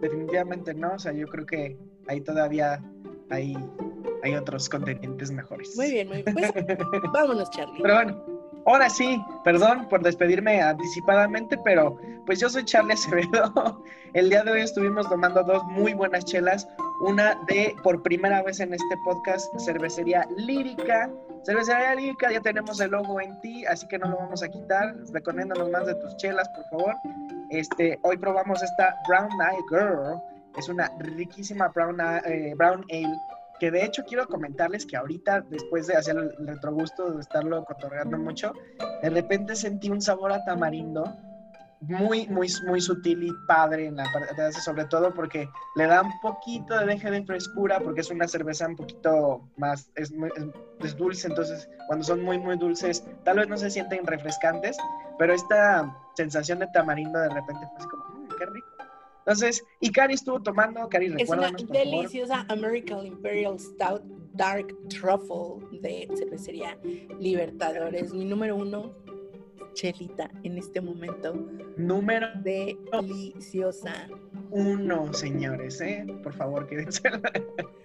definitivamente 0.00 0.74
no. 0.74 0.94
O 0.94 0.98
sea, 0.98 1.12
yo 1.12 1.26
creo 1.28 1.46
que 1.46 1.76
ahí 2.08 2.20
todavía 2.20 2.82
hay, 3.30 3.56
hay 4.22 4.34
otros 4.34 4.68
contendientes 4.68 5.30
mejores. 5.30 5.76
Muy 5.76 5.90
bien, 5.90 6.08
muy 6.08 6.22
bien. 6.22 6.34
Pues 6.34 6.52
vámonos, 7.12 7.50
Charlie. 7.50 7.80
Pero 7.80 7.94
bueno, 7.94 8.24
ahora 8.66 8.90
sí, 8.90 9.22
perdón 9.44 9.88
por 9.88 10.02
despedirme 10.02 10.60
anticipadamente, 10.60 11.56
pero 11.64 11.98
pues 12.26 12.40
yo 12.40 12.48
soy 12.48 12.64
Charlie 12.64 12.94
Acevedo. 12.94 13.82
El 14.14 14.30
día 14.30 14.42
de 14.44 14.52
hoy 14.52 14.60
estuvimos 14.62 15.08
tomando 15.08 15.42
dos 15.42 15.62
muy 15.64 15.92
buenas 15.94 16.24
chelas. 16.24 16.68
Una 17.00 17.34
de, 17.46 17.76
por 17.82 18.02
primera 18.02 18.42
vez 18.42 18.60
en 18.60 18.72
este 18.72 18.96
podcast, 19.04 19.52
cervecería 19.58 20.26
lírica. 20.36 21.10
Cervecería 21.44 21.94
lírica, 21.94 22.32
ya 22.32 22.40
tenemos 22.40 22.80
el 22.80 22.90
logo 22.92 23.20
en 23.20 23.38
ti, 23.40 23.66
así 23.66 23.86
que 23.88 23.98
no 23.98 24.08
lo 24.08 24.16
vamos 24.16 24.42
a 24.42 24.48
quitar. 24.48 24.94
Recomiéndanos 25.12 25.70
más 25.70 25.86
de 25.86 25.94
tus 25.96 26.16
chelas, 26.16 26.48
por 26.50 26.64
favor. 26.70 26.94
Este, 27.50 27.98
hoy 28.02 28.16
probamos 28.16 28.62
esta 28.62 28.96
Brown 29.08 29.30
Eye 29.40 29.64
Girl. 29.68 30.22
Es 30.56 30.68
una 30.68 30.90
riquísima 30.98 31.68
brown, 31.68 31.98
eh, 32.00 32.54
brown 32.56 32.84
ale 32.90 33.18
que 33.58 33.70
de 33.70 33.84
hecho 33.84 34.04
quiero 34.04 34.26
comentarles 34.26 34.84
que 34.84 34.96
ahorita, 34.96 35.42
después 35.42 35.86
de 35.86 35.96
hacer 35.96 36.16
el 36.16 36.46
retrogusto, 36.46 37.12
de 37.12 37.20
estarlo 37.20 37.64
cotorreando 37.64 38.18
mucho, 38.18 38.52
de 39.02 39.10
repente 39.10 39.54
sentí 39.54 39.90
un 39.90 40.00
sabor 40.00 40.32
a 40.32 40.44
tamarindo 40.44 41.04
muy, 41.88 42.26
muy, 42.28 42.48
muy 42.66 42.80
sutil 42.80 43.22
y 43.24 43.32
padre 43.46 43.86
en 43.86 43.96
la 43.96 44.04
parte 44.12 44.34
de 44.40 44.52
sobre 44.52 44.84
todo 44.86 45.12
porque 45.12 45.48
le 45.76 45.86
da 45.86 46.02
un 46.02 46.12
poquito 46.20 46.78
de 46.78 46.86
deje 46.86 47.10
de 47.10 47.24
frescura, 47.24 47.80
porque 47.80 48.00
es 48.00 48.10
una 48.10 48.28
cerveza 48.28 48.66
un 48.66 48.76
poquito 48.76 49.48
más, 49.56 49.90
es, 49.94 50.12
muy, 50.12 50.30
es, 50.80 50.96
dulce, 50.96 51.28
entonces 51.28 51.68
cuando 51.86 52.04
son 52.04 52.22
muy, 52.22 52.38
muy 52.38 52.56
dulces, 52.56 53.04
tal 53.24 53.38
vez 53.38 53.48
no 53.48 53.56
se 53.56 53.70
sienten 53.70 54.06
refrescantes, 54.06 54.76
pero 55.18 55.34
esta 55.34 55.94
sensación 56.14 56.58
de 56.58 56.66
tamarindo 56.68 57.18
de 57.18 57.28
repente 57.28 57.66
fue 57.66 57.78
así 57.78 57.88
como, 57.88 58.04
mmm, 58.04 58.28
qué 58.38 58.46
rico. 58.46 58.66
Entonces, 59.26 59.64
y 59.80 59.90
Cari 59.90 60.14
estuvo 60.14 60.40
tomando, 60.40 60.86
Cari, 60.88 61.06
Es 61.18 61.30
una 61.30 61.48
por 61.48 61.60
favor. 61.60 61.72
deliciosa 61.72 62.44
American 62.48 63.06
Imperial 63.06 63.58
Stout 63.58 64.02
Dark 64.34 64.66
Truffle 64.88 65.80
de 65.80 66.08
cervecería 66.14 66.76
Libertadores. 67.18 68.12
Mi 68.12 68.24
número 68.24 68.56
uno, 68.56 68.92
Chelita, 69.74 70.30
en 70.42 70.56
este 70.58 70.80
momento. 70.80 71.34
Número 71.76 72.28
Deliciosa. 72.42 74.08
uno, 74.50 75.12
señores, 75.12 75.80
¿eh? 75.80 76.06
Por 76.22 76.32
favor, 76.32 76.66
quédense. 76.66 77.02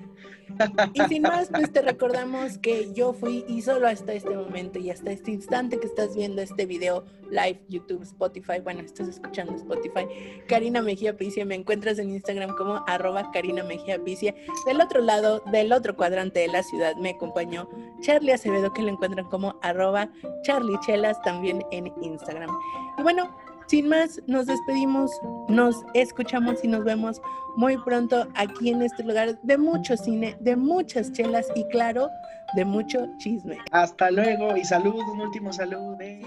Y 0.94 1.02
sin 1.04 1.24
más, 1.24 1.50
pues 1.50 1.72
te 1.72 1.82
recordamos 1.82 2.58
que 2.58 2.92
yo 2.94 3.14
fui 3.14 3.46
y 3.48 3.62
solo 3.62 3.88
hasta 3.88 4.14
este 4.14 4.36
momento 4.36 4.80
y 4.80 4.90
hasta 4.90 5.12
este 5.12 5.32
instante 5.32 5.80
que 5.80 5.88
estás 5.88 6.16
viendo 6.16 6.42
este 6.42 6.66
video 6.66 7.06
live, 7.30 7.62
YouTube, 7.70 8.02
Spotify, 8.04 8.60
bueno, 8.64 8.82
estás 8.82 9.08
escuchando 9.08 9.56
Spotify, 9.56 10.08
Karina 10.48 10.82
Mejía 10.82 11.16
Picia, 11.16 11.46
me 11.46 11.56
encuentras 11.56 12.00
en 12.00 12.10
Instagram 12.10 12.56
como 12.56 12.84
arroba 12.88 13.32
Karina 13.32 13.64
Mejía 13.64 14.04
Picia. 14.04 14.34
Del 14.66 14.82
otro 14.82 15.02
lado, 15.02 15.44
del 15.52 15.72
otro 15.72 15.96
cuadrante 15.96 16.40
de 16.40 16.48
la 16.48 16.64
ciudad, 16.64 16.96
me 16.98 17.12
acompañó 17.12 17.70
Charlie 18.02 18.32
Acevedo, 18.32 18.74
que 18.74 18.82
lo 18.82 18.90
encuentran 18.90 19.28
como 19.30 19.60
arroba 19.62 20.10
Charlie 20.44 20.80
Chelas 20.86 21.22
también 21.22 21.64
en 21.72 21.92
Instagram. 22.02 22.50
Y 22.98 23.04
bueno, 23.04 23.36
sin 23.70 23.88
más, 23.88 24.20
nos 24.26 24.48
despedimos, 24.48 25.12
nos 25.48 25.76
escuchamos 25.94 26.64
y 26.64 26.68
nos 26.68 26.84
vemos 26.84 27.22
muy 27.56 27.78
pronto 27.78 28.28
aquí 28.34 28.70
en 28.72 28.82
este 28.82 29.04
lugar 29.04 29.40
de 29.44 29.58
mucho 29.60 29.96
cine, 29.96 30.36
de 30.40 30.56
muchas 30.56 31.12
chelas 31.12 31.46
y 31.56 31.64
claro, 31.66 32.10
de 32.56 32.66
mucho 32.66 33.06
chisme. 33.18 33.60
Hasta 33.72 34.10
luego 34.10 34.58
y 34.58 34.66
salud, 34.66 34.96
un 35.14 35.22
último 35.22 35.54
saludo. 35.54 35.96
¿eh? 36.02 36.20